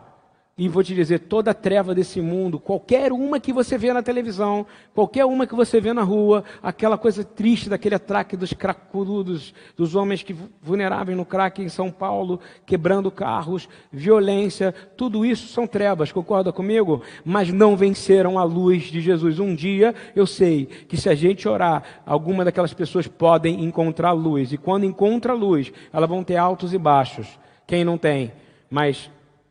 E 0.59 0.69
vou 0.69 0.83
te 0.83 0.93
dizer, 0.93 1.21
toda 1.21 1.55
treva 1.55 1.95
desse 1.95 2.21
mundo, 2.21 2.59
qualquer 2.59 3.13
uma 3.13 3.39
que 3.39 3.53
você 3.53 3.79
vê 3.79 3.93
na 3.93 4.03
televisão, 4.03 4.67
qualquer 4.93 5.25
uma 5.25 5.47
que 5.47 5.55
você 5.55 5.81
vê 5.81 5.93
na 5.93 6.03
rua, 6.03 6.43
aquela 6.61 6.99
coisa 6.99 7.23
triste 7.23 7.71
daquele 7.71 7.95
atraque 7.95 8.37
dos 8.37 8.53
cracudos, 8.53 9.55
dos 9.77 9.95
homens 9.95 10.25
que 10.25 10.35
vulneráveis 10.61 11.17
no 11.17 11.25
crack 11.25 11.63
em 11.63 11.69
São 11.69 11.93
Paulo, 11.93 12.41
quebrando 12.67 13.09
carros, 13.09 13.69
violência, 13.93 14.75
tudo 14.97 15.25
isso 15.25 15.47
são 15.47 15.65
trevas, 15.65 16.11
concorda 16.11 16.53
comigo? 16.53 17.03
Mas 17.25 17.53
não 17.53 17.77
venceram 17.77 18.37
a 18.37 18.43
luz 18.43 18.85
de 18.85 19.01
Jesus. 19.01 19.39
Um 19.39 19.55
dia 19.55 19.95
eu 20.17 20.27
sei 20.27 20.67
que 20.67 20.97
se 20.97 21.09
a 21.09 21.15
gente 21.15 21.49
orar, 21.49 21.85
alguma 22.05 22.45
daquelas 22.45 22.75
pessoas 22.75 23.07
podem 23.07 23.63
encontrar 23.63 24.11
luz. 24.11 24.53
E 24.53 24.59
quando 24.59 24.83
encontra 24.83 25.33
luz, 25.33 25.73
elas 25.93 26.09
vão 26.09 26.25
ter 26.25 26.37
altos 26.37 26.75
e 26.75 26.79
baixos. 26.79 27.39
Quem 27.65 27.85
não 27.85 27.97
tem? 27.97 28.33
Mas 28.69 29.09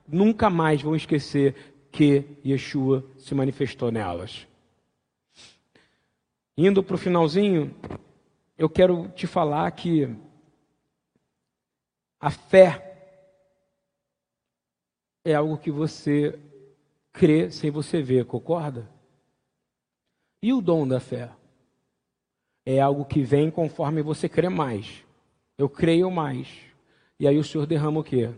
nunca 0.08 0.50
mais 0.50 0.82
vão 0.82 0.96
esquecer 0.96 1.56
que 1.92 2.26
Yeshua 2.46 3.06
se 3.18 3.36
manifestou 3.36 3.92
nelas. 3.92 4.48
Indo 6.58 6.82
para 6.82 6.96
o 6.96 7.00
finalzinho, 7.00 7.76
eu 8.58 8.70
quero 8.70 9.10
te 9.10 9.28
falar 9.28 9.70
que 9.72 10.10
a 12.20 12.32
fé 12.32 12.84
é 15.24 15.36
algo 15.36 15.58
que 15.58 15.70
você 15.70 16.40
crê 17.12 17.52
sem 17.52 17.70
você 17.70 18.02
ver, 18.02 18.26
concorda? 18.26 18.90
E 20.42 20.54
o 20.54 20.62
dom 20.62 20.88
da 20.88 21.00
fé? 21.00 21.32
É 22.66 22.80
algo 22.80 23.06
que 23.06 23.22
vem 23.22 23.52
conforme 23.52 24.02
você 24.02 24.28
crê 24.28 24.50
mais. 24.50 25.04
Eu 25.58 25.70
creio 25.70 26.10
mais. 26.10 26.48
E 27.20 27.28
aí 27.28 27.38
o 27.38 27.44
Senhor 27.44 27.66
derrama 27.66 28.00
o 28.00 28.04
quê? 28.04 28.32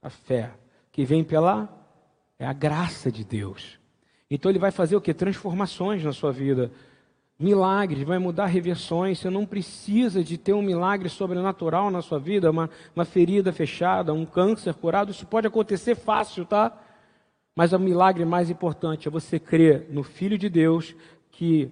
A 0.00 0.10
fé 0.10 0.52
que 0.96 1.04
vem 1.04 1.22
pela 1.22 1.68
é 2.38 2.46
a 2.46 2.54
graça 2.54 3.12
de 3.12 3.22
Deus. 3.22 3.78
Então 4.30 4.50
ele 4.50 4.58
vai 4.58 4.70
fazer 4.70 4.96
o 4.96 5.00
que? 5.00 5.12
Transformações 5.12 6.02
na 6.02 6.10
sua 6.10 6.32
vida. 6.32 6.72
Milagres, 7.38 8.02
vai 8.02 8.18
mudar 8.18 8.46
reversões. 8.46 9.18
Você 9.18 9.28
não 9.28 9.44
precisa 9.44 10.24
de 10.24 10.38
ter 10.38 10.54
um 10.54 10.62
milagre 10.62 11.10
sobrenatural 11.10 11.90
na 11.90 12.00
sua 12.00 12.18
vida, 12.18 12.50
uma, 12.50 12.70
uma 12.94 13.04
ferida 13.04 13.52
fechada, 13.52 14.14
um 14.14 14.24
câncer 14.24 14.72
curado. 14.72 15.10
Isso 15.10 15.26
pode 15.26 15.46
acontecer 15.46 15.96
fácil, 15.96 16.46
tá? 16.46 16.72
Mas 17.54 17.74
o 17.74 17.78
milagre 17.78 18.24
mais 18.24 18.48
importante 18.48 19.06
é 19.06 19.10
você 19.10 19.38
crer 19.38 19.88
no 19.90 20.02
Filho 20.02 20.38
de 20.38 20.48
Deus 20.48 20.94
que 21.30 21.70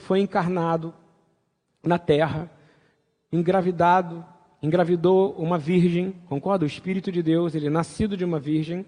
foi 0.00 0.20
encarnado 0.20 0.94
na 1.84 1.98
terra, 1.98 2.50
engravidado 3.30 4.24
engravidou 4.62 5.32
uma 5.32 5.58
virgem, 5.58 6.12
concorda? 6.28 6.64
O 6.64 6.68
Espírito 6.68 7.12
de 7.12 7.22
Deus, 7.22 7.54
ele 7.54 7.66
é 7.66 7.70
nascido 7.70 8.16
de 8.16 8.24
uma 8.24 8.40
virgem, 8.40 8.84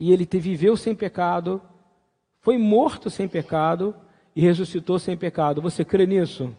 e 0.00 0.12
ele 0.12 0.24
te 0.24 0.38
viveu 0.38 0.76
sem 0.76 0.94
pecado, 0.94 1.60
foi 2.40 2.56
morto 2.56 3.10
sem 3.10 3.26
pecado 3.28 3.94
e 4.34 4.40
ressuscitou 4.40 4.98
sem 4.98 5.16
pecado. 5.16 5.60
Você 5.60 5.84
crê 5.84 6.06
nisso? 6.06 6.54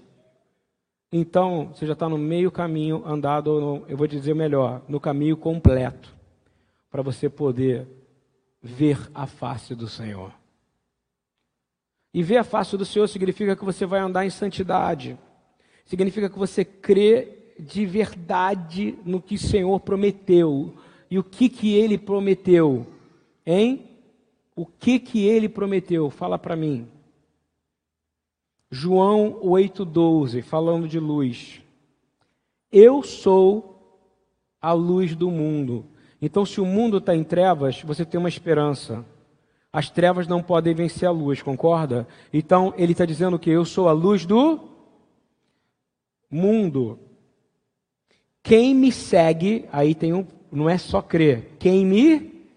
Então, 1.12 1.70
você 1.74 1.88
já 1.88 1.94
está 1.94 2.08
no 2.08 2.18
meio 2.18 2.52
caminho 2.52 3.04
andado, 3.06 3.86
eu 3.88 3.98
vou 3.98 4.06
dizer 4.06 4.36
melhor, 4.36 4.82
no 4.88 5.00
caminho 5.00 5.36
completo, 5.36 6.16
para 6.92 7.02
você 7.02 7.30
poder 7.30 7.88
ver 8.62 9.10
a 9.16 9.26
face 9.26 9.74
do 9.74 9.88
Senhor. 9.88 10.32
E 12.14 12.22
ver 12.22 12.38
a 12.38 12.44
face 12.44 12.76
do 12.76 12.86
Senhor 12.86 13.08
significa 13.08 13.56
que 13.56 13.66
você 13.66 13.86
vai 13.86 14.00
andar 14.00 14.26
em 14.26 14.30
santidade 14.30 15.18
significa 15.90 16.30
que 16.30 16.38
você 16.38 16.64
crê 16.64 17.54
de 17.60 17.84
verdade 17.84 18.96
no 19.04 19.20
que 19.20 19.36
o 19.36 19.40
Senhor 19.40 19.80
prometeu. 19.80 20.76
E 21.10 21.18
o 21.18 21.24
que 21.24 21.50
que 21.50 21.74
ele 21.74 21.98
prometeu? 21.98 22.86
Hein? 23.44 23.90
O 24.56 24.68
que 24.68 25.00
que 25.00 25.26
ele 25.26 25.50
prometeu? 25.50 26.12
Fala 26.12 26.38
para 26.38 26.56
mim. 26.56 26.88
João 28.70 29.40
8:12, 29.42 30.44
falando 30.44 30.88
de 30.88 31.00
luz. 31.00 31.60
Eu 32.72 33.02
sou 33.02 34.06
a 34.62 34.72
luz 34.72 35.16
do 35.16 35.32
mundo. 35.32 35.88
Então, 36.22 36.46
se 36.46 36.62
o 36.62 36.66
mundo 36.66 36.98
está 36.98 37.16
em 37.16 37.24
trevas, 37.24 37.82
você 37.82 38.06
tem 38.06 38.20
uma 38.20 38.30
esperança. 38.30 39.04
As 39.74 39.90
trevas 39.90 40.28
não 40.28 40.44
podem 40.44 40.76
vencer 40.76 41.08
a 41.08 41.12
luz, 41.12 41.42
concorda? 41.42 42.08
Então, 42.32 42.76
ele 42.78 42.92
está 42.92 43.06
dizendo 43.06 43.40
que 43.40 43.50
eu 43.50 43.66
sou 43.66 43.90
a 43.90 43.92
luz 43.92 44.24
do 44.24 44.70
mundo. 46.30 47.00
Quem 48.44 48.74
me 48.74 48.92
segue, 48.92 49.68
aí 49.72 49.94
tem 49.94 50.14
um, 50.14 50.26
não 50.52 50.70
é 50.70 50.78
só 50.78 51.02
crer. 51.02 51.56
Quem 51.60 51.86
me 51.86 52.48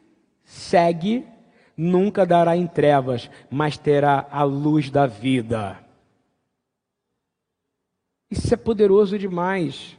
segue 0.44 1.26
nunca 1.76 2.26
dará 2.26 2.56
em 2.56 2.66
trevas, 2.66 3.30
mas 3.50 3.76
terá 3.76 4.26
a 4.30 4.42
luz 4.42 4.90
da 4.90 5.06
vida. 5.06 5.78
Isso 8.30 8.54
é 8.54 8.56
poderoso 8.56 9.18
demais. 9.18 9.98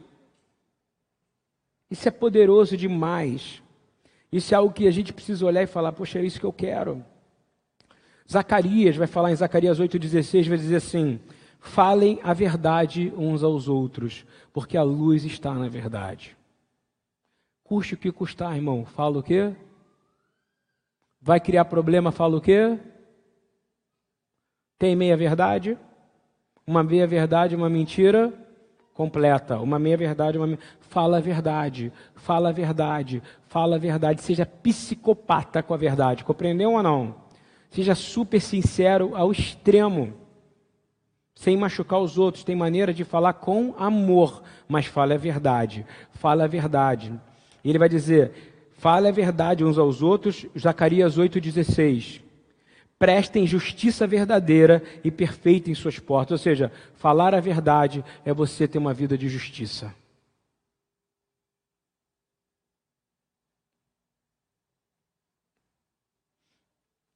Isso 1.90 2.08
é 2.08 2.12
poderoso 2.12 2.76
demais. 2.76 3.62
Isso 4.32 4.54
é 4.54 4.58
algo 4.58 4.74
que 4.74 4.88
a 4.88 4.92
gente 4.92 5.14
precisa 5.14 5.46
olhar 5.46 5.62
e 5.62 5.68
falar: 5.68 5.92
poxa, 5.92 6.18
é 6.18 6.26
isso 6.26 6.40
que 6.40 6.46
eu 6.46 6.54
quero. 6.54 7.06
Zacarias 8.32 8.96
vai 8.96 9.06
falar 9.06 9.32
em 9.32 9.36
Zacarias 9.36 9.80
8,16, 9.80 10.50
vai 10.50 10.58
dizer 10.58 10.78
assim: 10.78 11.20
Falem 11.66 12.20
a 12.22 12.34
verdade 12.34 13.12
uns 13.18 13.42
aos 13.42 13.70
outros, 13.70 14.26
porque 14.52 14.78
a 14.78 14.84
luz 14.84 15.24
está 15.24 15.54
na 15.54 15.70
verdade. 15.70 16.36
Custe 17.64 17.94
o 17.94 17.98
que 17.98 18.12
custar, 18.12 18.54
irmão. 18.54 18.86
Fala 18.86 19.20
o 19.20 19.24
quê? 19.24 19.56
Vai 21.22 21.40
criar 21.40 21.64
problema, 21.64 22.12
fala 22.12 22.36
o 22.36 22.42
quê? 22.42 22.78
Tem 24.78 24.94
meia 24.94 25.16
verdade? 25.16 25.78
Uma 26.68 26.84
meia 26.84 27.08
verdade, 27.08 27.56
uma 27.56 27.70
mentira 27.70 28.34
completa. 28.94 29.58
Uma 29.58 29.80
meia 29.80 29.96
verdade, 29.96 30.38
uma 30.38 30.60
fala 30.82 31.18
a 31.18 31.22
verdade, 31.22 31.94
fala 32.14 32.50
a 32.50 32.52
verdade, 32.52 33.24
fala 33.48 33.78
a 33.78 33.80
verdade. 33.80 34.22
Seja 34.22 34.46
psicopata 34.46 35.64
com 35.64 35.74
a 35.74 35.78
verdade. 35.78 36.26
Compreendeu 36.26 36.74
ou 36.74 36.84
não? 36.84 37.16
Seja 37.70 37.96
super 37.96 38.42
sincero 38.42 39.16
ao 39.16 39.32
extremo. 39.32 40.23
Sem 41.36 41.58
machucar 41.58 42.00
os 42.00 42.18
outros, 42.18 42.44
tem 42.44 42.56
maneira 42.56 42.94
de 42.94 43.04
falar 43.04 43.34
com 43.34 43.74
amor, 43.78 44.44
mas 44.68 44.86
fala 44.86 45.16
a 45.16 45.18
verdade. 45.18 45.86
Fala 46.14 46.44
a 46.44 46.48
verdade. 46.48 47.12
E 47.64 47.70
ele 47.70 47.80
vai 47.80 47.90
dizer: 47.90 48.32
fala 48.78 49.10
a 49.10 49.12
verdade 49.12 49.64
uns 49.64 49.78
aos 49.78 50.02
outros, 50.02 50.46
Zacarias 50.58 51.18
8,16 51.18 52.24
prestem 53.04 53.46
justiça 53.46 54.08
verdadeira 54.08 54.82
e 55.04 55.12
perfeita 55.12 55.70
em 55.70 55.76
suas 55.76 56.00
portas. 56.00 56.32
Ou 56.32 56.38
seja, 56.38 56.72
falar 56.96 57.36
a 57.36 57.42
verdade 57.42 58.02
é 58.24 58.34
você 58.34 58.66
ter 58.66 58.78
uma 58.78 58.94
vida 58.94 59.18
de 59.18 59.28
justiça. 59.28 59.94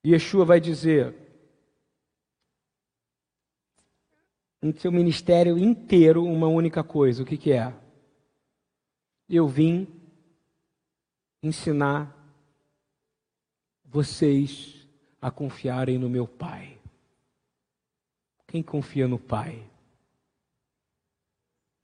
Yeshua 0.06 0.44
vai 0.44 0.60
dizer 0.60 1.14
em 4.62 4.74
seu 4.74 4.92
ministério 4.92 5.58
inteiro 5.58 6.24
uma 6.24 6.48
única 6.48 6.84
coisa: 6.84 7.24
o 7.24 7.26
que, 7.26 7.38
que 7.38 7.52
é? 7.52 7.74
Eu 9.30 9.48
vim 9.48 9.88
ensinar 11.44 12.16
vocês 13.86 14.88
a 15.22 15.32
confiarem 15.32 15.98
no 15.98 16.10
meu 16.10 16.28
Pai. 16.28 16.78
Quem 18.48 18.64
confia 18.64 19.08
no 19.08 19.20
Pai? 19.20 19.64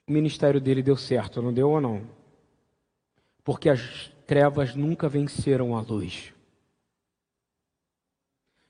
O 0.07 0.11
ministério 0.11 0.59
dele 0.59 0.84
deu 0.84 0.97
certo, 0.97 1.41
não 1.41 1.53
deu 1.53 1.69
ou 1.69 1.82
não? 1.82 2.07
Porque 3.43 3.69
as 3.69 4.09
trevas 4.26 4.76
nunca 4.76 5.07
venceram 5.07 5.76
a 5.76 5.82
luz. 5.82 6.33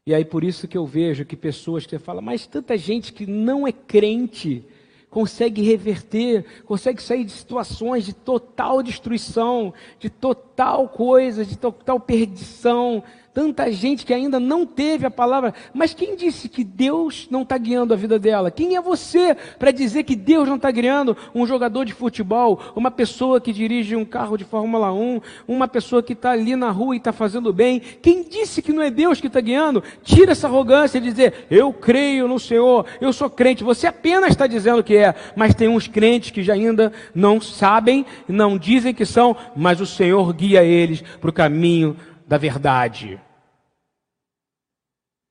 E 0.05 0.13
aí 0.13 0.25
por 0.25 0.43
isso 0.43 0.67
que 0.67 0.77
eu 0.77 0.85
vejo 0.85 1.25
que 1.25 1.35
pessoas 1.35 1.85
que 1.85 1.91
você 1.91 1.99
fala, 1.99 2.21
mas 2.21 2.45
tanta 2.45 2.77
gente 2.77 3.13
que 3.13 3.25
não 3.25 3.65
é 3.65 3.71
crente 3.71 4.65
consegue 5.09 5.61
reverter, 5.61 6.43
consegue 6.65 7.01
sair 7.01 7.23
de 7.23 7.31
situações 7.31 8.03
de 8.03 8.13
total 8.13 8.81
destruição, 8.81 9.71
de 9.99 10.09
total 10.09 10.89
coisa, 10.89 11.45
de 11.45 11.55
total 11.55 11.99
perdição, 11.99 13.03
tanta 13.33 13.71
gente 13.71 14.05
que 14.05 14.13
ainda 14.13 14.39
não 14.39 14.65
teve 14.65 15.05
a 15.05 15.11
palavra. 15.11 15.53
Mas 15.73 15.93
quem 15.93 16.15
disse 16.15 16.47
que 16.47 16.63
Deus 16.63 17.27
não 17.31 17.41
está 17.41 17.57
guiando 17.57 17.93
a 17.93 17.97
vida 17.97 18.19
dela? 18.19 18.51
Quem 18.51 18.75
é 18.75 18.81
você 18.81 19.35
para 19.57 19.71
dizer 19.71 20.03
que 20.03 20.15
Deus 20.15 20.47
não 20.47 20.57
está 20.57 20.69
guiando 20.69 21.17
um 21.33 21.45
jogador 21.45 21.83
de 21.83 21.93
futebol, 21.93 22.59
uma 22.75 22.91
pessoa 22.91 23.41
que 23.41 23.51
dirige 23.51 23.95
um 23.95 24.05
carro 24.05 24.37
de 24.37 24.43
Fórmula 24.43 24.93
1, 24.93 25.21
uma 25.47 25.67
pessoa 25.67 26.03
que 26.03 26.13
está 26.13 26.31
ali 26.31 26.55
na 26.55 26.69
rua 26.69 26.95
e 26.95 26.97
está 26.99 27.11
fazendo 27.11 27.51
bem? 27.51 27.79
Quem 27.79 28.23
disse 28.23 28.61
que 28.61 28.71
não 28.71 28.83
é 28.83 28.91
Deus 28.91 29.19
que 29.19 29.27
está 29.27 29.41
guiando? 29.41 29.83
Tira 30.03 30.33
essa 30.33 30.47
arrogância 30.47 31.01
de 31.01 31.09
dizer, 31.09 31.47
eu 31.49 31.73
creio 31.73 32.27
no 32.27 32.39
Senhor, 32.39 32.85
eu 33.01 33.11
sou 33.11 33.29
crente. 33.29 33.63
Você 33.63 33.87
apenas 33.87 34.29
está 34.29 34.45
dizendo 34.45 34.83
que 34.83 34.95
é, 34.95 35.15
mas 35.35 35.55
tem 35.55 35.67
uns 35.67 35.87
crentes 35.87 36.29
que 36.29 36.43
já 36.43 36.53
ainda 36.53 36.93
não 37.15 37.41
sabem, 37.41 38.05
não 38.27 38.57
dizem 38.57 38.93
que 38.93 39.05
são, 39.05 39.35
mas 39.55 39.81
o 39.81 39.85
Senhor 39.85 40.31
guia 40.33 40.63
eles 40.63 41.03
para 41.19 41.29
o 41.29 41.33
caminho 41.33 41.95
da 42.33 42.37
verdade. 42.39 43.21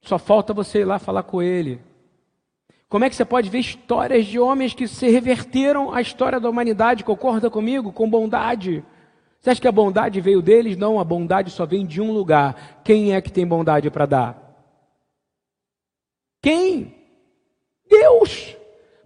Só 0.02 0.20
falta 0.20 0.54
você 0.54 0.82
ir 0.82 0.84
lá 0.84 1.00
falar 1.00 1.24
com 1.24 1.42
ele. 1.42 1.80
Como 2.88 3.04
é 3.04 3.10
que 3.10 3.16
você 3.16 3.24
pode 3.24 3.50
ver 3.50 3.58
histórias 3.58 4.24
de 4.24 4.38
homens 4.38 4.72
que 4.72 4.86
se 4.86 5.08
reverteram 5.08 5.92
à 5.92 6.00
história 6.00 6.38
da 6.38 6.48
humanidade? 6.48 7.02
Concorda 7.02 7.50
comigo? 7.50 7.92
Com 7.92 8.08
bondade. 8.08 8.84
Você 9.40 9.50
acha 9.50 9.60
que 9.60 9.66
a 9.66 9.72
bondade 9.72 10.20
veio 10.20 10.40
deles? 10.40 10.76
Não, 10.76 11.00
a 11.00 11.02
bondade 11.02 11.50
só 11.50 11.66
vem 11.66 11.84
de 11.84 12.00
um 12.00 12.12
lugar. 12.12 12.80
Quem 12.84 13.12
é 13.12 13.20
que 13.20 13.32
tem 13.32 13.44
bondade 13.44 13.90
para 13.90 14.06
dar? 14.06 14.54
Quem? 16.40 16.94
Deus. 17.90 18.56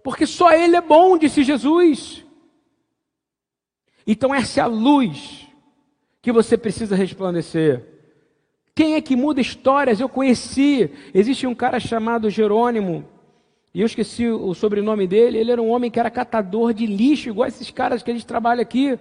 Porque 0.03 0.27
só 0.27 0.51
Ele 0.51 0.75
é 0.75 0.81
bom, 0.81 1.17
disse 1.17 1.43
Jesus. 1.43 2.23
Então, 4.05 4.35
essa 4.35 4.59
é 4.59 4.63
a 4.63 4.67
luz 4.67 5.46
que 6.21 6.31
você 6.31 6.57
precisa 6.57 6.95
resplandecer. 6.95 7.85
Quem 8.75 8.95
é 8.95 9.01
que 9.01 9.15
muda 9.15 9.41
histórias? 9.41 9.99
Eu 9.99 10.07
conheci. 10.07 10.91
Existe 11.13 11.47
um 11.47 11.55
cara 11.55 11.79
chamado 11.79 12.29
Jerônimo, 12.29 13.05
e 13.73 13.81
eu 13.81 13.85
esqueci 13.85 14.27
o 14.27 14.53
sobrenome 14.53 15.07
dele. 15.07 15.37
Ele 15.37 15.51
era 15.51 15.61
um 15.61 15.69
homem 15.69 15.91
que 15.91 15.99
era 15.99 16.09
catador 16.09 16.73
de 16.73 16.85
lixo, 16.85 17.29
igual 17.29 17.47
esses 17.47 17.69
caras 17.71 18.01
que 18.01 18.11
a 18.11 18.13
gente 18.13 18.25
trabalha 18.25 18.61
aqui. 18.61 18.99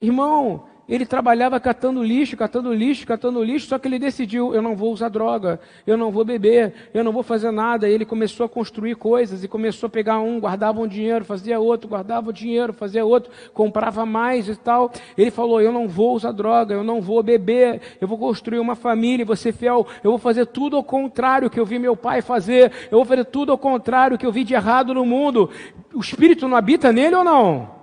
Irmão, 0.00 0.66
ele 0.94 1.06
trabalhava 1.06 1.58
catando 1.58 2.02
lixo, 2.02 2.36
catando 2.36 2.70
lixo, 2.70 3.06
catando 3.06 3.42
lixo, 3.42 3.66
só 3.66 3.78
que 3.78 3.88
ele 3.88 3.98
decidiu: 3.98 4.54
eu 4.54 4.60
não 4.60 4.76
vou 4.76 4.92
usar 4.92 5.08
droga, 5.08 5.58
eu 5.86 5.96
não 5.96 6.10
vou 6.10 6.22
beber, 6.22 6.74
eu 6.92 7.02
não 7.02 7.12
vou 7.12 7.22
fazer 7.22 7.50
nada. 7.50 7.88
E 7.88 7.92
ele 7.94 8.04
começou 8.04 8.44
a 8.44 8.48
construir 8.48 8.94
coisas 8.96 9.42
e 9.42 9.48
começou 9.48 9.86
a 9.86 9.90
pegar 9.90 10.20
um, 10.20 10.38
guardava 10.38 10.82
um 10.82 10.86
dinheiro, 10.86 11.24
fazia 11.24 11.58
outro, 11.58 11.88
guardava 11.88 12.28
o 12.28 12.32
dinheiro, 12.32 12.74
fazia 12.74 13.06
outro, 13.06 13.32
comprava 13.54 14.04
mais 14.04 14.50
e 14.50 14.54
tal. 14.54 14.92
Ele 15.16 15.30
falou: 15.30 15.62
eu 15.62 15.72
não 15.72 15.88
vou 15.88 16.14
usar 16.14 16.30
droga, 16.30 16.74
eu 16.74 16.84
não 16.84 17.00
vou 17.00 17.22
beber, 17.22 17.80
eu 17.98 18.06
vou 18.06 18.18
construir 18.18 18.58
uma 18.58 18.76
família, 18.76 19.24
ser 19.34 19.54
fiel, 19.54 19.86
eu 20.04 20.10
vou 20.10 20.18
fazer 20.18 20.44
tudo 20.44 20.76
ao 20.76 20.84
contrário 20.84 21.48
que 21.48 21.58
eu 21.58 21.64
vi 21.64 21.78
meu 21.78 21.96
pai 21.96 22.20
fazer, 22.20 22.70
eu 22.90 22.98
vou 22.98 23.06
fazer 23.06 23.24
tudo 23.24 23.50
ao 23.50 23.56
contrário 23.56 24.18
que 24.18 24.26
eu 24.26 24.32
vi 24.32 24.44
de 24.44 24.52
errado 24.52 24.92
no 24.92 25.06
mundo. 25.06 25.48
O 25.94 26.00
Espírito 26.00 26.46
não 26.46 26.56
habita 26.58 26.92
nele 26.92 27.16
ou 27.16 27.24
não? 27.24 27.81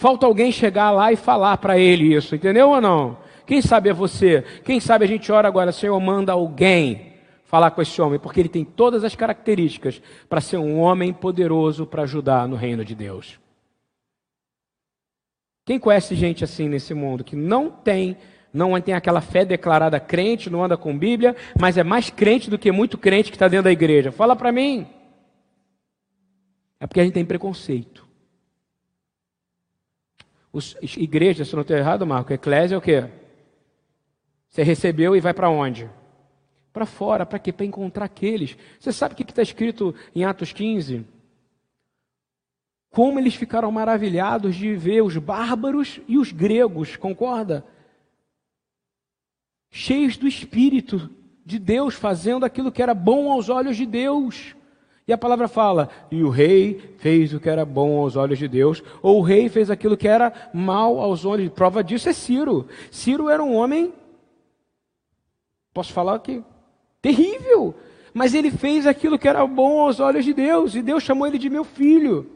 Falta 0.00 0.24
alguém 0.24 0.50
chegar 0.50 0.90
lá 0.92 1.12
e 1.12 1.16
falar 1.16 1.58
para 1.58 1.78
ele 1.78 2.14
isso, 2.14 2.34
entendeu 2.34 2.70
ou 2.70 2.80
não? 2.80 3.18
Quem 3.44 3.60
sabe 3.60 3.90
é 3.90 3.92
você. 3.92 4.42
Quem 4.64 4.80
sabe 4.80 5.04
a 5.04 5.06
gente 5.06 5.30
ora 5.30 5.46
agora, 5.46 5.72
Senhor, 5.72 6.00
manda 6.00 6.32
alguém 6.32 7.16
falar 7.44 7.70
com 7.72 7.82
esse 7.82 8.00
homem, 8.00 8.18
porque 8.18 8.40
ele 8.40 8.48
tem 8.48 8.64
todas 8.64 9.04
as 9.04 9.14
características 9.14 10.00
para 10.26 10.40
ser 10.40 10.56
um 10.56 10.78
homem 10.78 11.12
poderoso 11.12 11.84
para 11.84 12.04
ajudar 12.04 12.48
no 12.48 12.56
reino 12.56 12.82
de 12.82 12.94
Deus. 12.94 13.38
Quem 15.66 15.78
conhece 15.78 16.14
gente 16.14 16.42
assim 16.42 16.66
nesse 16.66 16.94
mundo 16.94 17.22
que 17.22 17.36
não 17.36 17.70
tem, 17.70 18.16
não 18.54 18.80
tem 18.80 18.94
aquela 18.94 19.20
fé 19.20 19.44
declarada 19.44 20.00
crente, 20.00 20.48
não 20.48 20.64
anda 20.64 20.78
com 20.78 20.96
Bíblia, 20.96 21.36
mas 21.60 21.76
é 21.76 21.84
mais 21.84 22.08
crente 22.08 22.48
do 22.48 22.58
que 22.58 22.72
muito 22.72 22.96
crente 22.96 23.30
que 23.30 23.36
está 23.36 23.48
dentro 23.48 23.64
da 23.64 23.72
igreja? 23.72 24.10
Fala 24.10 24.34
para 24.34 24.50
mim. 24.50 24.86
É 26.80 26.86
porque 26.86 27.00
a 27.00 27.04
gente 27.04 27.12
tem 27.12 27.26
preconceito. 27.26 28.08
Os, 30.52 30.76
igreja, 30.82 31.44
se 31.44 31.54
não 31.54 31.62
estou 31.62 31.76
errado, 31.76 32.06
Marco, 32.06 32.32
eclésia 32.32 32.74
é 32.74 32.78
o 32.78 32.82
quê? 32.82 33.08
Você 34.48 34.62
recebeu 34.62 35.14
e 35.14 35.20
vai 35.20 35.32
para 35.32 35.48
onde? 35.48 35.88
Para 36.72 36.86
fora, 36.86 37.24
para 37.24 37.38
quê? 37.38 37.52
Para 37.52 37.66
encontrar 37.66 38.04
aqueles. 38.04 38.56
Você 38.78 38.92
sabe 38.92 39.14
o 39.14 39.16
que 39.16 39.22
está 39.22 39.42
escrito 39.42 39.94
em 40.14 40.24
Atos 40.24 40.52
15? 40.52 41.06
Como 42.90 43.18
eles 43.18 43.36
ficaram 43.36 43.70
maravilhados 43.70 44.56
de 44.56 44.74
ver 44.74 45.02
os 45.02 45.16
bárbaros 45.16 46.00
e 46.08 46.18
os 46.18 46.32
gregos, 46.32 46.96
concorda? 46.96 47.64
Cheios 49.70 50.16
do 50.16 50.26
Espírito 50.26 51.08
de 51.46 51.58
Deus, 51.58 51.94
fazendo 51.94 52.44
aquilo 52.44 52.72
que 52.72 52.82
era 52.82 52.92
bom 52.92 53.30
aos 53.30 53.48
olhos 53.48 53.76
de 53.76 53.86
Deus. 53.86 54.56
E 55.06 55.12
a 55.12 55.18
palavra 55.18 55.48
fala: 55.48 55.88
e 56.10 56.22
o 56.22 56.28
rei 56.28 56.94
fez 56.98 57.32
o 57.32 57.40
que 57.40 57.48
era 57.48 57.64
bom 57.64 58.00
aos 58.00 58.16
olhos 58.16 58.38
de 58.38 58.48
Deus, 58.48 58.82
ou 59.02 59.18
o 59.18 59.22
rei 59.22 59.48
fez 59.48 59.70
aquilo 59.70 59.96
que 59.96 60.08
era 60.08 60.32
mal 60.52 61.00
aos 61.00 61.24
olhos. 61.24 61.50
Prova 61.50 61.82
disso 61.82 62.08
é 62.08 62.12
Ciro. 62.12 62.66
Ciro 62.90 63.28
era 63.28 63.42
um 63.42 63.54
homem, 63.54 63.92
posso 65.72 65.92
falar 65.92 66.18
que 66.20 66.42
terrível, 67.02 67.74
mas 68.12 68.34
ele 68.34 68.50
fez 68.50 68.86
aquilo 68.86 69.18
que 69.18 69.28
era 69.28 69.46
bom 69.46 69.80
aos 69.80 70.00
olhos 70.00 70.24
de 70.24 70.32
Deus, 70.32 70.74
e 70.74 70.82
Deus 70.82 71.02
chamou 71.02 71.26
ele 71.26 71.38
de 71.38 71.48
meu 71.48 71.64
filho. 71.64 72.30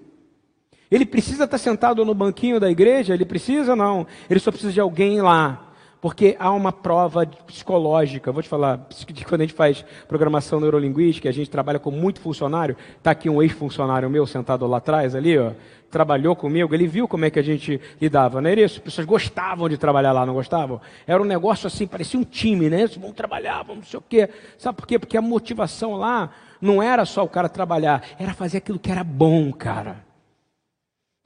Ele 0.91 1.05
precisa 1.05 1.45
estar 1.45 1.59
sentado 1.59 2.05
no 2.05 2.15
banquinho 2.15 2.61
da 2.61 2.71
igreja? 2.71 3.15
Ele 3.15 3.25
precisa? 3.25 3.75
Não. 3.75 4.07
Ele 4.31 4.39
só 4.39 4.51
precisa 4.53 4.73
de 4.73 4.81
alguém 4.81 5.21
lá 5.21 5.74
porque 6.05 6.37
há 6.39 6.53
uma 6.53 6.71
prova 6.71 7.25
psicológica. 7.25 8.31
Vou 8.31 8.43
te 8.43 8.49
falar, 8.51 8.79
quando 9.27 9.41
a 9.41 9.45
gente 9.45 9.55
faz 9.55 9.83
programação 10.07 10.61
neurolinguística, 10.61 11.31
a 11.31 11.33
gente 11.33 11.49
trabalha 11.49 11.79
com 11.79 11.91
muito 11.91 12.21
funcionário. 12.21 12.77
Está 12.99 13.13
aqui 13.13 13.31
um 13.31 13.43
ex-funcionário 13.43 14.11
meu 14.11 14.27
sentado 14.27 14.67
lá 14.67 14.77
atrás, 14.77 15.15
ali, 15.15 15.39
ó, 15.39 15.53
trabalhou 15.91 16.37
comigo. 16.37 16.75
Ele 16.75 16.87
viu 16.87 17.09
como 17.09 17.25
é 17.25 17.31
que 17.31 17.39
a 17.39 17.43
gente 17.43 17.81
lidava, 17.99 18.43
não 18.43 18.51
era 18.51 18.61
isso? 18.61 18.77
As 18.81 18.85
pessoas 18.85 19.07
gostavam 19.07 19.67
de 19.67 19.79
trabalhar 19.79 20.13
lá, 20.13 20.27
não 20.27 20.35
gostavam? 20.35 20.79
Era 21.07 21.23
um 21.23 21.25
negócio 21.25 21.69
assim, 21.69 21.87
parecia 21.87 22.21
um 22.21 22.25
time, 22.25 22.69
né? 22.69 22.87
Vamos 22.99 23.17
trabalhar, 23.17 23.63
vamos 23.63 23.77
não 23.77 23.85
sei 23.85 23.99
o 23.99 24.05
quê. 24.07 24.29
Sabe 24.59 24.77
por 24.77 24.87
quê? 24.87 24.99
Porque 24.99 25.17
a 25.17 25.23
motivação 25.23 25.95
lá 25.95 26.29
não 26.61 26.83
era 26.83 27.07
só 27.07 27.25
o 27.25 27.29
cara 27.31 27.49
trabalhar, 27.49 28.03
era 28.19 28.35
fazer 28.35 28.59
aquilo 28.59 28.79
que 28.79 28.91
era 28.91 29.03
bom, 29.03 29.51
cara. 29.55 30.05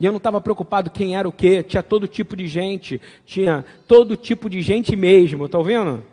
E 0.00 0.04
eu 0.04 0.12
não 0.12 0.18
estava 0.18 0.40
preocupado 0.40 0.90
quem 0.90 1.16
era 1.16 1.28
o 1.28 1.32
quê, 1.32 1.62
tinha 1.62 1.82
todo 1.82 2.06
tipo 2.06 2.36
de 2.36 2.46
gente, 2.46 3.00
tinha 3.26 3.64
todo 3.88 4.16
tipo 4.16 4.48
de 4.48 4.62
gente 4.62 4.94
mesmo, 4.94 5.46
está 5.46 5.58
ouvindo? 5.58 6.04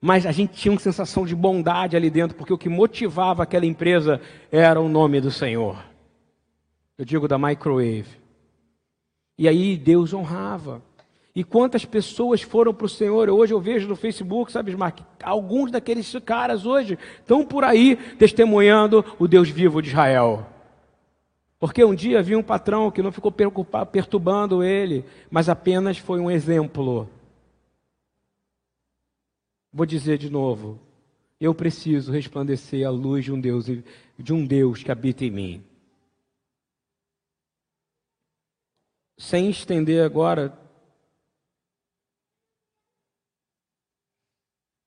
Mas 0.00 0.24
a 0.24 0.32
gente 0.32 0.54
tinha 0.54 0.72
uma 0.72 0.80
sensação 0.80 1.26
de 1.26 1.36
bondade 1.36 1.94
ali 1.94 2.08
dentro, 2.08 2.36
porque 2.36 2.52
o 2.52 2.58
que 2.58 2.70
motivava 2.70 3.42
aquela 3.42 3.66
empresa 3.66 4.20
era 4.50 4.80
o 4.80 4.88
nome 4.88 5.20
do 5.20 5.30
Senhor. 5.30 5.76
Eu 6.96 7.04
digo 7.04 7.28
da 7.28 7.38
Microwave. 7.38 8.06
E 9.38 9.46
aí 9.46 9.76
Deus 9.76 10.14
honrava. 10.14 10.82
E 11.34 11.44
quantas 11.44 11.84
pessoas 11.84 12.42
foram 12.42 12.72
para 12.72 12.86
o 12.86 12.88
Senhor? 12.88 13.28
Hoje 13.28 13.52
eu 13.52 13.60
vejo 13.60 13.88
no 13.88 13.96
Facebook, 13.96 14.50
sabe, 14.50 14.74
Mark? 14.74 15.00
Alguns 15.22 15.70
daqueles 15.70 16.12
caras 16.24 16.64
hoje 16.64 16.98
estão 17.20 17.44
por 17.44 17.62
aí 17.62 17.96
testemunhando 18.18 19.04
o 19.18 19.28
Deus 19.28 19.48
vivo 19.48 19.82
de 19.82 19.88
Israel. 19.88 20.46
Porque 21.62 21.84
um 21.84 21.94
dia 21.94 22.18
havia 22.18 22.36
um 22.36 22.42
patrão 22.42 22.90
que 22.90 23.00
não 23.00 23.12
ficou 23.12 23.30
perturbando 23.30 24.64
ele, 24.64 25.04
mas 25.30 25.48
apenas 25.48 25.96
foi 25.96 26.18
um 26.18 26.28
exemplo. 26.28 27.08
Vou 29.72 29.86
dizer 29.86 30.18
de 30.18 30.28
novo. 30.28 30.80
Eu 31.40 31.54
preciso 31.54 32.10
resplandecer 32.10 32.84
a 32.84 32.90
luz 32.90 33.24
de 33.24 33.30
um 33.30 33.40
Deus, 33.40 33.66
de 34.18 34.32
um 34.32 34.44
Deus 34.44 34.82
que 34.82 34.90
habita 34.90 35.24
em 35.24 35.30
mim. 35.30 35.64
Sem 39.16 39.48
estender 39.48 40.04
agora. 40.04 40.58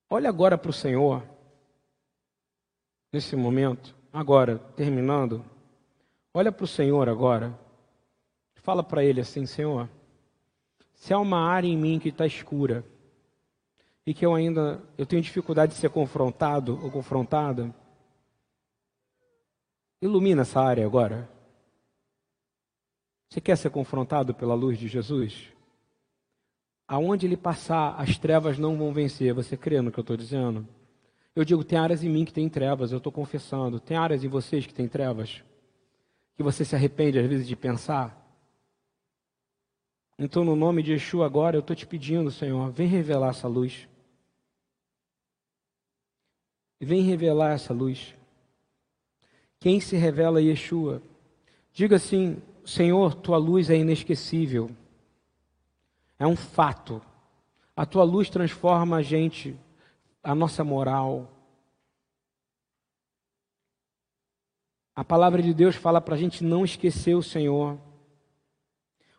Olha 0.09 0.27
agora 0.27 0.57
para 0.57 0.71
o 0.71 0.73
Senhor, 0.73 1.23
nesse 3.13 3.33
momento, 3.33 3.95
agora, 4.11 4.59
terminando. 4.75 5.54
Olha 6.37 6.51
para 6.51 6.65
o 6.65 6.67
Senhor 6.67 7.07
agora. 7.07 7.57
Fala 8.55 8.83
para 8.83 9.01
Ele 9.01 9.21
assim: 9.21 9.45
Senhor, 9.45 9.89
se 10.93 11.13
há 11.13 11.17
uma 11.17 11.39
área 11.39 11.65
em 11.65 11.77
mim 11.77 11.97
que 11.97 12.09
está 12.09 12.25
escura 12.25 12.83
e 14.05 14.13
que 14.13 14.25
eu 14.25 14.35
ainda 14.35 14.83
eu 14.97 15.05
tenho 15.05 15.21
dificuldade 15.21 15.71
de 15.71 15.79
ser 15.79 15.89
confrontado 15.89 16.77
ou 16.83 16.91
confrontada, 16.91 17.73
ilumina 20.01 20.41
essa 20.41 20.59
área 20.59 20.85
agora. 20.85 21.29
Você 23.29 23.39
quer 23.39 23.55
ser 23.55 23.69
confrontado 23.69 24.33
pela 24.33 24.55
luz 24.55 24.77
de 24.77 24.89
Jesus? 24.89 25.53
Aonde 26.85 27.25
ele 27.25 27.37
passar, 27.37 27.95
as 27.97 28.17
trevas 28.17 28.57
não 28.57 28.77
vão 28.77 28.91
vencer. 28.91 29.33
Você 29.33 29.55
crê 29.55 29.79
no 29.79 29.89
que 29.89 29.99
eu 29.99 30.03
estou 30.03 30.17
dizendo? 30.17 30.67
Eu 31.33 31.45
digo, 31.45 31.63
tem 31.63 31.79
áreas 31.79 32.03
em 32.03 32.09
mim 32.09 32.25
que 32.25 32.33
tem 32.33 32.49
trevas, 32.49 32.91
eu 32.91 32.97
estou 32.97 33.11
confessando. 33.11 33.79
Tem 33.79 33.95
áreas 33.95 34.21
em 34.21 34.27
vocês 34.27 34.67
que 34.67 34.73
tem 34.73 34.87
trevas? 34.87 35.41
Que 36.35 36.43
você 36.43 36.65
se 36.65 36.75
arrepende 36.75 37.19
às 37.19 37.25
vezes 37.25 37.47
de 37.47 37.55
pensar? 37.55 38.21
Então, 40.17 40.43
no 40.43 40.55
nome 40.55 40.81
de 40.81 40.93
Yeshua, 40.93 41.25
agora 41.25 41.57
eu 41.57 41.59
estou 41.59 41.75
te 41.75 41.85
pedindo, 41.85 42.31
Senhor, 42.31 42.71
vem 42.71 42.87
revelar 42.87 43.29
essa 43.29 43.47
luz. 43.47 43.87
Vem 46.79 47.01
revelar 47.01 47.53
essa 47.53 47.73
luz. 47.73 48.13
Quem 49.59 49.79
se 49.79 49.95
revela 49.95 50.39
é 50.39 50.43
Yeshua. 50.43 51.01
Diga 51.73 51.97
assim: 51.97 52.41
Senhor, 52.65 53.15
tua 53.15 53.37
luz 53.37 53.69
é 53.69 53.75
inesquecível. 53.75 54.69
É 56.17 56.25
um 56.25 56.35
fato. 56.35 57.01
A 57.75 57.85
tua 57.85 58.03
luz 58.03 58.29
transforma 58.29 58.97
a 58.97 59.01
gente, 59.01 59.55
a 60.23 60.33
nossa 60.33 60.63
moral, 60.63 61.29
A 64.95 65.03
palavra 65.03 65.41
de 65.41 65.53
Deus 65.53 65.75
fala 65.75 65.99
para 65.99 66.15
a 66.15 66.17
gente 66.17 66.43
não 66.43 66.63
esquecer 66.63 67.15
o 67.15 67.21
Senhor. 67.21 67.77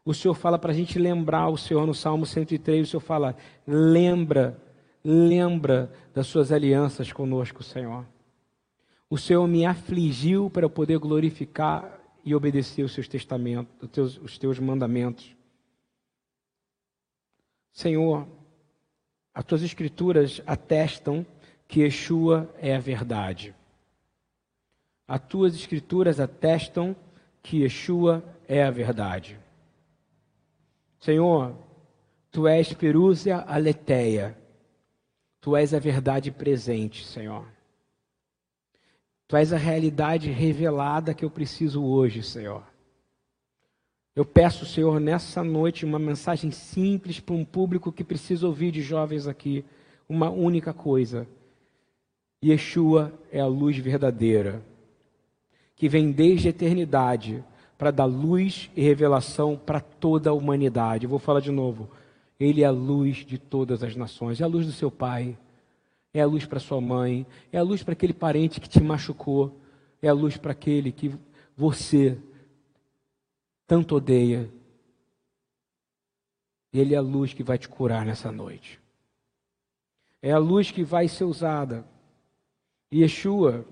O 0.05 0.15
Senhor 0.15 0.35
fala 0.35 0.59
para 0.59 0.73
a 0.73 0.75
gente 0.75 0.99
lembrar 0.99 1.49
o 1.49 1.59
Senhor 1.59 1.87
no 1.87 1.93
Salmo 1.93 2.25
103. 2.25 2.87
O 2.87 2.91
Senhor 2.91 3.01
fala: 3.01 3.37
lembra, 3.67 4.59
lembra 5.05 5.93
das 6.15 6.29
suas 6.29 6.51
alianças 6.51 7.13
conosco, 7.13 7.63
Senhor. 7.63 8.07
O 9.11 9.19
Senhor 9.19 9.47
me 9.47 9.67
afligiu 9.67 10.49
para 10.49 10.65
eu 10.65 10.71
poder 10.71 10.99
glorificar 10.99 12.01
e 12.25 12.35
obedecer 12.35 12.83
os 12.83 12.93
seus 12.93 13.07
testamentos, 13.07 13.73
os 13.83 13.91
teus, 13.91 14.19
os 14.19 14.39
teus 14.39 14.59
mandamentos. 14.59 15.37
Senhor, 17.73 18.27
as 19.35 19.45
tuas 19.45 19.63
escrituras 19.63 20.41
atestam 20.47 21.27
que 21.69 21.83
Yeshua 21.83 22.51
é 22.59 22.75
a 22.75 22.81
verdade. 22.81 23.55
As 25.09 25.21
tuas 25.21 25.55
escrituras 25.55 26.19
atestam 26.19 26.97
que 27.43 27.63
Yeshua 27.63 28.25
é 28.49 28.65
a 28.65 28.71
verdade. 28.71 29.39
Senhor, 30.99 31.55
tu 32.31 32.49
és 32.49 32.73
perúzia 32.73 33.39
aleteia. 33.39 34.37
Tu 35.41 35.55
és 35.55 35.73
a 35.73 35.79
verdade 35.79 36.33
presente, 36.33 37.05
Senhor. 37.05 37.47
Tu 39.29 39.37
és 39.37 39.53
a 39.53 39.57
realidade 39.57 40.29
revelada 40.31 41.15
que 41.15 41.25
eu 41.25 41.31
preciso 41.31 41.85
hoje, 41.85 42.23
Senhor. 42.23 42.65
Eu 44.15 44.25
peço, 44.25 44.67
Senhor, 44.67 44.99
nessa 44.99 45.45
noite 45.45 45.85
uma 45.85 46.01
mensagem 46.01 46.51
simples 46.51 47.21
para 47.21 47.35
um 47.35 47.45
público 47.45 47.93
que 47.93 48.03
precisa 48.03 48.47
ouvir 48.47 48.73
de 48.73 48.83
jovens 48.83 49.29
aqui. 49.29 49.65
Uma 50.09 50.31
única 50.31 50.73
coisa: 50.73 51.29
Yeshua 52.45 53.13
é 53.31 53.39
a 53.39 53.47
luz 53.47 53.77
verdadeira 53.77 54.65
que 55.77 55.89
vem 55.89 56.11
desde 56.11 56.49
a 56.49 56.51
eternidade 56.51 57.45
para 57.77 57.91
dar 57.91 58.07
luz 58.07 58.71
e 58.75 58.83
revelação 58.83 59.57
para 59.57 59.81
toda 59.81 60.31
a 60.31 60.33
humanidade. 60.33 61.07
Vou 61.07 61.19
falar 61.19 61.41
de 61.41 61.53
novo. 61.53 61.89
Ele 62.41 62.63
é 62.63 62.67
a 62.67 62.71
luz 62.71 63.19
de 63.19 63.39
todas 63.39 63.83
as 63.83 63.95
nações. 63.95 64.41
É 64.41 64.45
a 64.45 64.49
luz 64.49 64.67
do 64.67 64.73
seu 64.73 64.91
pai. 64.91 65.37
É 66.15 66.23
a 66.23 66.27
luz 66.27 66.47
para 66.47 66.59
sua 66.59 66.81
mãe. 66.81 67.27
É 67.53 67.59
a 67.59 67.63
luz 67.63 67.83
para 67.83 67.93
aquele 67.93 68.15
parente 68.15 68.61
que 68.61 68.69
te 68.69 68.83
machucou. 68.83 69.61
É 70.01 70.09
a 70.09 70.15
luz 70.15 70.39
para 70.39 70.53
aquele 70.53 70.91
que 70.91 71.15
você 71.55 72.19
tanto 73.67 73.97
odeia. 73.97 74.51
Ele 76.73 76.95
é 76.95 76.99
a 76.99 77.03
luz 77.03 77.35
que 77.35 77.43
vai 77.43 77.59
te 77.59 77.69
curar 77.69 78.07
nessa 78.07 78.33
noite. 78.33 78.81
É 80.23 80.33
a 80.33 80.39
luz 80.39 80.71
que 80.71 80.83
vai 80.83 81.07
ser 81.09 81.25
usada. 81.25 81.85
Yeshua 82.93 83.67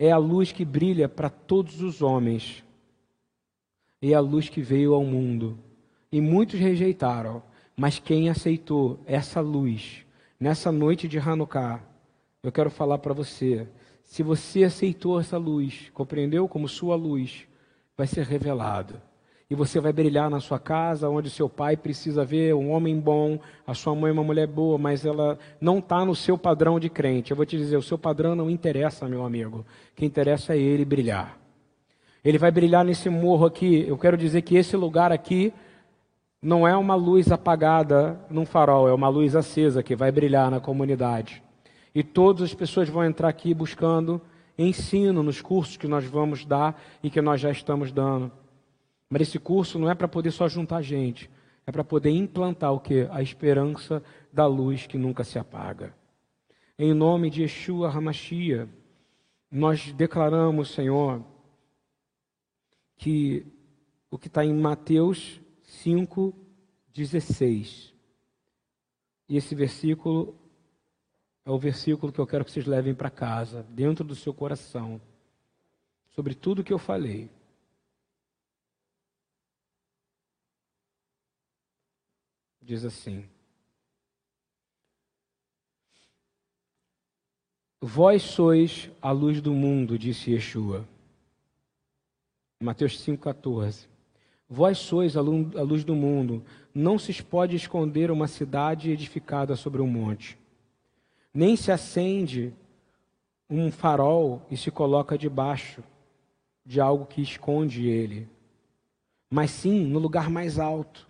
é 0.00 0.10
a 0.10 0.16
luz 0.16 0.50
que 0.50 0.64
brilha 0.64 1.10
para 1.10 1.28
todos 1.28 1.82
os 1.82 2.00
homens. 2.00 2.64
É 4.00 4.14
a 4.14 4.20
luz 4.20 4.48
que 4.48 4.62
veio 4.62 4.94
ao 4.94 5.04
mundo. 5.04 5.58
E 6.10 6.22
muitos 6.22 6.58
rejeitaram, 6.58 7.42
mas 7.76 7.98
quem 7.98 8.30
aceitou 8.30 8.98
essa 9.04 9.42
luz 9.42 10.06
nessa 10.40 10.72
noite 10.72 11.06
de 11.06 11.18
Hanukkah, 11.18 11.82
eu 12.42 12.50
quero 12.50 12.70
falar 12.70 12.96
para 12.96 13.12
você. 13.12 13.68
Se 14.02 14.22
você 14.22 14.64
aceitou 14.64 15.20
essa 15.20 15.36
luz, 15.36 15.90
compreendeu 15.92 16.48
como 16.48 16.66
sua 16.66 16.96
luz, 16.96 17.46
vai 17.94 18.06
ser 18.06 18.24
revelado 18.24 19.09
e 19.50 19.54
você 19.56 19.80
vai 19.80 19.92
brilhar 19.92 20.30
na 20.30 20.38
sua 20.38 20.60
casa, 20.60 21.08
onde 21.08 21.28
seu 21.28 21.48
pai 21.48 21.76
precisa 21.76 22.24
ver 22.24 22.54
um 22.54 22.70
homem 22.70 23.00
bom, 23.00 23.36
a 23.66 23.74
sua 23.74 23.96
mãe 23.96 24.12
uma 24.12 24.22
mulher 24.22 24.46
boa, 24.46 24.78
mas 24.78 25.04
ela 25.04 25.36
não 25.60 25.80
está 25.80 26.04
no 26.04 26.14
seu 26.14 26.38
padrão 26.38 26.78
de 26.78 26.88
crente. 26.88 27.32
Eu 27.32 27.36
vou 27.36 27.44
te 27.44 27.56
dizer, 27.56 27.76
o 27.76 27.82
seu 27.82 27.98
padrão 27.98 28.36
não 28.36 28.48
interessa, 28.48 29.08
meu 29.08 29.24
amigo. 29.24 29.66
O 29.92 29.96
que 29.96 30.06
interessa 30.06 30.54
é 30.54 30.58
ele 30.58 30.84
brilhar. 30.84 31.36
Ele 32.24 32.38
vai 32.38 32.52
brilhar 32.52 32.84
nesse 32.84 33.10
morro 33.10 33.44
aqui. 33.44 33.84
Eu 33.88 33.98
quero 33.98 34.16
dizer 34.16 34.42
que 34.42 34.54
esse 34.54 34.76
lugar 34.76 35.10
aqui 35.10 35.52
não 36.40 36.66
é 36.66 36.76
uma 36.76 36.94
luz 36.94 37.32
apagada 37.32 38.20
num 38.30 38.46
farol, 38.46 38.88
é 38.88 38.94
uma 38.94 39.08
luz 39.08 39.34
acesa 39.34 39.82
que 39.82 39.96
vai 39.96 40.12
brilhar 40.12 40.48
na 40.48 40.60
comunidade. 40.60 41.42
E 41.92 42.04
todas 42.04 42.42
as 42.44 42.54
pessoas 42.54 42.88
vão 42.88 43.04
entrar 43.04 43.28
aqui 43.28 43.52
buscando 43.52 44.20
ensino 44.56 45.24
nos 45.24 45.40
cursos 45.40 45.76
que 45.76 45.88
nós 45.88 46.04
vamos 46.04 46.44
dar 46.44 46.80
e 47.02 47.10
que 47.10 47.20
nós 47.20 47.40
já 47.40 47.50
estamos 47.50 47.90
dando. 47.90 48.30
Mas 49.10 49.22
esse 49.22 49.40
curso 49.40 49.76
não 49.76 49.90
é 49.90 49.94
para 49.94 50.06
poder 50.06 50.30
só 50.30 50.48
juntar 50.48 50.82
gente, 50.82 51.28
é 51.66 51.72
para 51.72 51.82
poder 51.82 52.10
implantar 52.10 52.72
o 52.72 52.78
que? 52.78 53.08
A 53.10 53.20
esperança 53.20 54.02
da 54.32 54.46
luz 54.46 54.86
que 54.86 54.96
nunca 54.96 55.24
se 55.24 55.36
apaga. 55.36 55.92
Em 56.78 56.94
nome 56.94 57.28
de 57.28 57.42
Yeshua 57.42 57.90
Hamashia, 57.90 58.68
nós 59.50 59.92
declaramos, 59.92 60.70
Senhor, 60.70 61.24
que 62.96 63.44
o 64.08 64.16
que 64.16 64.28
está 64.28 64.44
em 64.44 64.54
Mateus 64.54 65.40
5, 65.64 66.32
16. 66.94 67.92
E 69.28 69.36
esse 69.36 69.54
versículo 69.54 70.36
é 71.44 71.50
o 71.50 71.58
versículo 71.58 72.12
que 72.12 72.20
eu 72.20 72.26
quero 72.26 72.44
que 72.44 72.52
vocês 72.52 72.66
levem 72.66 72.94
para 72.94 73.10
casa, 73.10 73.64
dentro 73.70 74.04
do 74.04 74.14
seu 74.14 74.32
coração, 74.32 75.00
sobre 76.10 76.34
tudo 76.34 76.62
que 76.62 76.72
eu 76.72 76.78
falei. 76.78 77.28
Diz 82.70 82.84
assim: 82.84 83.24
Vós 87.80 88.22
sois 88.22 88.88
a 89.02 89.10
luz 89.10 89.40
do 89.40 89.52
mundo, 89.52 89.98
disse 89.98 90.30
Yeshua. 90.30 90.86
Mateus 92.62 93.04
5,14. 93.04 93.88
Vós 94.48 94.78
sois 94.78 95.16
a 95.16 95.20
luz 95.20 95.82
do 95.82 95.96
mundo. 95.96 96.44
Não 96.72 96.96
se 96.96 97.20
pode 97.24 97.56
esconder 97.56 98.08
uma 98.08 98.28
cidade 98.28 98.90
edificada 98.90 99.56
sobre 99.56 99.82
um 99.82 99.88
monte. 99.88 100.38
nem 101.34 101.56
se 101.56 101.72
acende 101.72 102.54
um 103.48 103.72
farol 103.72 104.46
e 104.48 104.56
se 104.56 104.70
coloca 104.70 105.18
debaixo 105.18 105.82
de 106.64 106.80
algo 106.80 107.04
que 107.04 107.20
esconde 107.20 107.88
ele, 107.88 108.28
mas 109.28 109.50
sim 109.50 109.84
no 109.86 109.98
lugar 109.98 110.30
mais 110.30 110.56
alto. 110.56 111.09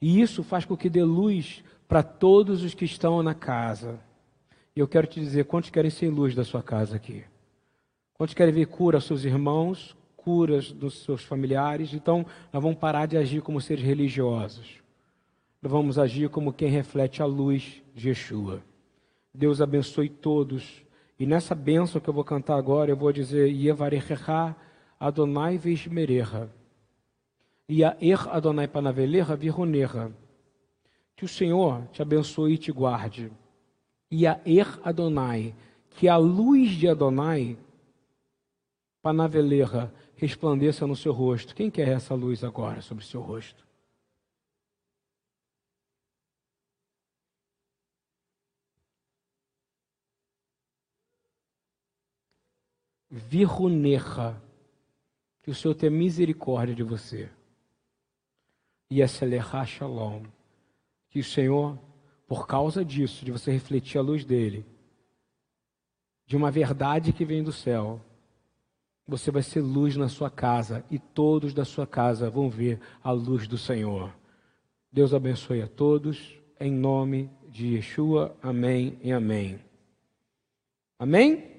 E 0.00 0.20
isso 0.20 0.42
faz 0.42 0.64
com 0.64 0.76
que 0.76 0.88
dê 0.88 1.02
luz 1.02 1.62
para 1.86 2.02
todos 2.02 2.62
os 2.62 2.74
que 2.74 2.84
estão 2.84 3.22
na 3.22 3.34
casa. 3.34 3.98
E 4.74 4.80
eu 4.80 4.86
quero 4.86 5.06
te 5.06 5.18
dizer, 5.18 5.44
quantos 5.44 5.70
querem 5.70 5.90
ser 5.90 6.08
luz 6.08 6.34
da 6.34 6.44
sua 6.44 6.62
casa 6.62 6.96
aqui? 6.96 7.24
Quantos 8.14 8.34
querem 8.34 8.54
ver 8.54 8.66
cura 8.66 8.98
aos 8.98 9.04
seus 9.04 9.24
irmãos, 9.24 9.96
curas 10.16 10.70
dos 10.70 11.02
seus 11.02 11.24
familiares? 11.24 11.92
Então, 11.94 12.24
nós 12.52 12.62
vamos 12.62 12.78
parar 12.78 13.06
de 13.06 13.16
agir 13.16 13.42
como 13.42 13.60
seres 13.60 13.84
religiosos. 13.84 14.82
Nós 15.60 15.72
vamos 15.72 15.98
agir 15.98 16.28
como 16.28 16.52
quem 16.52 16.68
reflete 16.68 17.22
a 17.22 17.26
luz 17.26 17.82
de 17.94 18.08
Yeshua. 18.08 18.62
Deus 19.34 19.60
abençoe 19.60 20.08
todos 20.08 20.82
e 21.18 21.26
nessa 21.26 21.54
bênção 21.54 22.00
que 22.00 22.08
eu 22.08 22.14
vou 22.14 22.22
cantar 22.22 22.56
agora, 22.56 22.92
eu 22.92 22.96
vou 22.96 23.12
dizer: 23.12 23.48
Yevarechecha 23.48 24.54
Adonai 25.00 25.58
Vishmerecha. 25.58 26.48
Yaer 27.70 28.28
Adonai 28.28 28.66
Panavelecha 28.66 29.36
Vironecha. 29.36 30.12
Que 31.14 31.24
o 31.24 31.28
Senhor 31.28 31.86
te 31.88 32.00
abençoe 32.00 32.54
e 32.54 32.58
te 32.58 32.72
guarde. 32.72 33.30
Yaer 34.12 34.80
Adonai. 34.84 35.54
Que 35.90 36.08
a 36.08 36.16
luz 36.16 36.70
de 36.70 36.88
Adonai 36.88 37.58
Panavelecha 39.02 39.92
resplandeça 40.16 40.86
no 40.86 40.96
seu 40.96 41.12
rosto. 41.12 41.54
Quem 41.54 41.70
quer 41.70 41.88
essa 41.88 42.14
luz 42.14 42.42
agora 42.42 42.80
sobre 42.80 43.04
o 43.04 43.06
seu 43.06 43.20
rosto? 43.20 43.66
Virunecha, 53.10 54.40
que 55.42 55.50
o 55.50 55.54
Senhor 55.54 55.74
tenha 55.74 55.90
misericórdia 55.90 56.74
de 56.74 56.82
você. 56.82 57.30
E 58.90 59.02
Eselecha 59.02 59.64
Shalom, 59.64 60.22
que 61.10 61.20
o 61.20 61.24
Senhor, 61.24 61.78
por 62.26 62.46
causa 62.46 62.84
disso, 62.84 63.24
de 63.24 63.32
você 63.32 63.50
refletir 63.50 63.98
a 63.98 64.02
luz 64.02 64.24
dele, 64.24 64.64
de 66.26 66.36
uma 66.36 66.50
verdade 66.50 67.12
que 67.12 67.24
vem 67.24 67.42
do 67.42 67.52
céu, 67.52 68.00
você 69.06 69.30
vai 69.30 69.42
ser 69.42 69.60
luz 69.60 69.96
na 69.96 70.08
sua 70.08 70.30
casa 70.30 70.84
e 70.90 70.98
todos 70.98 71.54
da 71.54 71.64
sua 71.64 71.86
casa 71.86 72.28
vão 72.28 72.50
ver 72.50 72.78
a 73.02 73.10
luz 73.10 73.48
do 73.48 73.56
Senhor. 73.56 74.14
Deus 74.92 75.14
abençoe 75.14 75.62
a 75.62 75.66
todos, 75.66 76.38
em 76.60 76.72
nome 76.72 77.30
de 77.48 77.74
Yeshua. 77.74 78.36
Amém 78.42 78.98
e 79.02 79.10
amém. 79.10 79.58
Amém? 80.98 81.57